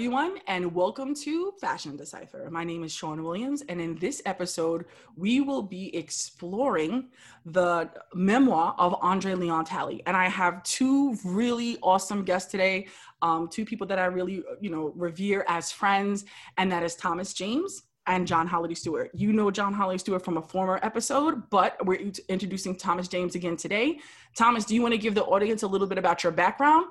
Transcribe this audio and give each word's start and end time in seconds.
Everyone, 0.00 0.38
and 0.46 0.74
welcome 0.74 1.14
to 1.14 1.52
Fashion 1.60 1.94
Decipher. 1.94 2.48
My 2.50 2.64
name 2.64 2.84
is 2.84 2.90
Sean 2.90 3.22
Williams, 3.22 3.62
and 3.68 3.82
in 3.82 3.96
this 3.96 4.22
episode, 4.24 4.86
we 5.14 5.42
will 5.42 5.60
be 5.60 5.94
exploring 5.94 7.10
the 7.44 7.90
memoir 8.14 8.74
of 8.78 8.96
Andre 9.02 9.34
Leon 9.34 9.66
Talley. 9.66 10.02
And 10.06 10.16
I 10.16 10.26
have 10.30 10.62
two 10.62 11.18
really 11.22 11.76
awesome 11.82 12.24
guests 12.24 12.50
today, 12.50 12.86
um, 13.20 13.46
two 13.46 13.66
people 13.66 13.86
that 13.88 13.98
I 13.98 14.06
really, 14.06 14.42
you 14.62 14.70
know, 14.70 14.90
revere 14.96 15.44
as 15.48 15.70
friends, 15.70 16.24
and 16.56 16.72
that 16.72 16.82
is 16.82 16.96
Thomas 16.96 17.34
James 17.34 17.82
and 18.06 18.26
John 18.26 18.46
Holliday 18.46 18.76
Stewart. 18.76 19.10
You 19.12 19.34
know 19.34 19.50
John 19.50 19.74
Holliday 19.74 19.98
Stewart 19.98 20.24
from 20.24 20.38
a 20.38 20.42
former 20.42 20.80
episode, 20.82 21.50
but 21.50 21.76
we're 21.84 22.10
introducing 22.30 22.74
Thomas 22.74 23.06
James 23.06 23.34
again 23.34 23.58
today. 23.58 23.98
Thomas, 24.34 24.64
do 24.64 24.74
you 24.74 24.80
want 24.80 24.94
to 24.94 24.98
give 24.98 25.14
the 25.14 25.24
audience 25.24 25.62
a 25.62 25.68
little 25.68 25.86
bit 25.86 25.98
about 25.98 26.24
your 26.24 26.32
background? 26.32 26.86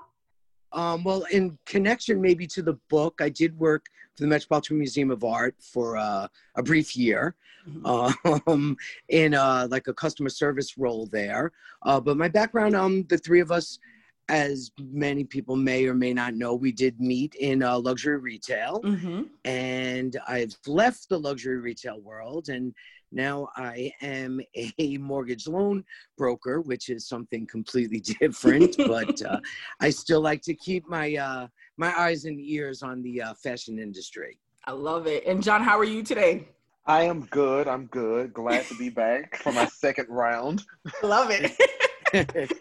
Um, 0.72 1.04
well, 1.04 1.24
in 1.32 1.58
connection 1.66 2.22
maybe 2.22 2.48
to 2.48 2.62
the 2.62 2.78
book, 2.90 3.20
I 3.22 3.30
did 3.30 3.58
work 3.58 3.86
for 4.16 4.24
the 4.24 4.28
Metropolitan 4.28 4.78
Museum 4.78 5.12
of 5.12 5.24
Art 5.24 5.56
for 5.60 5.98
uh, 5.98 6.28
a 6.56 6.64
brief 6.64 6.96
year 6.96 7.36
mm-hmm. 7.68 8.50
um, 8.50 8.78
in 9.10 9.34
uh, 9.34 9.68
like 9.70 9.88
a 9.88 9.94
customer 9.94 10.30
service 10.30 10.78
role 10.78 11.08
there. 11.08 11.52
Uh, 11.84 12.00
but 12.00 12.18
my 12.18 12.28
background, 12.28 12.76
um, 12.76 13.04
the 13.10 13.18
three 13.18 13.40
of 13.40 13.52
us, 13.52 13.80
as 14.28 14.72
many 14.80 15.24
people 15.24 15.56
may 15.56 15.88
or 15.88 15.96
may 15.96 16.14
not 16.14 16.36
know, 16.36 16.54
we 16.54 16.72
did 16.72 17.00
meet 17.00 17.34
in 17.36 17.64
uh, 17.64 17.80
luxury 17.80 18.18
retail. 18.18 18.80
Mm-hmm. 18.84 19.24
And 19.46 20.18
I've 20.28 20.56
left 20.68 21.10
the 21.10 21.20
luxury 21.20 21.58
retail 21.58 22.00
world 22.00 22.50
and 22.50 22.76
now 23.12 23.50
I 23.56 23.92
am 24.02 24.40
a 24.56 24.98
mortgage 25.00 25.48
loan 25.48 25.84
broker, 26.18 26.62
which 26.62 26.90
is 26.90 27.08
something 27.08 27.48
completely 27.48 28.00
different, 28.20 28.76
but 28.78 29.22
uh, 29.24 29.40
I 29.80 29.90
still 29.90 30.22
like 30.22 30.42
to 30.44 30.54
keep 30.54 30.88
my 30.88 31.16
uh, 31.16 31.48
my 31.78 31.98
eyes 31.98 32.26
and 32.26 32.40
ears 32.40 32.84
on 32.84 33.02
the 33.02 33.22
uh, 33.22 33.34
fashion 33.36 33.80
industry. 33.80 34.38
I 34.66 34.72
love 34.72 35.08
it. 35.08 35.26
And 35.26 35.42
John, 35.42 35.64
how 35.64 35.80
are 35.80 35.86
you 35.86 36.04
today? 36.04 36.48
I 36.86 37.04
am 37.04 37.26
good. 37.26 37.68
I'm 37.68 37.86
good. 37.88 38.34
Glad 38.34 38.66
to 38.66 38.76
be 38.76 38.90
back 38.90 39.38
for 39.38 39.52
my 39.52 39.66
second 39.66 40.08
round. 40.10 40.64
Love 41.04 41.30
it. 41.32 42.52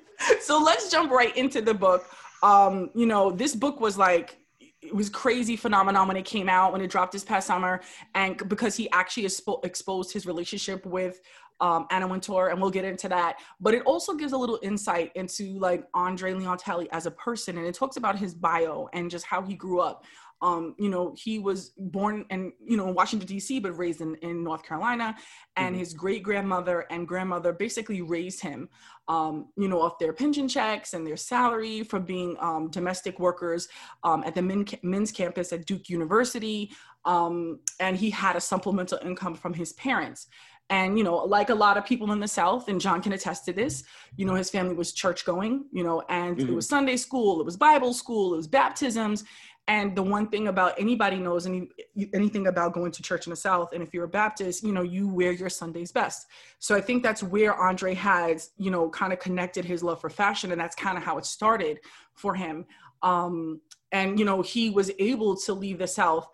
so 0.41 0.63
let's 0.63 0.91
jump 0.91 1.11
right 1.11 1.35
into 1.37 1.61
the 1.61 1.75
book. 1.75 2.07
Um, 2.43 2.91
you 2.95 3.07
know, 3.07 3.31
this 3.31 3.55
book 3.55 3.81
was 3.81 3.99
like 3.99 4.39
it 4.81 4.95
was 4.95 5.09
crazy 5.09 5.57
phenomenon 5.57 6.07
when 6.07 6.17
it 6.17 6.25
came 6.25 6.49
out 6.49 6.73
when 6.73 6.81
it 6.81 6.91
dropped 6.91 7.13
this 7.13 7.25
past 7.25 7.47
summer 7.47 7.81
and 8.15 8.49
because 8.49 8.77
he 8.77 8.89
actually 8.91 9.25
expo- 9.25 9.65
exposed 9.65 10.13
his 10.13 10.25
relationship 10.25 10.87
with 10.87 11.21
um, 11.61 11.87
Anna 11.91 12.07
Wintour, 12.07 12.49
and 12.49 12.61
we'll 12.61 12.71
get 12.71 12.85
into 12.85 13.09
that. 13.09 13.41
But 13.61 13.75
it 13.75 13.83
also 13.83 14.15
gives 14.15 14.33
a 14.33 14.39
little 14.39 14.59
insight 14.63 15.11
into 15.17 15.59
like 15.59 15.85
Andre 15.95 16.35
Leon 16.35 16.59
Talley 16.59 16.89
as 16.93 17.07
a 17.07 17.11
person, 17.11 17.59
and 17.59 17.67
it 17.67 17.75
talks 17.75 17.97
about 17.97 18.17
his 18.17 18.35
bio 18.35 18.89
and 18.93 19.11
just 19.11 19.25
how 19.27 19.43
he 19.43 19.55
grew 19.55 19.81
up 19.81 20.05
um, 20.41 20.75
you 20.79 20.89
know, 20.89 21.15
he 21.17 21.39
was 21.39 21.73
born 21.77 22.25
in, 22.31 22.53
you 22.65 22.77
know, 22.77 22.89
in 22.89 22.95
Washington, 22.95 23.27
D.C., 23.27 23.59
but 23.61 23.77
raised 23.77 24.01
in, 24.01 24.15
in 24.17 24.45
North 24.45 24.63
Carolina. 24.63 25.17
And 25.57 25.75
mm-hmm. 25.75 25.81
his 25.81 25.95
great 25.95 26.23
grandmother 26.23 26.87
and 26.91 27.09
grandmother 27.09 27.53
basically 27.53 28.03
raised 28.03 28.41
him, 28.41 28.69
um, 29.09 29.49
you 29.57 29.69
know, 29.69 29.81
off 29.81 29.99
their 29.99 30.13
pension 30.13 30.49
checks 30.49 30.95
and 30.95 31.07
their 31.07 31.17
salary 31.17 31.83
from 31.83 32.05
being 32.05 32.37
um, 32.41 32.71
domestic 32.71 33.19
workers 33.19 33.69
um, 34.05 34.23
at 34.25 34.35
the 34.35 34.43
men, 34.43 34.65
men's 34.83 35.11
campus 35.11 35.53
at 35.53 35.67
Duke 35.67 35.89
University. 35.89 36.71
Um, 37.05 37.61
and 37.81 37.97
he 37.97 38.11
had 38.11 38.37
a 38.37 38.41
supplemental 38.41 38.99
income 39.03 39.35
from 39.35 39.55
his 39.55 39.73
parents. 39.73 40.29
And, 40.71 40.99
you 40.99 41.05
know, 41.05 41.17
like 41.17 41.49
a 41.49 41.55
lot 41.55 41.79
of 41.79 41.87
people 41.87 42.13
in 42.13 42.21
the 42.21 42.29
South, 42.29 42.69
and 42.69 42.79
John 42.79 43.01
can 43.01 43.15
attest 43.15 43.47
to 43.47 43.55
this, 43.55 43.85
you 44.17 44.27
know, 44.27 44.35
his 44.35 44.51
family 44.51 44.75
was 44.75 44.93
church 44.93 45.25
going, 45.25 45.65
you 45.73 45.83
know, 45.83 46.03
and 46.11 46.37
mm-hmm. 46.37 46.49
it 46.49 46.55
was 46.55 46.69
Sunday 46.69 46.99
school, 46.99 47.41
it 47.41 47.45
was 47.45 47.57
Bible 47.57 47.95
school, 47.95 48.35
it 48.35 48.37
was 48.37 48.47
baptisms. 48.47 49.25
And 49.69 49.95
the 49.95 50.03
one 50.03 50.29
thing 50.29 50.49
about 50.49 50.75
anybody 50.81 51.19
knows 51.19 51.47
any 51.47 51.69
anything 52.15 52.47
about 52.47 52.73
going 52.73 52.91
to 52.91 53.03
church 53.03 53.27
in 53.27 53.31
the 53.31 53.37
South, 53.37 53.73
and 53.75 53.83
if 53.83 53.93
you're 53.93 54.05
a 54.05 54.09
Baptist, 54.09 54.63
you 54.63 54.73
know 54.73 54.83
you 54.83 55.07
wear 55.07 55.31
your 55.33 55.51
Sunday's 55.51 55.93
best. 55.93 56.27
So 56.59 56.75
I 56.75 56.81
think 56.81 57.03
that's 57.03 57.23
where 57.23 57.55
Andre 57.55 57.95
has, 57.95 58.51
you 58.57 58.71
know, 58.71 58.89
kind 58.89 59.13
of 59.13 59.19
connected 59.19 59.65
his 59.65 59.83
love 59.83 60.01
for 60.01 60.09
fashion, 60.09 60.53
and 60.53 60.61
that's 60.61 60.75
kind 60.75 60.97
of 60.97 61.05
how 61.05 61.19
it 61.19 61.27
started 61.27 61.81
for 62.15 62.35
him. 62.35 62.65
Um, 63.03 63.61
and 63.93 64.19
you 64.19 64.25
know 64.25 64.43
he 64.43 64.71
was 64.71 64.91
able 64.99 65.37
to 65.37 65.53
leave 65.53 65.79
the 65.79 65.87
South 65.87 66.29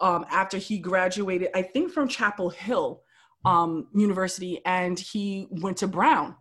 um, 0.00 0.24
after 0.30 0.58
he 0.58 0.78
graduated, 0.78 1.50
I 1.54 1.62
think 1.62 1.92
from 1.92 2.08
Chapel 2.08 2.50
Hill 2.50 3.02
um, 3.44 3.88
University, 3.94 4.60
and 4.64 4.98
he 4.98 5.46
went 5.50 5.76
to 5.78 5.88
Brown 5.88 6.36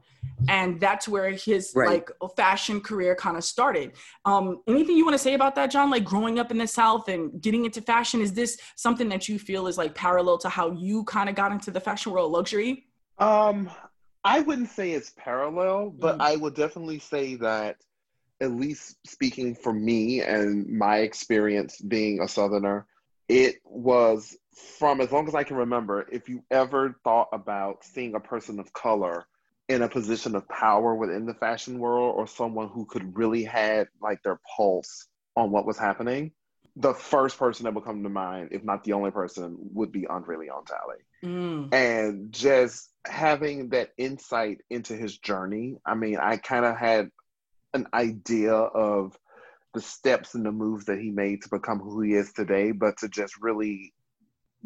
and 0.48 0.80
that's 0.80 1.08
where 1.08 1.32
his 1.32 1.74
right. 1.76 1.90
like 1.90 2.12
fashion 2.36 2.80
career 2.80 3.16
kind 3.16 3.36
of 3.36 3.44
started 3.44 3.94
um 4.26 4.62
anything 4.68 4.96
you 4.96 5.04
want 5.04 5.14
to 5.14 5.20
say 5.20 5.34
about 5.34 5.56
that 5.56 5.70
john 5.72 5.90
like 5.90 6.04
growing 6.04 6.40
up 6.40 6.52
in 6.52 6.58
the 6.58 6.68
south 6.68 7.08
and 7.08 7.42
getting 7.42 7.66
into 7.66 7.82
fashion 7.82 8.22
is 8.22 8.34
this 8.34 8.60
something 8.76 9.10
that 9.10 9.28
you 9.28 9.38
feel 9.38 9.68
is 9.68 9.78
like 9.78 9.94
parallel 9.96 10.38
to 10.38 10.50
how 10.50 10.72
you 10.72 11.04
kind 11.06 11.30
of 11.30 11.36
got 11.36 11.52
into 11.52 11.72
the 11.72 11.80
fashion 11.80 12.12
world 12.12 12.32
luxury 12.32 12.86
um 13.18 13.70
i 14.24 14.40
wouldn't 14.40 14.70
say 14.70 14.92
it's 14.92 15.12
parallel 15.18 15.90
but 15.90 16.18
mm. 16.18 16.22
i 16.22 16.36
would 16.36 16.56
definitely 16.56 17.00
say 17.00 17.36
that 17.36 17.76
at 18.42 18.52
least 18.52 18.96
speaking 19.06 19.54
for 19.54 19.74
me 19.74 20.22
and 20.22 20.68
my 20.68 20.98
experience 20.98 21.80
being 21.82 22.22
a 22.22 22.28
southerner 22.28 22.86
it 23.28 23.58
was 23.66 24.38
from 24.80 25.02
as 25.02 25.12
long 25.12 25.28
as 25.28 25.36
i 25.36 25.44
can 25.44 25.58
remember 25.58 26.08
if 26.12 26.30
you 26.30 26.42
ever 26.50 26.96
thought 27.04 27.28
about 27.34 27.84
seeing 27.84 28.16
a 28.16 28.20
person 28.20 28.60
of 28.60 28.72
color 28.74 29.28
in 29.70 29.84
a 29.84 29.88
position 29.88 30.36
of 30.36 30.50
power 30.50 30.96
within 30.96 31.28
the 31.28 31.34
fashion 31.36 31.78
world 31.78 32.16
or 32.18 32.28
someone 32.28 32.68
who 32.70 32.86
could 32.86 33.16
really 33.16 33.44
had 33.44 33.88
like 34.02 34.22
their 34.24 34.40
pulse 34.58 35.06
on 35.36 35.52
what 35.52 35.66
was 35.66 35.78
happening, 35.78 36.32
the 36.76 36.94
first 36.94 37.38
person 37.38 37.66
that 37.66 37.74
would 37.76 37.84
come 37.84 38.02
to 38.02 38.10
mind, 38.10 38.50
if 38.52 38.64
not 38.64 38.84
the 38.84 38.94
only 38.94 39.12
person, 39.12 39.58
would 39.74 39.92
be 39.92 40.08
Andre 40.08 40.38
Leon 40.38 40.64
Talley. 40.66 40.98
Mm. 41.24 41.74
And 41.74 42.32
just 42.32 42.90
having 43.06 43.70
that 43.70 43.92
insight 43.98 44.60
into 44.72 44.96
his 44.96 45.18
journey, 45.18 45.78
I 45.86 45.94
mean, 45.94 46.18
I 46.18 46.38
kind 46.38 46.66
of 46.66 46.76
had 46.76 47.12
an 47.74 47.88
idea 47.94 48.54
of 48.54 49.16
the 49.76 49.82
steps 49.82 50.34
and 50.34 50.44
the 50.44 50.52
moves 50.52 50.86
that 50.86 51.00
he 51.00 51.12
made 51.12 51.44
to 51.44 51.50
become 51.50 51.80
who 51.80 52.02
he 52.02 52.14
is 52.14 52.34
today, 52.34 52.72
but 52.72 52.98
to 52.98 53.08
just 53.08 53.40
really 53.40 53.94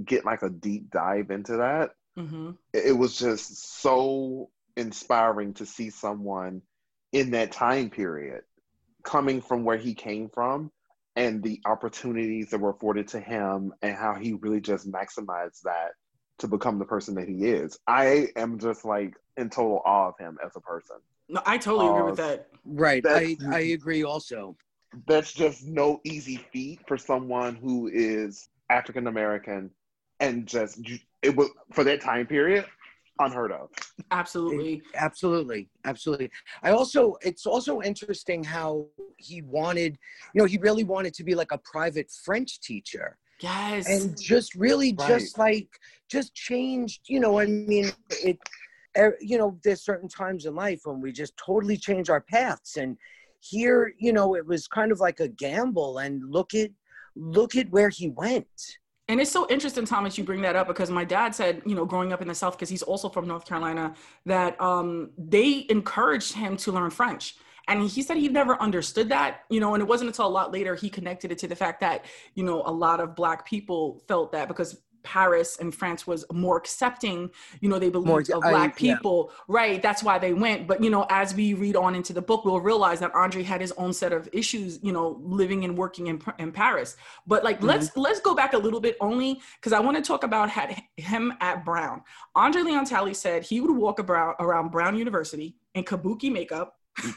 get 0.03 0.23
like 0.23 0.43
a 0.43 0.49
deep 0.49 0.89
dive 0.89 1.29
into 1.29 1.57
that, 1.57 1.91
mm-hmm. 2.17 2.51
it 2.73 2.97
was 2.97 3.17
just 3.17 3.81
so 3.81 4.49
inspiring 4.77 5.53
to 5.55 5.65
see 5.65 5.89
someone 5.89 6.61
in 7.11 7.31
that 7.31 7.51
time 7.51 7.89
period 7.89 8.41
coming 9.03 9.41
from 9.41 9.63
where 9.63 9.77
he 9.77 9.93
came 9.93 10.29
from 10.29 10.71
and 11.15 11.43
the 11.43 11.61
opportunities 11.65 12.49
that 12.49 12.59
were 12.59 12.71
afforded 12.71 13.07
to 13.09 13.19
him 13.19 13.73
and 13.81 13.95
how 13.95 14.15
he 14.15 14.33
really 14.33 14.61
just 14.61 14.91
maximized 14.91 15.61
that 15.63 15.91
to 16.39 16.47
become 16.47 16.79
the 16.79 16.85
person 16.85 17.15
that 17.15 17.27
he 17.27 17.45
is. 17.45 17.77
I 17.87 18.29
am 18.35 18.57
just 18.57 18.83
like 18.83 19.13
in 19.37 19.49
total 19.49 19.81
awe 19.85 20.09
of 20.09 20.15
him 20.19 20.37
as 20.43 20.51
a 20.55 20.61
person. 20.61 20.97
No, 21.29 21.41
I 21.45 21.57
totally 21.57 21.87
uh, 21.87 21.91
agree 21.91 22.03
with 22.03 22.17
that. 22.17 22.47
Right. 22.65 23.03
I, 23.07 23.37
I 23.51 23.59
agree 23.59 24.03
also. 24.03 24.57
That's 25.07 25.33
just 25.33 25.65
no 25.65 26.01
easy 26.03 26.37
feat 26.51 26.79
for 26.87 26.97
someone 26.97 27.55
who 27.55 27.89
is 27.91 28.49
African 28.69 29.07
American 29.07 29.71
and 30.19 30.47
just 30.47 30.79
it 31.21 31.35
was 31.35 31.49
for 31.71 31.83
that 31.83 32.01
time 32.01 32.27
period 32.27 32.65
unheard 33.19 33.51
of. 33.51 33.69
Absolutely. 34.11 34.75
It, 34.75 34.81
absolutely. 34.95 35.69
Absolutely. 35.85 36.31
I 36.63 36.71
also, 36.71 37.15
it's 37.21 37.45
also 37.45 37.81
interesting 37.81 38.43
how 38.43 38.87
he 39.17 39.41
wanted, 39.41 39.97
you 40.33 40.41
know, 40.41 40.45
he 40.45 40.57
really 40.57 40.83
wanted 40.83 41.13
to 41.15 41.23
be 41.23 41.35
like 41.35 41.51
a 41.51 41.57
private 41.57 42.11
French 42.23 42.59
teacher. 42.61 43.17
Yes. 43.39 43.89
And 43.89 44.19
just 44.19 44.55
really 44.55 44.95
right. 44.97 45.07
just 45.07 45.37
like, 45.37 45.67
just 46.09 46.33
changed, 46.33 47.01
you 47.07 47.19
know, 47.19 47.39
I 47.39 47.45
mean, 47.45 47.91
it, 48.09 48.39
er, 48.97 49.17
you 49.19 49.37
know, 49.37 49.59
there's 49.63 49.83
certain 49.83 50.09
times 50.09 50.45
in 50.45 50.55
life 50.55 50.81
when 50.85 51.01
we 51.01 51.11
just 51.11 51.35
totally 51.37 51.77
change 51.77 52.09
our 52.09 52.21
paths. 52.21 52.77
And 52.77 52.97
here, 53.39 53.93
you 53.99 54.13
know, 54.13 54.35
it 54.35 54.45
was 54.45 54.67
kind 54.67 54.91
of 54.91 54.99
like 54.99 55.19
a 55.19 55.27
gamble 55.27 55.99
and 55.99 56.21
look 56.29 56.53
at, 56.53 56.71
look 57.15 57.55
at 57.55 57.69
where 57.69 57.89
he 57.89 58.09
went 58.09 58.47
and 59.09 59.19
it's 59.19 59.31
so 59.31 59.47
interesting, 59.49 59.85
Thomas, 59.85 60.17
you 60.17 60.23
bring 60.23 60.41
that 60.43 60.55
up 60.55 60.67
because 60.67 60.89
my 60.89 61.03
dad 61.03 61.35
said, 61.35 61.61
you 61.65 61.75
know, 61.75 61.85
growing 61.85 62.13
up 62.13 62.21
in 62.21 62.27
the 62.27 62.35
South, 62.35 62.55
because 62.57 62.69
he's 62.69 62.83
also 62.83 63.09
from 63.09 63.27
North 63.27 63.45
Carolina, 63.45 63.93
that 64.25 64.59
um, 64.61 65.11
they 65.17 65.65
encouraged 65.69 66.33
him 66.33 66.55
to 66.57 66.71
learn 66.71 66.89
French. 66.89 67.35
And 67.67 67.89
he 67.89 68.01
said 68.01 68.17
he 68.17 68.27
never 68.27 68.61
understood 68.61 69.09
that, 69.09 69.41
you 69.49 69.59
know, 69.59 69.73
and 69.73 69.81
it 69.81 69.87
wasn't 69.87 70.09
until 70.09 70.27
a 70.27 70.29
lot 70.29 70.51
later 70.51 70.75
he 70.75 70.89
connected 70.89 71.31
it 71.31 71.37
to 71.39 71.47
the 71.47 71.55
fact 71.55 71.79
that, 71.81 72.05
you 72.35 72.43
know, 72.43 72.61
a 72.65 72.71
lot 72.71 72.99
of 72.99 73.15
Black 73.15 73.45
people 73.45 74.01
felt 74.07 74.31
that 74.33 74.47
because 74.47 74.81
Paris 75.03 75.57
and 75.59 75.73
France 75.73 76.07
was 76.07 76.25
more 76.31 76.57
accepting, 76.57 77.29
you 77.61 77.69
know, 77.69 77.79
they 77.79 77.89
believed 77.89 78.29
more, 78.29 78.37
of 78.37 78.41
black 78.41 78.71
I, 78.71 78.73
people. 78.73 79.29
Yeah. 79.29 79.43
Right. 79.47 79.81
That's 79.81 80.03
why 80.03 80.17
they 80.17 80.33
went. 80.33 80.67
But, 80.67 80.83
you 80.83 80.89
know, 80.89 81.05
as 81.09 81.35
we 81.35 81.53
read 81.53 81.75
on 81.75 81.95
into 81.95 82.13
the 82.13 82.21
book, 82.21 82.45
we'll 82.45 82.59
realize 82.59 82.99
that 83.01 83.13
Andre 83.13 83.43
had 83.43 83.61
his 83.61 83.71
own 83.73 83.93
set 83.93 84.13
of 84.13 84.29
issues, 84.31 84.79
you 84.81 84.91
know, 84.91 85.19
living 85.21 85.63
and 85.65 85.77
working 85.77 86.07
in, 86.07 86.21
in 86.39 86.51
Paris. 86.51 86.95
But 87.27 87.43
like, 87.43 87.57
mm-hmm. 87.57 87.67
let's, 87.67 87.95
let's 87.95 88.19
go 88.19 88.33
back 88.33 88.53
a 88.53 88.57
little 88.57 88.79
bit 88.79 88.97
only 89.01 89.41
because 89.59 89.73
I 89.73 89.79
want 89.79 89.97
to 89.97 90.03
talk 90.03 90.23
about 90.23 90.49
had 90.49 90.81
him 90.97 91.33
at 91.41 91.65
Brown. 91.65 92.01
Andre 92.35 92.61
Leon 92.61 92.85
Talley 92.85 93.13
said 93.13 93.43
he 93.43 93.61
would 93.61 93.75
walk 93.75 93.99
around, 93.99 94.35
around 94.39 94.71
Brown 94.71 94.97
University 94.97 95.55
in 95.75 95.83
kabuki 95.83 96.31
makeup. 96.31 96.77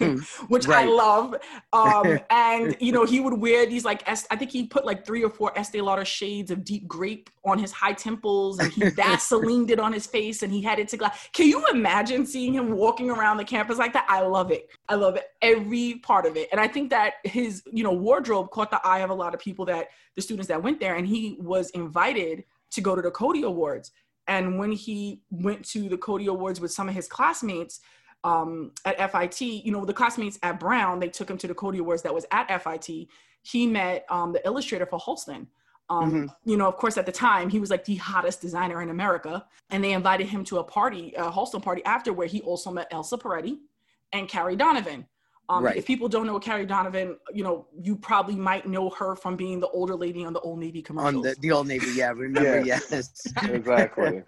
which 0.49 0.67
right. 0.67 0.87
I 0.87 0.91
love. 0.91 1.37
Um, 1.73 2.19
and 2.31 2.77
you 2.81 2.93
know, 2.93 3.05
he 3.05 3.21
would 3.21 3.35
wear 3.35 3.67
these 3.67 3.85
like 3.85 4.03
I 4.07 4.37
think 4.37 4.51
he 4.51 4.67
put 4.67 4.87
like 4.87 5.05
three 5.05 5.23
or 5.23 5.31
four 5.31 5.57
Estee 5.59 5.81
Lauder 5.81 6.05
shades 6.05 6.51
of 6.51 6.65
deep 6.65 6.89
grape 6.89 7.31
on 7.45 7.59
his 7.59 7.73
high 7.73 7.93
temples, 7.93 8.59
and 8.59 8.73
he 8.73 8.81
Vaselined 8.97 9.71
it 9.71 9.79
on 9.79 9.93
his 9.93 10.07
face, 10.07 10.43
and 10.43 10.53
he 10.53 10.63
had 10.63 10.79
it 10.79 10.89
to 10.89 10.97
glass. 10.97 11.29
Can 11.33 11.49
you 11.49 11.65
imagine 11.67 12.25
seeing 12.25 12.55
him 12.55 12.73
walking 12.73 13.11
around 13.11 13.37
the 13.37 13.45
campus 13.45 13.79
like 13.79 13.93
that? 13.93 14.07
I 14.09 14.21
love 14.21 14.51
it. 14.51 14.71
I 14.89 14.95
love 14.95 15.17
it 15.17 15.25
every 15.43 15.97
part 15.97 16.27
of 16.27 16.37
it, 16.37 16.49
and 16.53 16.61
I 16.61 16.69
think 16.69 16.91
that 16.91 17.15
his 17.25 17.63
you 17.71 17.85
know 17.85 17.93
wardrobe 17.93 18.51
caught 18.51 18.71
the 18.71 18.81
eye 18.87 19.01
of 19.01 19.11
a 19.11 19.15
lot 19.15 19.35
of 19.35 19.41
people 19.41 19.65
that 19.67 19.89
the 20.15 20.23
students 20.23 20.49
that 20.49 20.63
went 20.63 20.81
there, 20.81 20.97
and 20.97 21.07
he 21.07 21.37
was 21.41 21.71
invited 21.71 22.45
to 22.71 22.81
go 22.81 22.97
to 22.97 23.03
the 23.03 23.11
Coty 23.11 23.45
Awards. 23.45 23.93
And 24.29 24.59
when 24.59 24.73
he 24.73 25.21
went 25.31 25.65
to 25.69 25.89
the 25.89 25.97
Coty 25.97 26.27
Awards 26.27 26.61
with 26.61 26.73
some 26.73 26.89
of 26.89 26.95
his 26.95 27.07
classmates, 27.07 27.81
um, 28.27 28.73
at 28.85 29.13
FIT, 29.13 29.41
you 29.41 29.71
know, 29.71 29.85
the 29.85 29.95
classmates 29.95 30.37
at 30.43 30.59
Brown, 30.59 30.99
they 30.99 31.09
took 31.09 31.31
him 31.31 31.39
to 31.39 31.47
the 31.47 31.55
Coty 31.55 31.79
Awards 31.79 32.03
that 32.03 32.13
was 32.13 32.27
at 32.33 32.49
FIT. 32.61 33.09
He 33.43 33.67
met 33.69 34.05
um, 34.11 34.33
the 34.33 34.45
illustrator 34.45 34.85
for 34.85 34.99
Halston. 34.99 35.47
Um, 35.89 36.11
mm-hmm. 36.11 36.51
You 36.51 36.57
know, 36.57 36.67
of 36.67 36.77
course, 36.77 36.99
at 36.99 37.07
the 37.07 37.13
time, 37.13 37.49
he 37.49 37.61
was 37.61 37.71
like 37.71 37.85
the 37.85 37.95
hottest 37.95 38.41
designer 38.41 38.83
in 38.83 38.91
America. 38.91 39.47
And 39.71 39.83
they 39.83 39.93
invited 39.93 40.27
him 40.27 40.43
to 40.47 40.59
a 40.59 40.65
party, 40.65 41.15
a 41.17 41.31
Halston 41.31 41.63
party 41.63 41.85
after, 41.85 42.13
where 42.13 42.27
he 42.27 42.41
also 42.41 42.73
met 42.73 42.89
Elsa 42.91 43.17
Peretti 43.17 43.59
and 44.13 44.29
Carrie 44.29 44.57
Donovan. 44.57 45.07
Um, 45.49 45.63
right. 45.63 45.77
If 45.77 45.87
people 45.87 46.09
don't 46.09 46.27
know 46.27 46.41
Carrie 46.41 46.67
Donovan, 46.67 47.17
you 47.33 47.45
know, 47.45 47.69
you 47.81 47.95
probably 47.95 48.35
might 48.35 48.67
know 48.67 48.91
her 48.91 49.15
from 49.15 49.37
being 49.37 49.61
the 49.61 49.69
older 49.69 49.95
lady 49.95 50.25
on 50.25 50.33
the 50.33 50.41
Old 50.41 50.59
Navy 50.59 50.83
commercials. 50.83 51.15
On 51.15 51.23
the, 51.23 51.37
the 51.39 51.53
Old 51.53 51.69
Navy, 51.69 51.87
yeah, 51.95 52.11
remember, 52.11 52.61
yes. 52.65 52.89
yes. 52.91 53.33
exactly. 53.45 54.25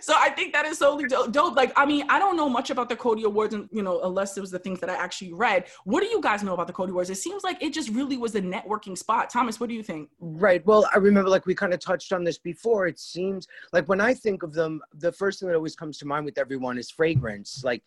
So 0.00 0.14
I 0.16 0.30
think 0.30 0.52
that 0.52 0.66
is 0.66 0.78
so 0.78 0.98
dope. 0.98 1.56
Like, 1.56 1.72
I 1.76 1.86
mean, 1.86 2.04
I 2.08 2.18
don't 2.18 2.36
know 2.36 2.48
much 2.48 2.70
about 2.70 2.88
the 2.88 2.96
Coty 2.96 3.24
Awards, 3.24 3.54
and 3.54 3.68
you 3.72 3.82
know, 3.82 4.00
unless 4.02 4.36
it 4.36 4.40
was 4.40 4.50
the 4.50 4.58
things 4.58 4.80
that 4.80 4.90
I 4.90 4.94
actually 4.94 5.32
read. 5.32 5.66
What 5.84 6.00
do 6.00 6.06
you 6.06 6.20
guys 6.20 6.42
know 6.42 6.54
about 6.54 6.66
the 6.66 6.72
Coty 6.72 6.90
Awards? 6.90 7.10
It 7.10 7.16
seems 7.16 7.44
like 7.44 7.62
it 7.62 7.72
just 7.72 7.88
really 7.90 8.16
was 8.16 8.34
a 8.34 8.42
networking 8.42 8.96
spot. 8.96 9.30
Thomas, 9.30 9.60
what 9.60 9.68
do 9.68 9.74
you 9.74 9.82
think? 9.82 10.08
Right. 10.20 10.64
Well, 10.66 10.88
I 10.94 10.98
remember, 10.98 11.30
like 11.30 11.46
we 11.46 11.54
kind 11.54 11.72
of 11.72 11.80
touched 11.80 12.12
on 12.12 12.24
this 12.24 12.38
before. 12.38 12.86
It 12.86 12.98
seems 12.98 13.46
like 13.72 13.88
when 13.88 14.00
I 14.00 14.14
think 14.14 14.42
of 14.42 14.52
them, 14.52 14.80
the 14.94 15.12
first 15.12 15.40
thing 15.40 15.48
that 15.48 15.56
always 15.56 15.76
comes 15.76 15.98
to 15.98 16.06
mind 16.06 16.24
with 16.24 16.38
everyone 16.38 16.78
is 16.78 16.90
fragrance. 16.90 17.62
Like, 17.64 17.82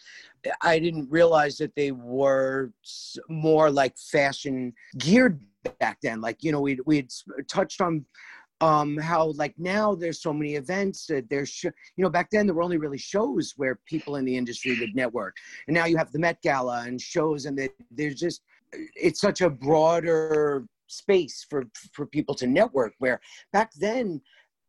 I 0.62 0.80
didn't 0.80 1.10
realize 1.10 1.58
that 1.58 1.76
they 1.76 1.92
were 1.92 2.72
more 3.30 3.70
like 3.70 3.98
fashion 3.98 4.74
geared 4.98 5.40
back 5.80 6.00
then. 6.02 6.22
Like, 6.22 6.44
you 6.44 6.52
know, 6.52 6.62
we 6.62 6.80
we 6.86 6.98
had 6.98 7.10
touched 7.48 7.82
on 7.82 8.06
um, 8.63 8.98
how 8.98 9.33
like 9.36 9.54
now 9.57 9.94
there's 9.94 10.21
so 10.21 10.31
many 10.31 10.56
events 10.56 11.06
that 11.07 11.30
there's 11.30 11.50
sh- 11.50 11.65
you 11.98 12.04
know 12.04 12.10
back 12.10 12.30
then 12.31 12.48
there 12.48 12.56
were 12.56 12.63
only 12.63 12.77
really 12.77 12.98
shows 12.98 13.54
where 13.57 13.77
people 13.86 14.15
in 14.15 14.24
the 14.24 14.38
industry 14.38 14.80
would 14.80 14.95
network. 14.95 15.36
And 15.68 15.75
now 15.75 15.86
you 15.86 15.98
have 15.98 16.13
the 16.13 16.19
met 16.19 16.42
gala 16.42 16.83
and 16.88 17.00
shows 17.00 17.45
and 17.45 17.60
there's 17.92 18.15
just 18.15 18.42
it's 18.71 19.19
such 19.19 19.42
a 19.42 19.50
broader 19.50 20.65
space 20.88 21.45
for 21.50 21.65
for 21.92 22.06
people 22.06 22.36
to 22.36 22.48
network 22.48 22.94
where 23.00 23.19
back 23.51 23.71
then 23.74 24.21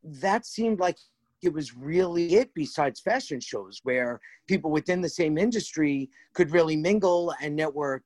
that 0.03 0.45
seemed 0.45 0.79
like 0.79 0.97
it 1.41 1.53
was 1.53 1.73
really 1.73 2.35
it 2.35 2.49
besides 2.53 2.99
fashion 2.99 3.39
shows 3.39 3.79
where 3.83 4.19
people 4.47 4.71
within 4.71 4.99
the 4.99 5.09
same 5.21 5.37
industry 5.37 6.09
could 6.33 6.51
really 6.51 6.75
mingle 6.75 7.33
and 7.41 7.55
network 7.55 8.03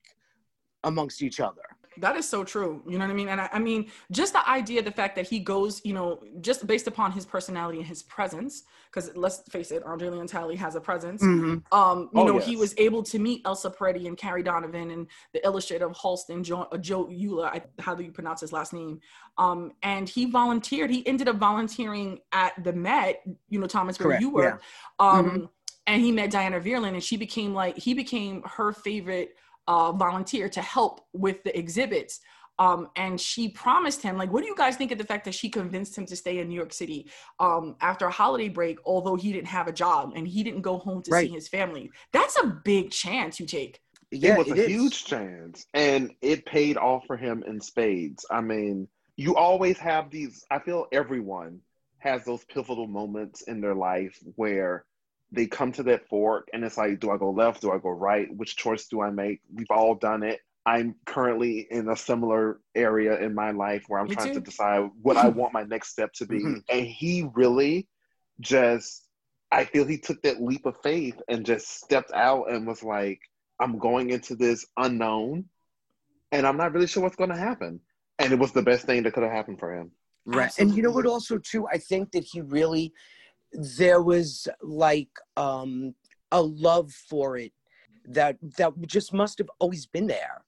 amongst 0.83 1.23
each 1.23 1.39
other 1.39 1.63
that 2.01 2.15
is 2.15 2.27
so 2.27 2.43
true. 2.43 2.81
You 2.87 2.97
know 2.97 3.05
what 3.05 3.11
I 3.11 3.15
mean? 3.15 3.29
And 3.29 3.41
I, 3.41 3.49
I, 3.53 3.59
mean, 3.59 3.89
just 4.11 4.33
the 4.33 4.47
idea, 4.49 4.81
the 4.81 4.91
fact 4.91 5.15
that 5.15 5.27
he 5.27 5.39
goes, 5.39 5.81
you 5.83 5.93
know, 5.93 6.21
just 6.41 6.65
based 6.67 6.87
upon 6.87 7.11
his 7.11 7.25
personality 7.25 7.79
and 7.79 7.87
his 7.87 8.03
presence, 8.03 8.63
because 8.91 9.15
let's 9.15 9.41
face 9.49 9.71
it, 9.71 9.83
Andre 9.83 10.09
Leon 10.09 10.27
Talley 10.27 10.55
has 10.55 10.75
a 10.75 10.81
presence. 10.81 11.21
Mm-hmm. 11.21 11.73
Um, 11.77 12.09
you 12.13 12.21
oh, 12.21 12.25
know, 12.25 12.35
yes. 12.35 12.45
he 12.45 12.55
was 12.55 12.73
able 12.77 13.03
to 13.03 13.19
meet 13.19 13.41
Elsa 13.45 13.69
Peretti 13.69 14.07
and 14.07 14.17
Carrie 14.17 14.43
Donovan 14.43 14.91
and 14.91 15.07
the 15.33 15.45
illustrator 15.45 15.85
of 15.85 15.95
Halston, 15.95 16.43
Joe, 16.43 16.67
uh, 16.71 16.77
Joe 16.77 17.05
Eula. 17.05 17.45
I, 17.45 17.61
how 17.79 17.95
do 17.95 18.03
you 18.03 18.11
pronounce 18.11 18.41
his 18.41 18.53
last 18.53 18.73
name? 18.73 18.99
Um, 19.37 19.71
and 19.83 20.07
he 20.07 20.25
volunteered. 20.25 20.89
He 20.89 21.05
ended 21.07 21.27
up 21.27 21.37
volunteering 21.37 22.19
at 22.31 22.63
the 22.63 22.73
Met, 22.73 23.21
you 23.49 23.59
know, 23.59 23.67
Thomas, 23.67 23.99
where 23.99 24.09
Correct. 24.09 24.21
you 24.21 24.29
were. 24.29 24.43
Yeah. 24.43 25.07
Um, 25.07 25.25
mm-hmm. 25.25 25.45
And 25.87 26.01
he 26.01 26.11
met 26.11 26.29
Diana 26.29 26.59
Vreeland, 26.59 26.93
and 26.93 27.03
she 27.03 27.17
became 27.17 27.53
like 27.53 27.75
he 27.75 27.95
became 27.95 28.43
her 28.43 28.73
favorite 28.73 29.35
uh, 29.69 29.91
volunteer 29.91 30.49
to 30.49 30.61
help 30.61 31.01
with 31.13 31.43
the 31.43 31.57
exhibits. 31.57 32.19
Um, 32.57 32.89
and 32.97 33.21
she 33.21 33.47
promised 33.47 34.01
him, 34.01 34.17
like, 34.17 34.33
what 34.33 34.41
do 34.41 34.47
you 34.47 34.55
guys 34.55 34.75
think 34.75 34.91
of 34.91 34.97
the 34.97 35.05
fact 35.05 35.23
that 35.25 35.35
she 35.35 35.47
convinced 35.47 35.97
him 35.97 36.05
to 36.07 36.15
stay 36.15 36.39
in 36.39 36.49
New 36.49 36.55
York 36.55 36.73
City 36.73 37.09
um, 37.39 37.75
after 37.79 38.07
a 38.07 38.11
holiday 38.11 38.49
break, 38.49 38.79
although 38.83 39.15
he 39.15 39.31
didn't 39.31 39.47
have 39.47 39.67
a 39.67 39.71
job 39.71 40.11
and 40.15 40.27
he 40.27 40.43
didn't 40.43 40.63
go 40.63 40.77
home 40.79 41.01
to 41.03 41.11
right. 41.11 41.27
see 41.27 41.33
his 41.33 41.47
family? 41.47 41.89
That's 42.11 42.35
a 42.43 42.47
big 42.65 42.89
chance 42.89 43.39
you 43.39 43.45
take. 43.45 43.79
Yeah, 44.11 44.33
it 44.33 44.37
was 44.39 44.47
it 44.47 44.57
a 44.57 44.61
is. 44.63 44.67
huge 44.67 45.05
chance, 45.05 45.67
and 45.75 46.11
it 46.21 46.43
paid 46.45 46.75
off 46.77 47.03
for 47.05 47.15
him 47.15 47.43
in 47.47 47.61
spades. 47.61 48.25
I 48.31 48.41
mean, 48.41 48.87
you 49.17 49.35
always 49.35 49.77
have 49.77 50.09
these. 50.09 50.43
I 50.49 50.57
feel 50.57 50.87
everyone 50.91 51.59
has 51.99 52.25
those 52.25 52.43
pivotal 52.45 52.87
moments 52.87 53.43
in 53.43 53.61
their 53.61 53.75
life 53.75 54.17
where 54.35 54.85
they 55.31 55.45
come 55.45 55.71
to 55.73 55.83
that 55.83 56.07
fork 56.07 56.47
and 56.53 56.63
it's 56.63 56.77
like, 56.77 56.99
do 56.99 57.11
I 57.11 57.17
go 57.17 57.31
left? 57.31 57.61
Do 57.61 57.71
I 57.71 57.77
go 57.77 57.89
right? 57.89 58.27
Which 58.35 58.55
choice 58.55 58.87
do 58.87 59.01
I 59.01 59.11
make? 59.11 59.41
We've 59.53 59.69
all 59.69 59.95
done 59.95 60.23
it. 60.23 60.39
I'm 60.65 60.95
currently 61.05 61.67
in 61.71 61.89
a 61.89 61.95
similar 61.95 62.59
area 62.75 63.19
in 63.19 63.33
my 63.33 63.51
life 63.51 63.85
where 63.87 63.99
I'm 63.99 64.07
Me 64.07 64.15
trying 64.15 64.29
too. 64.29 64.33
to 64.35 64.41
decide 64.41 64.89
what 65.01 65.17
I 65.17 65.27
want 65.29 65.53
my 65.53 65.63
next 65.63 65.89
step 65.89 66.13
to 66.13 66.25
be. 66.25 66.39
Mm-hmm. 66.39 66.57
And 66.69 66.85
he 66.85 67.29
really 67.33 67.87
just, 68.39 69.07
I 69.51 69.65
feel 69.65 69.85
he 69.85 69.97
took 69.97 70.21
that 70.23 70.41
leap 70.41 70.65
of 70.65 70.77
faith 70.81 71.19
and 71.27 71.45
just 71.45 71.81
stepped 71.81 72.11
out 72.11 72.51
and 72.51 72.67
was 72.67 72.83
like, 72.83 73.19
I'm 73.59 73.77
going 73.77 74.09
into 74.09 74.35
this 74.35 74.65
unknown 74.77 75.45
and 76.31 76.45
I'm 76.45 76.57
not 76.57 76.73
really 76.73 76.87
sure 76.87 77.03
what's 77.03 77.15
going 77.15 77.31
to 77.31 77.37
happen. 77.37 77.79
And 78.19 78.33
it 78.33 78.39
was 78.39 78.51
the 78.51 78.61
best 78.61 78.85
thing 78.85 79.03
that 79.03 79.13
could 79.13 79.23
have 79.23 79.31
happened 79.31 79.59
for 79.59 79.73
him. 79.73 79.91
Right. 80.25 80.45
Absolutely. 80.45 80.69
And 80.69 80.77
you 80.77 80.83
know 80.83 80.91
what, 80.91 81.05
also, 81.05 81.37
too, 81.37 81.67
I 81.67 81.77
think 81.77 82.11
that 82.11 82.23
he 82.23 82.41
really, 82.41 82.93
there 83.53 84.01
was 84.01 84.47
like 84.61 85.09
um, 85.37 85.93
a 86.31 86.41
love 86.41 86.91
for 86.91 87.37
it 87.37 87.51
that 88.05 88.37
that 88.57 88.73
just 88.87 89.13
must 89.13 89.37
have 89.37 89.49
always 89.59 89.85
been 89.85 90.07
there. 90.07 90.43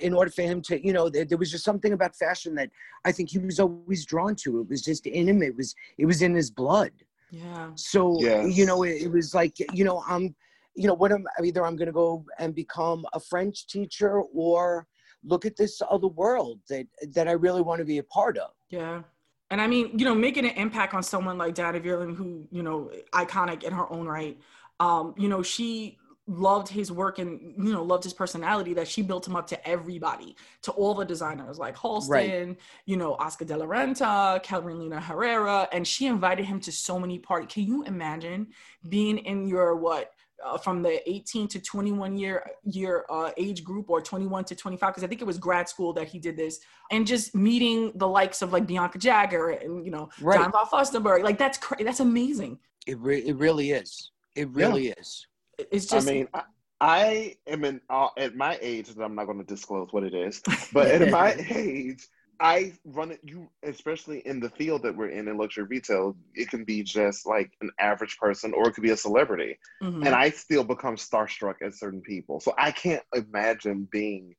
In 0.00 0.14
order 0.14 0.30
for 0.30 0.42
him 0.42 0.60
to 0.62 0.84
you 0.84 0.92
know 0.92 1.08
there, 1.08 1.24
there, 1.24 1.38
was 1.38 1.50
just 1.50 1.64
something 1.64 1.92
about 1.92 2.16
fashion 2.16 2.56
that 2.56 2.70
i 3.04 3.12
think 3.12 3.30
he 3.30 3.38
was 3.38 3.60
always 3.60 4.04
drawn 4.04 4.34
to. 4.36 4.60
It 4.60 4.68
was 4.68 4.82
just 4.82 5.06
in 5.06 5.28
him. 5.28 5.42
It 5.42 5.56
was 5.56 5.76
it 5.96 6.06
was 6.06 6.22
in 6.22 6.34
his 6.34 6.50
blood. 6.50 6.90
Yeah. 7.30 7.70
So 7.76 8.20
yes. 8.20 8.56
you 8.56 8.66
know 8.66 8.82
it, 8.82 9.02
it, 9.02 9.12
was 9.12 9.32
like 9.32 9.56
you 9.72 9.84
know 9.84 10.02
i'm 10.08 10.34
you 10.74 10.88
know 10.88 10.94
what 10.94 11.12
am 11.12 11.24
either 11.44 11.64
i'm 11.64 11.76
going 11.76 11.86
to 11.86 11.92
go 11.92 12.24
and 12.40 12.52
become 12.52 13.06
a 13.12 13.20
french 13.20 13.68
teacher 13.68 14.22
or 14.34 14.88
look 15.22 15.46
at 15.46 15.56
this 15.56 15.80
other 15.88 16.08
world 16.08 16.58
that 16.68 16.86
that 17.14 17.28
i 17.28 17.32
really 17.32 17.62
want 17.62 17.78
to 17.78 17.84
be 17.84 17.98
a 17.98 18.02
part 18.02 18.36
of. 18.36 18.50
Yeah 18.70 19.02
and 19.50 19.60
I 19.60 19.66
mean, 19.66 19.98
you 19.98 20.04
know, 20.04 20.14
making 20.14 20.44
an 20.44 20.56
impact 20.56 20.94
on 20.94 21.02
someone 21.02 21.36
like 21.36 21.54
Diana 21.54 21.80
Vreeland, 21.80 22.16
who, 22.16 22.46
you 22.50 22.62
know, 22.62 22.90
iconic 23.12 23.64
in 23.64 23.72
her 23.72 23.90
own 23.92 24.06
right. 24.06 24.38
Um, 24.78 25.14
you 25.18 25.28
know, 25.28 25.42
she 25.42 25.98
loved 26.26 26.68
his 26.68 26.92
work 26.92 27.18
and, 27.18 27.54
you 27.58 27.72
know, 27.72 27.82
loved 27.82 28.04
his 28.04 28.12
personality 28.12 28.72
that 28.74 28.86
she 28.86 29.02
built 29.02 29.26
him 29.26 29.34
up 29.34 29.48
to 29.48 29.68
everybody, 29.68 30.36
to 30.62 30.70
all 30.72 30.94
the 30.94 31.04
designers 31.04 31.58
like 31.58 31.76
Halston, 31.76 32.08
right. 32.08 32.56
you 32.86 32.96
know, 32.96 33.14
Oscar 33.14 33.44
de 33.44 33.56
la 33.56 33.66
Renta, 33.66 34.40
Carolina 34.42 35.00
Herrera, 35.00 35.68
and 35.72 35.84
she 35.84 36.06
invited 36.06 36.44
him 36.44 36.60
to 36.60 36.70
so 36.70 37.00
many 37.00 37.18
parties. 37.18 37.52
Can 37.52 37.64
you 37.64 37.82
imagine 37.82 38.46
being 38.88 39.18
in 39.18 39.48
your, 39.48 39.74
what, 39.74 40.12
uh, 40.44 40.58
from 40.58 40.82
the 40.82 41.08
18 41.08 41.48
to 41.48 41.60
21 41.60 42.16
year 42.16 42.44
year 42.64 43.04
uh, 43.10 43.30
age 43.36 43.64
group 43.64 43.90
or 43.90 44.00
21 44.00 44.44
to 44.44 44.54
25 44.54 44.90
because 44.90 45.04
i 45.04 45.06
think 45.06 45.20
it 45.20 45.26
was 45.26 45.38
grad 45.38 45.68
school 45.68 45.92
that 45.92 46.08
he 46.08 46.18
did 46.18 46.36
this 46.36 46.60
and 46.90 47.06
just 47.06 47.34
meeting 47.34 47.92
the 47.96 48.06
likes 48.06 48.42
of 48.42 48.52
like 48.52 48.66
bianca 48.66 48.98
jagger 48.98 49.50
and 49.50 49.84
you 49.84 49.90
know 49.90 50.08
right. 50.20 50.38
john 50.38 50.52
von 50.52 50.66
Furstenberg. 50.66 51.22
like 51.22 51.38
that's 51.38 51.58
crazy 51.58 51.84
that's 51.84 52.00
amazing 52.00 52.58
it, 52.86 52.98
re- 52.98 53.20
it 53.20 53.36
really 53.36 53.72
is 53.72 54.10
it 54.34 54.48
really 54.50 54.88
yeah. 54.88 54.94
is 54.98 55.26
it's 55.70 55.86
just 55.86 56.08
i 56.08 56.12
mean 56.12 56.28
I- 56.34 56.42
I 56.80 57.36
am 57.46 57.64
in 57.64 57.80
uh, 57.90 58.08
at 58.16 58.36
my 58.36 58.58
age, 58.60 58.88
and 58.88 59.02
I'm 59.02 59.14
not 59.14 59.26
going 59.26 59.38
to 59.38 59.44
disclose 59.44 59.88
what 59.90 60.02
it 60.02 60.14
is, 60.14 60.40
but 60.72 60.86
at 60.86 61.10
my 61.10 61.34
age, 61.50 62.06
I 62.40 62.72
run 62.84 63.10
it. 63.10 63.20
You, 63.22 63.50
especially 63.62 64.20
in 64.26 64.40
the 64.40 64.48
field 64.48 64.82
that 64.82 64.96
we're 64.96 65.10
in 65.10 65.28
in 65.28 65.36
luxury 65.36 65.64
retail, 65.64 66.16
it 66.34 66.48
can 66.48 66.64
be 66.64 66.82
just 66.82 67.26
like 67.26 67.52
an 67.60 67.70
average 67.78 68.16
person, 68.16 68.54
or 68.54 68.68
it 68.68 68.72
could 68.72 68.82
be 68.82 68.90
a 68.90 68.96
celebrity, 68.96 69.58
mm-hmm. 69.82 70.04
and 70.04 70.14
I 70.14 70.30
still 70.30 70.64
become 70.64 70.96
starstruck 70.96 71.56
at 71.62 71.74
certain 71.74 72.00
people. 72.00 72.40
So 72.40 72.54
I 72.56 72.70
can't 72.70 73.02
imagine 73.14 73.86
being 73.92 74.34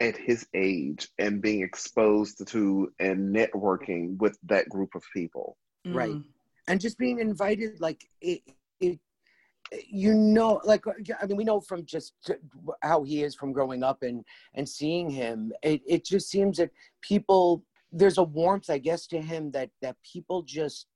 at 0.00 0.16
his 0.16 0.46
age 0.52 1.08
and 1.18 1.40
being 1.40 1.62
exposed 1.62 2.46
to 2.48 2.92
and 2.98 3.34
networking 3.34 4.18
with 4.18 4.36
that 4.44 4.68
group 4.68 4.94
of 4.96 5.04
people. 5.14 5.56
Mm-hmm. 5.86 5.96
Right, 5.96 6.22
and 6.66 6.80
just 6.80 6.98
being 6.98 7.20
invited, 7.20 7.80
like 7.80 8.04
it, 8.20 8.42
it 8.80 8.98
you 9.88 10.14
know 10.14 10.60
like 10.64 10.84
i 11.20 11.26
mean 11.26 11.36
we 11.36 11.44
know 11.44 11.60
from 11.60 11.84
just 11.84 12.14
how 12.82 13.02
he 13.02 13.22
is 13.22 13.34
from 13.34 13.52
growing 13.52 13.82
up 13.82 14.02
and 14.02 14.24
and 14.54 14.68
seeing 14.68 15.08
him. 15.10 15.52
It, 15.62 15.82
it 15.86 16.04
just 16.04 16.28
seems 16.28 16.58
that 16.58 16.70
people 17.00 17.64
there's 17.92 18.18
a 18.18 18.22
warmth 18.22 18.70
i 18.70 18.78
guess 18.78 19.06
to 19.08 19.20
him 19.20 19.50
that 19.52 19.70
that 19.80 19.96
people 20.02 20.42
just 20.42 20.86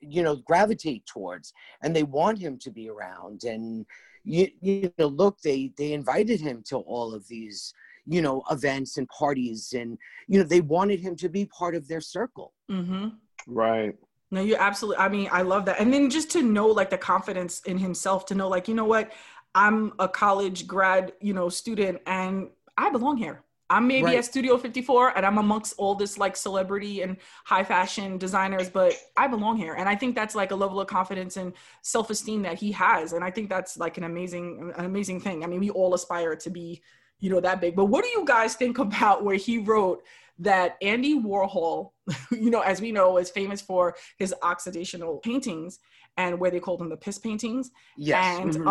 you 0.00 0.22
know 0.22 0.36
gravitate 0.36 1.04
towards 1.06 1.52
and 1.82 1.94
they 1.94 2.02
want 2.02 2.38
him 2.38 2.58
to 2.58 2.70
be 2.70 2.88
around. 2.88 3.44
And 3.44 3.86
you, 4.24 4.48
you 4.60 4.92
know 4.98 5.06
look 5.06 5.40
they 5.40 5.72
they 5.76 5.92
invited 5.92 6.40
him 6.40 6.62
to 6.68 6.78
all 6.78 7.14
of 7.14 7.26
these 7.28 7.74
you 8.06 8.22
know 8.22 8.42
events 8.50 8.96
and 8.96 9.08
parties 9.08 9.74
and 9.76 9.98
you 10.28 10.38
know 10.38 10.44
they 10.44 10.60
wanted 10.60 11.00
him 11.00 11.16
to 11.16 11.28
be 11.28 11.46
part 11.46 11.74
of 11.74 11.86
their 11.88 12.00
circle. 12.00 12.52
Mm-hmm. 12.70 13.08
right 13.46 13.94
no 14.34 14.40
you 14.40 14.56
absolutely 14.56 14.98
i 14.98 15.08
mean 15.08 15.28
i 15.32 15.42
love 15.42 15.64
that 15.64 15.80
and 15.80 15.92
then 15.92 16.10
just 16.10 16.30
to 16.30 16.42
know 16.42 16.66
like 16.66 16.90
the 16.90 16.98
confidence 16.98 17.60
in 17.62 17.78
himself 17.78 18.26
to 18.26 18.34
know 18.34 18.48
like 18.48 18.68
you 18.68 18.74
know 18.74 18.84
what 18.84 19.12
i'm 19.54 19.92
a 19.98 20.08
college 20.08 20.66
grad 20.66 21.12
you 21.20 21.32
know 21.32 21.48
student 21.48 22.00
and 22.06 22.48
i 22.76 22.90
belong 22.90 23.16
here 23.16 23.42
I'm 23.70 23.86
maybe 23.86 24.04
right. 24.04 24.18
at 24.18 24.24
Studio 24.26 24.58
54 24.58 25.16
and 25.16 25.24
I'm 25.24 25.38
amongst 25.38 25.74
all 25.78 25.94
this 25.94 26.18
like 26.18 26.36
celebrity 26.36 27.00
and 27.00 27.16
high 27.44 27.64
fashion 27.64 28.18
designers, 28.18 28.68
but 28.68 28.94
I 29.16 29.26
belong 29.26 29.56
here. 29.56 29.74
And 29.74 29.88
I 29.88 29.96
think 29.96 30.14
that's 30.14 30.34
like 30.34 30.50
a 30.50 30.54
level 30.54 30.80
of 30.80 30.86
confidence 30.86 31.38
and 31.38 31.54
self 31.82 32.10
esteem 32.10 32.42
that 32.42 32.58
he 32.58 32.72
has. 32.72 33.14
And 33.14 33.24
I 33.24 33.30
think 33.30 33.48
that's 33.48 33.78
like 33.78 33.96
an 33.96 34.04
amazing, 34.04 34.72
an 34.76 34.84
amazing 34.84 35.20
thing. 35.20 35.42
I 35.42 35.46
mean, 35.46 35.60
we 35.60 35.70
all 35.70 35.94
aspire 35.94 36.36
to 36.36 36.50
be, 36.50 36.82
you 37.20 37.30
know, 37.30 37.40
that 37.40 37.60
big. 37.60 37.74
But 37.74 37.86
what 37.86 38.04
do 38.04 38.10
you 38.10 38.24
guys 38.26 38.54
think 38.54 38.78
about 38.78 39.24
where 39.24 39.36
he 39.36 39.58
wrote 39.58 40.04
that 40.38 40.76
Andy 40.82 41.20
Warhol, 41.20 41.90
you 42.30 42.50
know, 42.50 42.60
as 42.60 42.80
we 42.80 42.92
know, 42.92 43.18
is 43.18 43.30
famous 43.30 43.60
for 43.60 43.94
his 44.18 44.34
oxidational 44.42 45.22
paintings 45.22 45.78
and 46.16 46.38
where 46.38 46.50
they 46.50 46.60
called 46.60 46.80
them 46.80 46.88
the 46.88 46.96
piss 46.96 47.18
paintings. 47.18 47.70
Yes. 47.96 48.40
And 48.40 48.54
mm-hmm. 48.54 48.68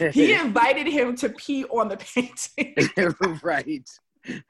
um, 0.00 0.12
he 0.12 0.32
invited 0.40 0.86
him 0.86 1.16
to 1.16 1.28
pee 1.30 1.64
on 1.64 1.88
the 1.88 1.96
painting. 1.96 2.74
right. 3.42 3.88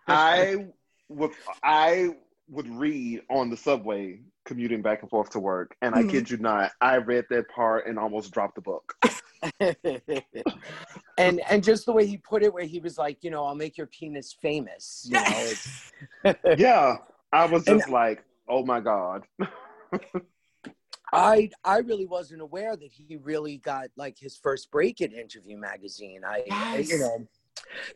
I 0.06 0.66
would 1.08 1.32
I 1.62 2.10
would 2.48 2.68
read 2.68 3.22
on 3.30 3.50
the 3.50 3.56
subway 3.56 4.20
commuting 4.44 4.82
back 4.82 5.02
and 5.02 5.10
forth 5.10 5.30
to 5.30 5.40
work, 5.40 5.76
and 5.82 5.94
mm-hmm. 5.94 6.08
I 6.08 6.12
kid 6.12 6.30
you 6.30 6.36
not, 6.38 6.72
I 6.80 6.96
read 6.96 7.24
that 7.30 7.48
part 7.48 7.86
and 7.86 7.98
almost 7.98 8.32
dropped 8.32 8.56
the 8.56 8.60
book. 8.60 8.94
and 11.18 11.40
and 11.48 11.62
just 11.62 11.86
the 11.86 11.92
way 11.92 12.06
he 12.06 12.16
put 12.16 12.42
it, 12.42 12.52
where 12.52 12.64
he 12.64 12.80
was 12.80 12.98
like, 12.98 13.18
you 13.22 13.30
know, 13.30 13.44
I'll 13.44 13.54
make 13.54 13.76
your 13.76 13.86
penis 13.86 14.36
famous. 14.40 15.06
You 15.08 15.20
know, 16.24 16.34
yeah, 16.56 16.96
I 17.32 17.46
was 17.46 17.64
just 17.64 17.84
and, 17.84 17.92
like, 17.92 18.24
oh 18.48 18.64
my 18.64 18.80
god. 18.80 19.24
I 21.12 21.50
I 21.64 21.78
really 21.78 22.06
wasn't 22.06 22.40
aware 22.40 22.76
that 22.76 22.90
he 22.90 23.16
really 23.16 23.58
got 23.58 23.88
like 23.96 24.18
his 24.18 24.36
first 24.36 24.70
break 24.70 25.00
in 25.00 25.12
Interview 25.12 25.56
Magazine. 25.56 26.22
I, 26.26 26.44
yes. 26.46 26.88
you 26.88 26.98
know, 26.98 27.26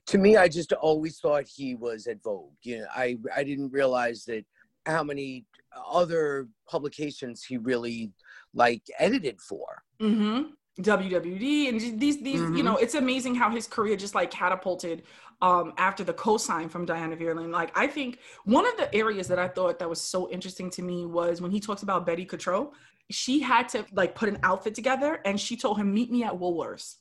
to 0.06 0.18
me, 0.18 0.36
I 0.36 0.48
just 0.48 0.72
always 0.72 1.18
thought 1.18 1.46
he 1.46 1.74
was 1.74 2.06
at 2.06 2.22
Vogue. 2.22 2.52
You 2.62 2.80
know, 2.80 2.86
I 2.94 3.18
I 3.34 3.42
didn't 3.42 3.72
realize 3.72 4.24
that 4.26 4.44
how 4.86 5.02
many 5.02 5.44
other 5.90 6.49
publications 6.68 7.44
he 7.44 7.56
really 7.56 8.12
like 8.54 8.82
edited 8.99 9.40
for. 9.40 9.82
Mm-hmm. 10.00 10.50
WWD 10.80 11.68
and 11.68 12.00
these 12.00 12.23
these 12.23 12.40
mm-hmm. 12.40 12.56
you 12.56 12.62
know 12.62 12.76
it's 12.76 12.94
amazing 12.94 13.35
how 13.35 13.50
his 13.50 13.66
career 13.66 13.97
just 13.97 14.14
like 14.14 14.30
catapulted 14.30 15.02
um 15.42 15.73
after 15.76 16.04
the 16.04 16.12
co-sign 16.12 16.68
from 16.68 16.85
Diana 16.85 17.16
Vreeland 17.16 17.50
like 17.50 17.76
I 17.76 17.88
think 17.88 18.20
one 18.44 18.64
of 18.64 18.76
the 18.76 18.94
areas 18.94 19.26
that 19.26 19.40
I 19.40 19.49
thought 19.49 19.80
that 19.80 19.90
was 19.90 20.00
so 20.00 20.30
interesting 20.30 20.70
to 20.70 20.82
me 20.82 21.04
was 21.04 21.40
when 21.40 21.50
he 21.50 21.58
talks 21.58 21.82
about 21.82 22.06
Betty 22.06 22.25
Catroux 22.25 22.70
she 23.11 23.40
had 23.40 23.68
to 23.70 23.85
like 23.92 24.14
put 24.14 24.28
an 24.28 24.38
outfit 24.44 24.73
together 24.75 25.20
and 25.25 25.40
she 25.40 25.56
told 25.56 25.78
him 25.78 25.92
meet 25.92 26.12
me 26.12 26.23
at 26.23 26.32
Woolworths 26.32 26.99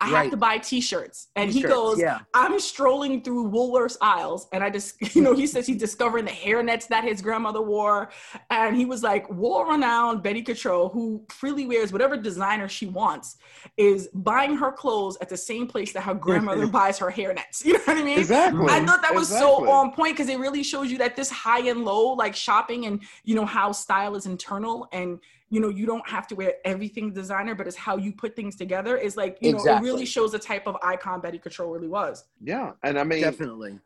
I 0.00 0.10
right. 0.10 0.22
have 0.22 0.30
to 0.30 0.36
buy 0.36 0.56
t-shirts. 0.56 1.28
And 1.36 1.52
t-shirts, 1.52 1.72
he 1.72 1.74
goes, 1.74 2.00
yeah. 2.00 2.20
I'm 2.34 2.58
strolling 2.58 3.22
through 3.22 3.50
Woolworths 3.50 3.98
aisles. 4.00 4.48
And 4.52 4.64
I 4.64 4.70
just, 4.70 4.94
you 5.14 5.20
know, 5.20 5.34
he 5.34 5.46
says 5.46 5.66
he's 5.66 5.76
discovering 5.76 6.24
the 6.24 6.30
hairnets 6.30 6.88
that 6.88 7.04
his 7.04 7.20
grandmother 7.20 7.60
wore. 7.60 8.10
And 8.48 8.76
he 8.76 8.86
was 8.86 9.02
like, 9.02 9.30
world-renowned 9.30 10.22
Betty 10.22 10.42
Catroux, 10.42 10.90
who 10.92 11.22
freely 11.28 11.66
wears 11.66 11.92
whatever 11.92 12.16
designer 12.16 12.68
she 12.68 12.86
wants, 12.86 13.36
is 13.76 14.08
buying 14.14 14.56
her 14.56 14.72
clothes 14.72 15.18
at 15.20 15.28
the 15.28 15.36
same 15.36 15.66
place 15.66 15.92
that 15.92 16.02
her 16.02 16.14
grandmother 16.14 16.66
buys 16.78 16.98
her 16.98 17.10
hairnets. 17.10 17.64
You 17.70 17.74
know 17.74 17.80
what 17.84 17.98
I 17.98 18.02
mean? 18.02 18.18
Exactly. 18.18 18.66
I 18.68 18.84
thought 18.84 19.00
that 19.02 19.14
was 19.14 19.30
exactly. 19.30 19.66
so 19.66 19.70
on 19.70 19.92
point 19.92 20.16
because 20.16 20.28
it 20.28 20.40
really 20.40 20.64
shows 20.64 20.90
you 20.90 20.98
that 20.98 21.14
this 21.14 21.30
high 21.30 21.68
and 21.68 21.84
low, 21.84 22.14
like 22.14 22.34
shopping 22.34 22.86
and, 22.86 23.00
you 23.22 23.36
know, 23.36 23.46
how 23.46 23.70
style 23.70 24.16
is 24.16 24.26
internal 24.26 24.88
and 24.92 25.20
you 25.50 25.60
know 25.60 25.68
you 25.68 25.84
don't 25.84 26.08
have 26.08 26.26
to 26.28 26.34
wear 26.34 26.54
everything 26.64 27.12
designer 27.12 27.54
but 27.54 27.66
it's 27.66 27.76
how 27.76 27.96
you 27.96 28.12
put 28.12 28.34
things 28.34 28.56
together 28.56 28.96
is 28.96 29.16
like 29.16 29.36
you 29.40 29.50
exactly. 29.50 29.72
know 29.72 29.78
it 29.78 29.82
really 29.82 30.06
shows 30.06 30.32
the 30.32 30.38
type 30.38 30.66
of 30.66 30.76
icon 30.82 31.20
betty 31.20 31.38
Catroux 31.38 31.72
really 31.72 31.88
was. 31.88 32.24
Yeah 32.42 32.72
and 32.82 32.98
i 32.98 33.04
mean 33.04 33.22
definitely. 33.22 33.78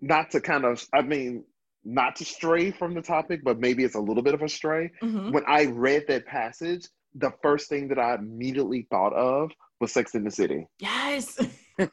not 0.00 0.30
to 0.30 0.40
kind 0.40 0.64
of 0.64 0.86
i 0.94 1.02
mean 1.02 1.44
not 1.84 2.16
to 2.16 2.24
stray 2.24 2.70
from 2.70 2.94
the 2.94 3.02
topic 3.02 3.40
but 3.44 3.58
maybe 3.58 3.84
it's 3.84 3.96
a 3.96 4.00
little 4.00 4.22
bit 4.22 4.34
of 4.34 4.42
a 4.42 4.48
stray. 4.48 4.90
Mm-hmm. 5.02 5.32
when 5.32 5.44
i 5.46 5.66
read 5.66 6.04
that 6.08 6.24
passage 6.26 6.86
the 7.14 7.32
first 7.42 7.68
thing 7.68 7.88
that 7.88 7.98
i 7.98 8.14
immediately 8.14 8.86
thought 8.90 9.12
of 9.12 9.50
was 9.80 9.92
sex 9.92 10.16
in 10.16 10.24
the 10.24 10.30
city. 10.30 10.66
Yes. 10.78 11.38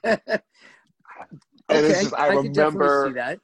And 1.68 1.80
okay, 1.80 1.90
it's 1.90 2.02
just 2.04 2.14
i, 2.14 2.28
I 2.28 2.34
remember 2.36 3.12
that. 3.14 3.40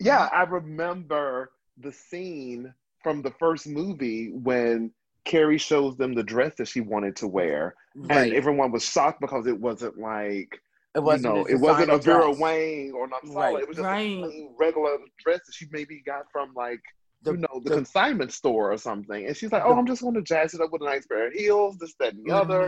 Yeah 0.00 0.28
i 0.32 0.44
remember 0.44 1.50
the 1.76 1.92
scene 1.92 2.72
from 3.02 3.20
the 3.20 3.32
first 3.38 3.66
movie 3.66 4.30
when 4.32 4.90
Carrie 5.28 5.58
shows 5.58 5.96
them 5.96 6.14
the 6.14 6.22
dress 6.22 6.54
that 6.56 6.66
she 6.66 6.80
wanted 6.80 7.14
to 7.16 7.28
wear, 7.28 7.74
right. 7.94 8.26
and 8.28 8.32
everyone 8.32 8.72
was 8.72 8.82
shocked 8.82 9.20
because 9.20 9.46
it 9.46 9.60
wasn't 9.60 9.98
like 9.98 10.58
it 10.96 11.00
wasn't 11.00 11.34
you 11.34 11.40
know, 11.42 11.46
it 11.46 11.60
wasn't 11.60 11.90
a 11.90 11.98
Vera 11.98 12.32
Wang 12.32 12.92
or 12.96 13.06
not 13.06 13.24
solid. 13.26 13.36
Right. 13.36 13.62
It 13.62 13.68
was 13.68 13.76
just 13.76 13.86
right. 13.86 14.24
a 14.24 14.48
regular 14.58 14.96
dress 15.22 15.40
that 15.46 15.54
she 15.54 15.66
maybe 15.70 16.02
got 16.04 16.24
from 16.32 16.54
like 16.54 16.80
the, 17.22 17.32
you 17.32 17.36
know 17.36 17.60
the, 17.62 17.68
the, 17.68 17.76
consignment 17.76 18.32
store 18.32 18.72
or 18.72 18.78
something. 18.78 19.26
And 19.26 19.36
she's 19.36 19.52
like, 19.52 19.62
"Oh, 19.64 19.78
I'm 19.78 19.86
just 19.86 20.00
going 20.00 20.14
to 20.14 20.22
jazz 20.22 20.54
it 20.54 20.62
up 20.62 20.72
with 20.72 20.80
a 20.80 20.86
nice 20.86 21.06
pair 21.06 21.28
of 21.28 21.34
heels, 21.34 21.76
this, 21.78 21.94
that, 22.00 22.14
and 22.14 22.24
the 22.24 22.30
mm-hmm. 22.30 22.50
other." 22.50 22.64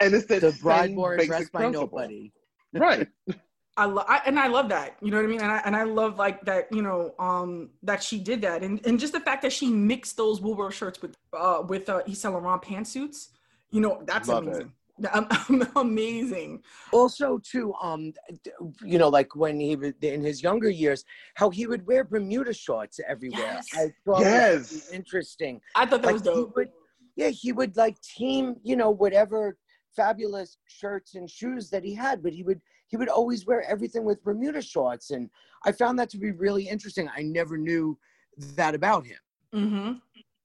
And 0.00 0.14
it's 0.14 0.26
that 0.26 0.40
the 0.40 0.52
bride 0.62 0.96
wore 0.96 1.18
dressed 1.18 1.52
by 1.52 1.68
nobody, 1.68 2.32
right? 2.72 3.06
I 3.78 3.84
love 3.84 4.06
and 4.26 4.40
I 4.40 4.48
love 4.48 4.68
that. 4.70 4.96
You 5.00 5.12
know 5.12 5.18
what 5.18 5.24
I 5.24 5.28
mean? 5.28 5.40
And 5.40 5.52
I 5.52 5.62
and 5.64 5.76
I 5.76 5.84
love 5.84 6.18
like 6.18 6.44
that, 6.44 6.66
you 6.72 6.82
know, 6.82 7.14
um 7.20 7.70
that 7.84 8.02
she 8.02 8.18
did 8.18 8.42
that. 8.42 8.64
And 8.64 8.84
and 8.84 8.98
just 8.98 9.12
the 9.12 9.20
fact 9.20 9.40
that 9.42 9.52
she 9.52 9.68
mixed 9.70 10.16
those 10.16 10.40
Woolworth 10.40 10.74
shirts 10.74 11.00
with 11.00 11.16
uh 11.32 11.62
with 11.66 11.88
uh 11.88 12.02
Yves 12.06 12.20
Saint 12.20 12.34
Laurent 12.34 12.60
pantsuits, 12.60 13.28
you 13.70 13.80
know, 13.80 14.02
that's 14.04 14.28
love 14.28 14.48
amazing. 14.48 14.72
It. 15.00 15.68
amazing. 15.76 16.60
Also, 16.92 17.38
too, 17.38 17.72
um, 17.80 18.12
you 18.82 18.98
know, 18.98 19.08
like 19.08 19.36
when 19.36 19.60
he 19.60 19.76
was 19.76 19.92
in 20.02 20.24
his 20.24 20.42
younger 20.42 20.70
years, 20.70 21.04
how 21.36 21.50
he 21.50 21.68
would 21.68 21.86
wear 21.86 22.02
Bermuda 22.02 22.52
shorts 22.52 22.98
everywhere. 23.06 23.60
Yes. 23.62 23.68
I 23.74 23.92
thought 24.04 24.22
yes. 24.22 24.90
interesting. 24.90 25.60
I 25.76 25.86
thought 25.86 26.02
that 26.02 26.06
like 26.06 26.14
was 26.14 26.22
dope. 26.22 26.34
He 26.34 26.52
would, 26.56 26.68
yeah, 27.14 27.28
he 27.28 27.52
would 27.52 27.76
like 27.76 28.00
team, 28.00 28.56
you 28.64 28.74
know, 28.74 28.90
whatever 28.90 29.56
fabulous 29.94 30.58
shirts 30.66 31.14
and 31.14 31.30
shoes 31.30 31.70
that 31.70 31.84
he 31.84 31.94
had, 31.94 32.20
but 32.20 32.32
he 32.32 32.42
would 32.42 32.60
he 32.88 32.96
would 32.96 33.08
always 33.08 33.46
wear 33.46 33.62
everything 33.62 34.04
with 34.04 34.22
Bermuda 34.24 34.62
shorts. 34.62 35.10
And 35.10 35.30
I 35.64 35.72
found 35.72 35.98
that 35.98 36.10
to 36.10 36.18
be 36.18 36.32
really 36.32 36.68
interesting. 36.68 37.08
I 37.14 37.22
never 37.22 37.56
knew 37.56 37.98
that 38.56 38.74
about 38.74 39.06
him. 39.06 39.18
Mm-hmm. 39.54 39.92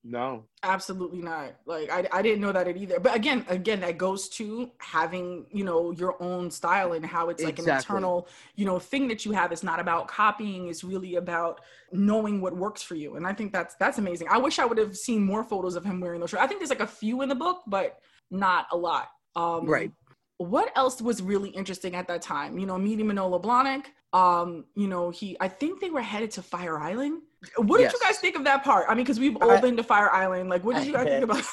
No, 0.06 0.44
absolutely 0.64 1.22
not. 1.22 1.56
Like 1.66 1.90
I, 1.90 2.06
I 2.12 2.22
didn't 2.22 2.42
know 2.42 2.52
that 2.52 2.68
either. 2.76 3.00
But 3.00 3.16
again, 3.16 3.46
again, 3.48 3.80
that 3.80 3.98
goes 3.98 4.28
to 4.30 4.70
having 4.80 5.46
you 5.50 5.64
know 5.64 5.92
your 5.92 6.22
own 6.22 6.52
style 6.52 6.92
and 6.92 7.06
how 7.06 7.30
it's 7.30 7.42
like 7.42 7.58
exactly. 7.58 7.72
an 7.72 7.78
internal 7.78 8.28
you 8.56 8.66
know 8.66 8.80
thing 8.80 9.08
that 9.08 9.24
you 9.24 9.32
have. 9.32 9.54
It's 9.54 9.64
not 9.64 9.80
about 9.80 10.10
copying. 10.10 10.68
It's 10.68 10.84
really 10.84 11.16
about 11.16 11.62
knowing 11.94 12.42
what 12.42 12.54
works 12.54 12.84
for 12.84 12.96
you. 12.96 13.16
And 13.16 13.26
I 13.26 13.32
think 13.32 13.54
that's 13.54 13.76
that's 13.76 13.98
amazing. 13.98 14.28
I 14.30 14.40
wish 14.40 14.60
I 14.60 14.66
would 14.66 14.78
have 14.78 14.98
seen 14.98 15.24
more 15.24 15.42
photos 15.42 15.76
of 15.76 15.86
him 15.86 16.02
wearing 16.02 16.20
those 16.20 16.32
shirts. 16.32 16.44
I 16.44 16.48
think 16.48 16.60
there's 16.60 16.70
like 16.70 16.82
a 16.82 16.88
few 16.88 17.22
in 17.22 17.30
the 17.30 17.36
book, 17.36 17.62
but 17.66 18.00
not 18.30 18.68
a 18.74 18.78
lot. 18.78 19.08
Um, 19.38 19.66
right 19.66 19.92
what 20.38 20.72
else 20.76 21.02
was 21.02 21.22
really 21.22 21.50
interesting 21.50 21.96
at 21.96 22.08
that 22.08 22.22
time? 22.22 22.58
You 22.58 22.66
know, 22.66 22.78
meeting 22.78 23.08
Manolo 23.08 23.40
Blahnik. 23.40 23.86
Um, 24.14 24.66
you 24.76 24.88
know, 24.88 25.10
he 25.10 25.36
I 25.40 25.48
think 25.48 25.82
they 25.82 25.90
were 25.90 26.02
headed 26.02 26.32
to 26.32 26.42
Fire 26.42 26.80
Island. 26.80 27.22
What 27.58 27.78
did 27.78 27.86
yes. 27.86 27.94
you 27.94 28.00
guys 28.00 28.18
think 28.20 28.36
of 28.36 28.44
that 28.46 28.64
part? 28.64 28.86
I 28.88 28.94
mean, 28.94 29.04
because 29.04 29.20
we've 29.20 29.36
all 29.38 29.52
I, 29.52 29.60
been 29.60 29.76
to 29.78 29.84
Fire 29.84 30.12
Island. 30.12 30.50
Like, 30.50 30.64
what 30.64 30.76
did 30.76 30.86
you 30.86 30.94
guys 30.94 31.08
think 31.08 31.24
about 31.24 31.44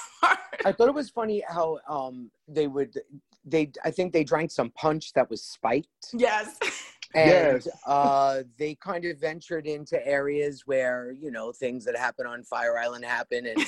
I 0.65 0.73
thought 0.73 0.89
it 0.89 0.95
was 0.95 1.11
funny 1.11 1.43
how 1.49 1.79
um 1.89 2.31
they 2.47 2.67
would 2.67 2.95
they 3.45 3.71
I 3.85 3.91
think 3.91 4.13
they 4.13 4.25
drank 4.25 4.51
some 4.51 4.71
punch 4.71 5.13
that 5.15 5.29
was 5.31 5.43
spiked. 5.43 5.89
Yes. 6.13 6.59
and 7.14 7.64
yes. 7.64 7.69
uh, 7.87 8.43
they 8.57 8.76
kind 8.76 9.05
of 9.05 9.19
ventured 9.19 9.67
into 9.67 10.05
areas 10.07 10.62
where 10.67 11.12
you 11.21 11.31
know 11.31 11.50
things 11.50 11.85
that 11.85 11.97
happen 11.97 12.26
on 12.26 12.45
Fire 12.45 12.79
Island 12.79 13.05
happen, 13.05 13.47
and 13.47 13.59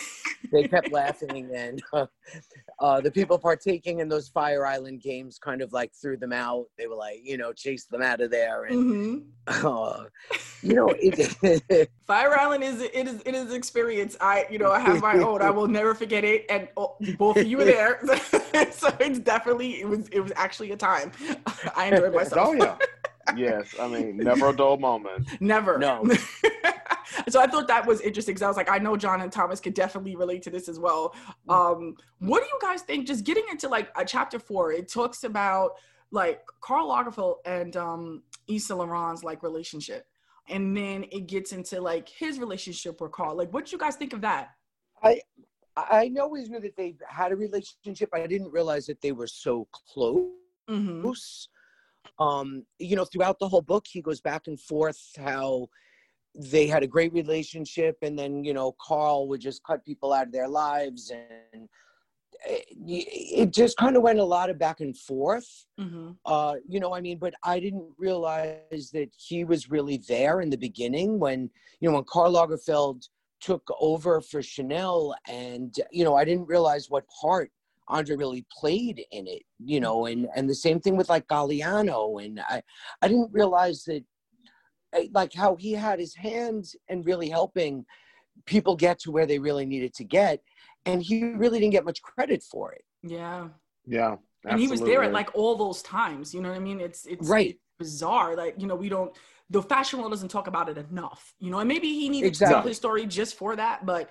they 0.53 0.69
kept 0.69 0.93
laughing, 0.93 1.51
and 1.53 1.83
uh, 1.93 2.07
uh, 2.79 3.01
the 3.01 3.11
people 3.11 3.39
partaking 3.39 3.99
in 3.99 4.09
those 4.09 4.29
Fire 4.29 4.65
Island 4.65 5.03
games 5.03 5.39
kind 5.39 5.61
of 5.61 5.73
like 5.73 5.93
threw 5.93 6.17
them 6.17 6.33
out. 6.33 6.67
They 6.79 6.87
were 6.87 6.95
like, 6.95 7.21
you 7.25 7.37
know, 7.37 7.53
chased 7.53 7.91
them 7.91 8.01
out 8.01 8.21
of 8.21 8.31
there, 8.31 8.65
and 8.67 8.77
mm-hmm. 8.77 9.19
Uh, 9.67 10.05
you 10.63 10.75
know, 10.75 10.95
it, 10.97 11.91
Fire 12.07 12.39
Island 12.39 12.63
is 12.63 12.81
it 12.81 12.95
is 12.95 13.23
it 13.27 13.35
is 13.35 13.53
experience. 13.53 14.17
I 14.21 14.47
you 14.51 14.59
know 14.59 14.71
I 14.71 14.79
have 14.79 15.01
my 15.01 15.19
own. 15.19 15.43
I 15.43 15.51
will 15.51 15.67
never 15.67 15.97
forget 15.97 16.23
it, 16.23 16.47
and 16.49 16.69
oh, 16.77 16.97
both 17.19 17.37
of 17.39 17.47
you 17.49 17.57
were 17.57 17.65
there, 17.65 18.01
so 18.71 18.95
it's 19.01 19.19
definitely 19.19 19.81
it 19.81 19.89
was 19.89 20.07
it 20.09 20.21
was 20.21 20.33
actually 20.37 20.71
a 20.71 20.77
time. 20.77 21.11
I 21.75 21.87
enjoyed 21.87 22.15
myself. 22.15 22.51
Oh 22.51 22.53
yeah 22.53 22.77
yes, 23.37 23.75
I 23.81 23.89
mean, 23.89 24.17
never 24.19 24.49
a 24.49 24.57
dull 24.57 24.77
moment. 24.77 25.29
Never. 25.41 25.79
No. 25.79 26.05
so 27.29 27.41
I 27.41 27.47
thought 27.47 27.69
that 27.69 27.87
was 27.87 28.01
interesting 28.01 28.35
because 28.35 28.43
I 28.43 28.49
was 28.49 28.57
like, 28.57 28.71
I 28.71 28.79
know 28.79 28.97
John 28.97 29.21
and 29.21 29.31
Thomas 29.31 29.61
could 29.61 29.75
definitely 29.75 30.17
relate 30.17 30.43
to 30.43 30.51
this 30.51 30.69
as 30.69 30.79
well. 30.79 31.15
Mm. 31.49 31.55
Um, 31.55 31.97
what 32.19 32.43
do 32.43 32.49
you 32.49 32.59
guys 32.61 32.83
think? 32.83 33.07
Just 33.07 33.25
getting 33.25 33.45
into 33.51 33.69
like 33.69 33.91
a 33.97 34.05
chapter 34.05 34.39
four, 34.39 34.73
it 34.73 34.89
talks 34.89 35.25
about 35.25 35.73
like 36.11 36.43
Karl 36.61 36.89
Lagerfeld 36.89 37.37
and 37.45 37.77
um, 37.77 38.23
Yves 38.49 38.67
Saint 38.67 38.79
Laurent's 38.79 39.25
like 39.25 39.43
relationship, 39.43 40.07
and 40.49 40.77
then 40.77 41.05
it 41.11 41.27
gets 41.27 41.53
into 41.53 41.81
like 41.81 42.09
his 42.09 42.39
relationship 42.39 43.01
with 43.01 43.13
Karl. 43.13 43.37
Like, 43.37 43.53
what 43.53 43.67
do 43.67 43.73
you 43.73 43.79
guys 43.79 43.97
think 43.97 44.13
of 44.13 44.21
that? 44.21 44.51
I 45.03 45.21
I 45.77 46.11
always 46.21 46.51
knew 46.51 46.61
that 46.61 46.77
they 46.77 46.97
had 47.09 47.33
a 47.33 47.37
relationship. 47.37 48.11
I 48.13 48.27
didn't 48.27 48.53
realize 48.53 48.87
that 48.87 49.01
they 49.01 49.13
were 49.13 49.27
so 49.27 49.67
close. 49.73 50.29
Mm-hmm. 50.69 51.03
Um, 52.19 52.65
you 52.79 52.97
know, 52.97 53.05
throughout 53.05 53.39
the 53.39 53.49
whole 53.49 53.63
book, 53.63 53.87
he 53.89 54.03
goes 54.03 54.21
back 54.21 54.47
and 54.47 54.61
forth 54.61 55.01
how 55.17 55.69
they 56.35 56.67
had 56.67 56.83
a 56.83 56.87
great 56.87 57.13
relationship, 57.13 57.97
and 58.03 58.19
then 58.19 58.45
you 58.45 58.55
know, 58.55 58.75
Karl 58.81 59.29
would 59.29 59.41
just 59.41 59.63
cut 59.65 59.85
people 59.85 60.13
out 60.13 60.27
of 60.27 60.33
their 60.33 60.49
lives, 60.49 61.11
and 61.11 61.69
it, 62.47 62.65
it 62.79 63.53
just 63.53 63.77
kind 63.77 63.97
of 63.97 64.03
went 64.03 64.19
a 64.19 64.25
lot 64.25 64.51
of 64.51 64.59
back 64.59 64.81
and 64.81 64.97
forth. 64.97 65.67
Mm-hmm. 65.79 66.13
Uh, 66.25 66.55
you 66.67 66.81
know, 66.81 66.95
I 66.95 67.01
mean, 67.01 67.19
but 67.19 67.35
I 67.45 67.61
didn't 67.61 67.91
realize 67.99 68.91
that 68.93 69.11
he 69.17 69.45
was 69.45 69.71
really 69.71 70.03
there 70.09 70.41
in 70.41 70.51
the 70.51 70.57
beginning 70.57 71.19
when 71.19 71.51
you 71.81 71.89
know 71.89 71.97
when 71.97 72.05
Karl 72.05 72.33
Lagerfeld 72.33 73.09
took 73.41 73.69
over 73.81 74.21
for 74.21 74.43
Chanel, 74.43 75.15
and 75.29 75.75
you 75.91 76.05
know, 76.05 76.17
I 76.17 76.25
didn't 76.25 76.47
realize 76.47 76.89
what 76.89 77.05
part 77.21 77.51
Andre 77.89 78.17
really 78.17 78.47
played 78.51 79.05
in 79.11 79.27
it, 79.27 79.43
you 79.59 79.81
know, 79.81 80.07
and 80.07 80.29
and 80.35 80.49
the 80.49 80.55
same 80.55 80.81
thing 80.81 80.97
with 80.97 81.09
like 81.09 81.27
Galliano, 81.29 82.25
and 82.25 82.41
I 82.41 82.63
I 83.01 83.09
didn't 83.09 83.33
realize 83.33 83.85
that 83.85 84.05
eh, 84.95 85.09
like 85.13 85.33
how 85.33 85.57
he 85.57 85.73
had 85.73 85.99
his 85.99 86.15
hands 86.15 86.77
and 86.89 87.07
really 87.07 87.29
helping 87.29 87.85
people 88.47 88.77
get 88.77 88.99
to 89.01 89.11
where 89.11 89.27
they 89.27 89.39
really 89.39 89.67
needed 89.67 89.95
to 89.95 90.05
get, 90.05 90.41
and 90.87 91.03
he 91.03 91.25
really 91.25 91.59
didn't 91.61 91.73
get 91.73 91.85
much 91.85 92.03
credit 92.03 92.43
for 92.43 92.73
it. 92.73 92.85
Yeah. 93.03 93.49
Yeah. 93.87 94.17
Absolutely. 94.45 94.51
And 94.51 94.61
he 94.61 94.69
was 94.69 94.81
there 94.81 95.03
at 95.05 95.13
like 95.13 95.31
all 95.35 95.57
those 95.57 95.83
times, 95.83 96.35
you 96.35 96.41
know 96.41 96.49
what 96.49 96.57
I 96.57 96.61
mean? 96.61 96.81
It's 96.81 97.07
it's 97.07 97.29
right. 97.29 97.59
bizarre. 97.79 98.37
Like, 98.37 98.55
you 98.59 98.67
know, 98.67 98.75
we 98.75 98.89
don't 98.89 99.15
the 99.51 99.63
fashion 99.63 99.99
world 99.99 100.11
doesn't 100.11 100.31
talk 100.31 100.47
about 100.47 100.69
it 100.69 100.79
enough, 100.79 101.35
you 101.39 101.51
know, 101.51 101.59
and 101.59 101.69
maybe 101.69 101.89
he 101.89 102.09
needed 102.09 102.29
exactly. 102.29 102.55
to 102.55 102.61
tell 102.61 102.69
his 102.69 102.77
story 102.77 103.07
just 103.07 103.37
for 103.37 103.55
that, 103.55 103.85
but 103.85 104.11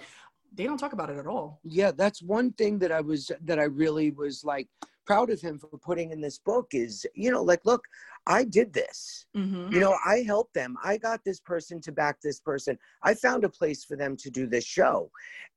they 0.54 0.66
don't 0.66 0.78
talk 0.78 0.94
about 0.94 1.10
it 1.10 1.18
at 1.18 1.28
all. 1.28 1.60
Yeah, 1.64 1.92
that's 1.92 2.22
one 2.22 2.52
thing 2.54 2.80
that 2.80 2.92
I 2.92 3.02
was 3.02 3.32
that 3.44 3.60
I 3.60 3.64
really 3.64 4.12
was 4.12 4.44
like 4.44 4.68
proud 5.06 5.30
of 5.30 5.42
him 5.42 5.58
for 5.58 5.68
putting 5.68 6.12
in 6.12 6.22
this 6.22 6.38
book 6.38 6.68
is, 6.74 7.06
you 7.16 7.32
know, 7.32 7.42
like 7.42 7.62
look, 7.66 7.84
I 8.28 8.44
did 8.44 8.74
this. 8.74 9.26
Mm-hmm. 9.36 9.74
You 9.74 9.80
know, 9.80 9.98
I 10.06 10.20
helped 10.20 10.54
them. 10.54 10.78
I 10.84 10.98
got 10.98 11.24
this 11.24 11.40
person 11.40 11.82
to 11.82 11.92
back 11.92 12.22
this 12.22 12.40
person. 12.40 12.78
I 13.04 13.14
found 13.14 13.44
a 13.44 13.50
place 13.50 13.84
for 13.84 13.96
them 13.96 14.16
to 14.18 14.30
do 14.30 14.46
this 14.46 14.66
show. 14.66 15.10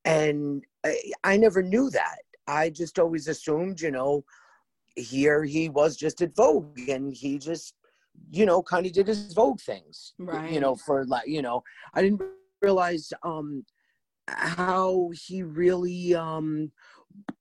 And 0.05 0.65
I, 0.85 0.99
I 1.25 1.37
never 1.37 1.63
knew 1.63 1.91
that. 1.91 2.19
I 2.47 2.71
just 2.71 2.99
always 2.99 3.29
assumed, 3.29 3.81
you 3.81 3.91
know, 3.91 4.25
here 4.97 5.45
he 5.45 5.69
was 5.69 5.97
just 5.97 6.23
at 6.23 6.37
Vogue 6.37 6.89
and 6.89 7.13
he 7.13 7.39
just 7.39 7.75
you 8.31 8.47
know, 8.47 8.63
kind 8.63 8.87
of 8.87 8.93
did 8.93 9.09
his 9.09 9.33
Vogue 9.33 9.61
things. 9.61 10.15
Right. 10.19 10.53
You 10.53 10.61
know, 10.61 10.77
for 10.77 11.05
like, 11.07 11.27
you 11.27 11.43
know, 11.43 11.63
I 11.95 12.03
didn't 12.03 12.23
realize 12.63 13.13
um 13.23 13.65
how 14.29 15.11
he 15.13 15.43
really 15.43 16.15
um 16.15 16.71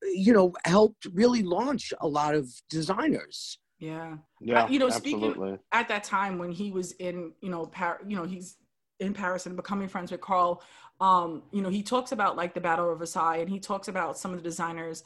you 0.04 0.34
know 0.34 0.54
helped 0.66 1.06
really 1.14 1.44
launch 1.44 1.94
a 2.02 2.08
lot 2.08 2.36
of 2.36 2.50
designers. 2.70 3.60
Yeah. 3.80 4.18
Yeah. 4.40 4.64
Uh, 4.64 4.68
you 4.70 4.80
know, 4.80 4.88
absolutely. 4.88 5.32
speaking 5.32 5.60
at 5.74 5.88
that 5.90 6.06
time 6.06 6.38
when 6.38 6.52
he 6.52 6.72
was 6.72 6.94
in, 6.94 7.34
you 7.42 7.50
know, 7.50 7.66
Par- 7.66 8.00
you 8.08 8.16
know, 8.16 8.24
he's 8.24 8.56
in 9.00 9.14
Paris 9.14 9.46
and 9.46 9.58
becoming 9.58 9.90
friends 9.90 10.10
with 10.12 10.22
Karl, 10.22 10.64
um, 11.02 11.44
you 11.52 11.62
know, 11.62 11.70
he 11.70 11.84
talks 11.84 12.14
about 12.14 12.38
like 12.38 12.54
the 12.54 12.62
Battle 12.62 12.92
of 12.92 13.00
Versailles 13.00 13.38
and 13.38 13.50
he 13.50 13.60
talks 13.60 13.90
about 13.90 14.18
some 14.18 14.32
of 14.32 14.38
the 14.38 14.44
designers 14.44 15.04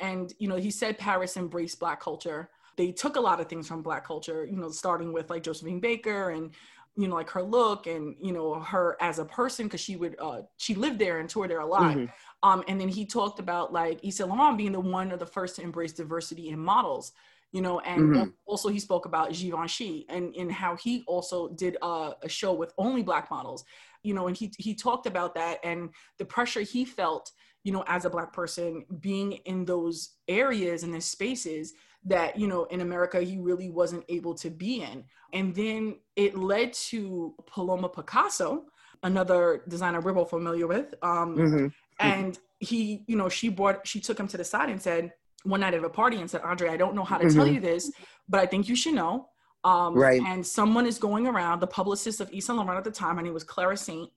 and 0.00 0.32
you 0.38 0.48
know, 0.48 0.56
he 0.56 0.70
said 0.70 0.96
Paris 0.96 1.36
embraced 1.36 1.78
black 1.80 2.00
culture 2.00 2.48
they 2.76 2.92
took 2.92 3.16
a 3.16 3.20
lot 3.20 3.40
of 3.40 3.48
things 3.48 3.68
from 3.68 3.82
black 3.82 4.04
culture, 4.04 4.44
you 4.44 4.56
know, 4.56 4.70
starting 4.70 5.12
with 5.12 5.30
like 5.30 5.42
Josephine 5.42 5.80
Baker 5.80 6.30
and 6.30 6.50
you 6.96 7.08
know 7.08 7.14
like 7.14 7.30
her 7.30 7.42
look 7.42 7.86
and 7.86 8.14
you 8.20 8.32
know 8.32 8.54
her 8.54 8.96
as 9.00 9.18
a 9.18 9.24
person 9.24 9.66
because 9.66 9.80
she 9.80 9.96
would 9.96 10.16
uh 10.20 10.42
she 10.56 10.74
lived 10.74 10.98
there 10.98 11.18
and 11.18 11.28
toured 11.28 11.50
there 11.50 11.60
a 11.60 11.66
lot 11.66 11.96
mm-hmm. 11.96 12.06
um 12.48 12.62
and 12.68 12.80
then 12.80 12.88
he 12.88 13.04
talked 13.04 13.38
about 13.38 13.72
like 13.72 14.00
Saint 14.10 14.28
Laurent 14.28 14.56
being 14.56 14.72
the 14.72 14.80
one 14.80 15.10
of 15.10 15.18
the 15.18 15.26
first 15.26 15.56
to 15.56 15.62
embrace 15.62 15.92
diversity 15.92 16.50
in 16.50 16.58
models 16.58 17.12
you 17.52 17.62
know 17.62 17.80
and 17.80 18.14
mm-hmm. 18.14 18.30
also 18.46 18.68
he 18.68 18.78
spoke 18.78 19.06
about 19.06 19.32
Givenchy 19.32 20.06
and 20.08 20.34
and 20.36 20.50
how 20.50 20.76
he 20.76 21.04
also 21.06 21.48
did 21.48 21.76
uh, 21.82 22.12
a 22.22 22.28
show 22.28 22.52
with 22.52 22.72
only 22.78 23.02
black 23.02 23.30
models 23.30 23.64
you 24.02 24.14
know 24.14 24.28
and 24.28 24.36
he 24.36 24.52
he 24.58 24.74
talked 24.74 25.06
about 25.06 25.34
that 25.34 25.58
and 25.64 25.90
the 26.18 26.24
pressure 26.24 26.60
he 26.60 26.84
felt 26.84 27.32
you 27.64 27.72
know 27.72 27.82
as 27.86 28.04
a 28.04 28.10
black 28.10 28.32
person 28.32 28.84
being 29.00 29.32
in 29.46 29.64
those 29.64 30.10
areas 30.28 30.82
and 30.84 30.94
those 30.94 31.06
spaces 31.06 31.74
that 32.04 32.38
you 32.38 32.46
know 32.46 32.64
in 32.64 32.80
america 32.80 33.20
he 33.20 33.38
really 33.38 33.70
wasn't 33.70 34.04
able 34.08 34.34
to 34.34 34.50
be 34.50 34.82
in 34.82 35.04
and 35.32 35.54
then 35.54 35.96
it 36.16 36.36
led 36.36 36.72
to 36.72 37.34
paloma 37.46 37.88
picasso 37.88 38.64
another 39.02 39.62
designer 39.68 40.00
we're 40.00 40.12
both 40.12 40.30
familiar 40.30 40.66
with 40.66 40.94
um, 41.02 41.36
mm-hmm. 41.36 41.66
and 42.00 42.38
he 42.58 43.04
you 43.06 43.16
know 43.16 43.28
she 43.28 43.48
brought 43.48 43.86
she 43.86 44.00
took 44.00 44.18
him 44.18 44.28
to 44.28 44.36
the 44.36 44.44
side 44.44 44.68
and 44.68 44.80
said 44.80 45.12
one 45.44 45.60
night 45.60 45.74
at 45.74 45.84
a 45.84 45.88
party 45.88 46.20
and 46.20 46.30
said 46.30 46.40
andre 46.42 46.68
i 46.68 46.76
don't 46.76 46.94
know 46.94 47.04
how 47.04 47.18
to 47.18 47.26
mm-hmm. 47.26 47.36
tell 47.36 47.46
you 47.46 47.60
this 47.60 47.90
but 48.28 48.40
i 48.40 48.46
think 48.46 48.68
you 48.68 48.76
should 48.76 48.94
know 48.94 49.28
um, 49.64 49.94
right. 49.94 50.20
and 50.26 50.46
someone 50.46 50.86
is 50.86 50.98
going 50.98 51.26
around 51.26 51.58
the 51.58 51.66
publicist 51.66 52.20
of 52.20 52.28
Yves 52.30 52.44
Saint 52.44 52.58
Laurent 52.58 52.76
at 52.76 52.84
the 52.84 52.90
time 52.90 53.16
and 53.16 53.26
it 53.26 53.32
was 53.32 53.44
clara 53.44 53.78
saint 53.78 54.10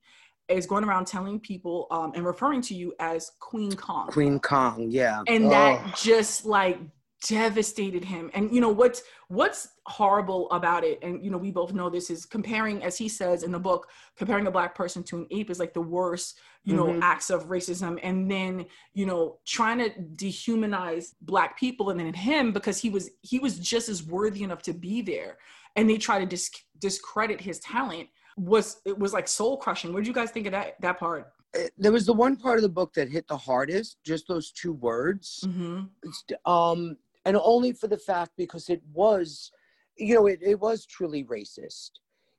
is 0.48 0.66
going 0.66 0.84
around 0.84 1.06
telling 1.06 1.38
people 1.38 1.86
um, 1.90 2.12
and 2.14 2.24
referring 2.24 2.62
to 2.62 2.74
you 2.74 2.94
as 2.98 3.32
Queen 3.38 3.72
Kong. 3.72 4.08
Queen 4.08 4.38
Kong, 4.40 4.86
yeah. 4.90 5.22
And 5.26 5.46
oh. 5.46 5.50
that 5.50 5.96
just 5.96 6.46
like 6.46 6.78
devastated 7.26 8.04
him. 8.04 8.30
And 8.34 8.54
you 8.54 8.60
know 8.60 8.68
what's 8.68 9.02
what's 9.28 9.68
horrible 9.86 10.50
about 10.50 10.84
it 10.84 10.98
and 11.02 11.24
you 11.24 11.30
know 11.30 11.38
we 11.38 11.50
both 11.50 11.72
know 11.72 11.90
this 11.90 12.10
is 12.10 12.24
comparing 12.24 12.82
as 12.82 12.96
he 12.96 13.08
says 13.08 13.42
in 13.42 13.50
the 13.50 13.58
book 13.58 13.88
comparing 14.16 14.46
a 14.46 14.50
black 14.50 14.74
person 14.74 15.02
to 15.02 15.16
an 15.16 15.26
ape 15.30 15.50
is 15.50 15.58
like 15.58 15.74
the 15.74 15.80
worst 15.80 16.38
you 16.64 16.74
know 16.76 16.86
mm-hmm. 16.86 17.02
acts 17.02 17.30
of 17.30 17.48
racism. 17.48 17.98
And 18.02 18.30
then 18.30 18.66
you 18.94 19.06
know 19.06 19.38
trying 19.46 19.78
to 19.78 19.90
dehumanize 20.14 21.14
black 21.22 21.58
people 21.58 21.90
and 21.90 21.98
then 21.98 22.12
him 22.14 22.52
because 22.52 22.78
he 22.78 22.90
was 22.90 23.10
he 23.22 23.38
was 23.38 23.58
just 23.58 23.88
as 23.88 24.04
worthy 24.04 24.44
enough 24.44 24.62
to 24.62 24.72
be 24.72 25.02
there. 25.02 25.38
And 25.76 25.88
they 25.88 25.96
try 25.98 26.18
to 26.18 26.26
dis- 26.26 26.50
discredit 26.78 27.40
his 27.40 27.58
talent 27.60 28.08
was 28.36 28.80
it 28.84 28.96
was 28.96 29.12
like 29.12 29.26
soul 29.26 29.56
crushing 29.56 29.92
what 29.92 30.00
did 30.00 30.06
you 30.06 30.14
guys 30.14 30.30
think 30.30 30.46
of 30.46 30.52
that 30.52 30.80
that 30.80 30.98
part? 30.98 31.32
Eh, 31.54 31.68
there 31.76 31.92
was 31.92 32.06
the 32.06 32.12
one 32.12 32.36
part 32.36 32.58
of 32.58 32.62
the 32.62 32.68
book 32.68 32.92
that 32.94 33.08
hit 33.08 33.26
the 33.26 33.36
hardest 33.36 33.96
just 34.04 34.28
those 34.28 34.52
two 34.52 34.74
words. 34.74 35.44
Mm-hmm. 35.44 36.50
um 36.50 36.96
and 37.24 37.36
only 37.42 37.72
for 37.72 37.88
the 37.88 37.98
fact 37.98 38.32
because 38.36 38.68
it 38.68 38.82
was 38.92 39.50
you 39.96 40.14
know 40.14 40.26
it, 40.26 40.40
it 40.42 40.58
was 40.60 40.86
truly 40.86 41.24
racist. 41.24 41.90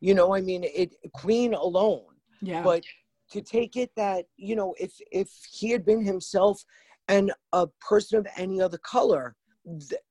You 0.02 0.14
know 0.14 0.34
i 0.34 0.42
mean 0.42 0.64
it 0.64 0.96
queen 1.14 1.54
alone. 1.54 2.06
Yeah. 2.42 2.64
But 2.64 2.84
to 3.32 3.42
take 3.42 3.76
it 3.76 3.92
that 3.96 4.26
you 4.38 4.56
know 4.56 4.74
if 4.80 4.94
if 5.12 5.30
he 5.52 5.70
had 5.72 5.86
been 5.86 6.04
himself 6.04 6.64
and 7.08 7.32
a 7.54 7.68
person 7.88 8.20
of 8.20 8.28
any 8.38 8.62
other 8.62 8.78
color 8.80 9.36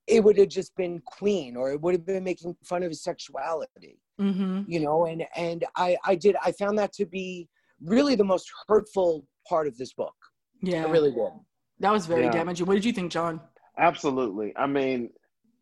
it 0.06 0.22
would 0.22 0.38
have 0.38 0.48
just 0.48 0.76
been 0.76 1.00
queen 1.06 1.56
or 1.56 1.72
it 1.72 1.80
would 1.80 1.94
have 1.94 2.06
been 2.06 2.22
making 2.22 2.54
fun 2.64 2.82
of 2.82 2.90
his 2.90 3.02
sexuality. 3.02 3.98
Mm-hmm. 4.20 4.62
you 4.66 4.80
know 4.80 5.06
and 5.06 5.24
and 5.36 5.64
i 5.76 5.96
i 6.04 6.16
did 6.16 6.34
i 6.44 6.50
found 6.50 6.76
that 6.78 6.92
to 6.94 7.06
be 7.06 7.48
really 7.80 8.16
the 8.16 8.24
most 8.24 8.50
hurtful 8.66 9.24
part 9.48 9.68
of 9.68 9.78
this 9.78 9.92
book. 9.92 10.16
Yeah. 10.60 10.84
i 10.84 10.90
really 10.90 11.12
did. 11.12 11.32
That 11.80 11.92
was 11.92 12.06
very 12.06 12.24
yeah. 12.24 12.32
damaging. 12.32 12.66
What 12.66 12.74
did 12.74 12.84
you 12.84 12.92
think 12.92 13.12
john 13.12 13.40
Absolutely. 13.78 14.52
I 14.56 14.66
mean, 14.66 15.10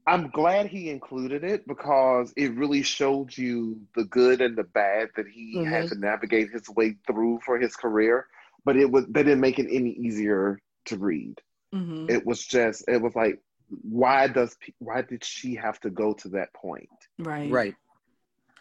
I'm 0.07 0.31
glad 0.31 0.67
he 0.67 0.89
included 0.89 1.45
it 1.45 1.67
because 1.67 2.33
it 2.37 2.55
really 2.55 2.83
showed 2.83 3.37
you 3.37 3.81
the 3.95 4.05
good 4.05 4.41
and 4.41 4.57
the 4.57 4.65
bad 4.65 5.09
that 5.17 5.27
he 5.27 5.57
mm-hmm. 5.57 5.71
had 5.71 5.89
to 5.89 5.99
navigate 5.99 6.51
his 6.51 6.69
way 6.71 6.97
through 7.07 7.41
for 7.45 7.59
his 7.59 7.77
career. 7.77 8.27
But 8.65 8.77
it 8.77 8.91
was 8.91 9.07
they 9.09 9.23
didn't 9.23 9.41
make 9.41 9.59
it 9.59 9.69
any 9.71 9.91
easier 9.91 10.61
to 10.87 10.97
read. 10.97 11.41
Mm-hmm. 11.75 12.07
It 12.09 12.25
was 12.25 12.45
just 12.45 12.85
it 12.89 13.03
was 13.03 13.15
like 13.15 13.41
why 13.83 14.29
does 14.29 14.57
why 14.79 15.03
did 15.03 15.25
she 15.25 15.57
have 15.57 15.79
to 15.81 15.91
go 15.91 16.15
to 16.15 16.29
that 16.31 16.53
point? 16.55 16.89
Right. 17.19 17.51
Right 17.51 17.75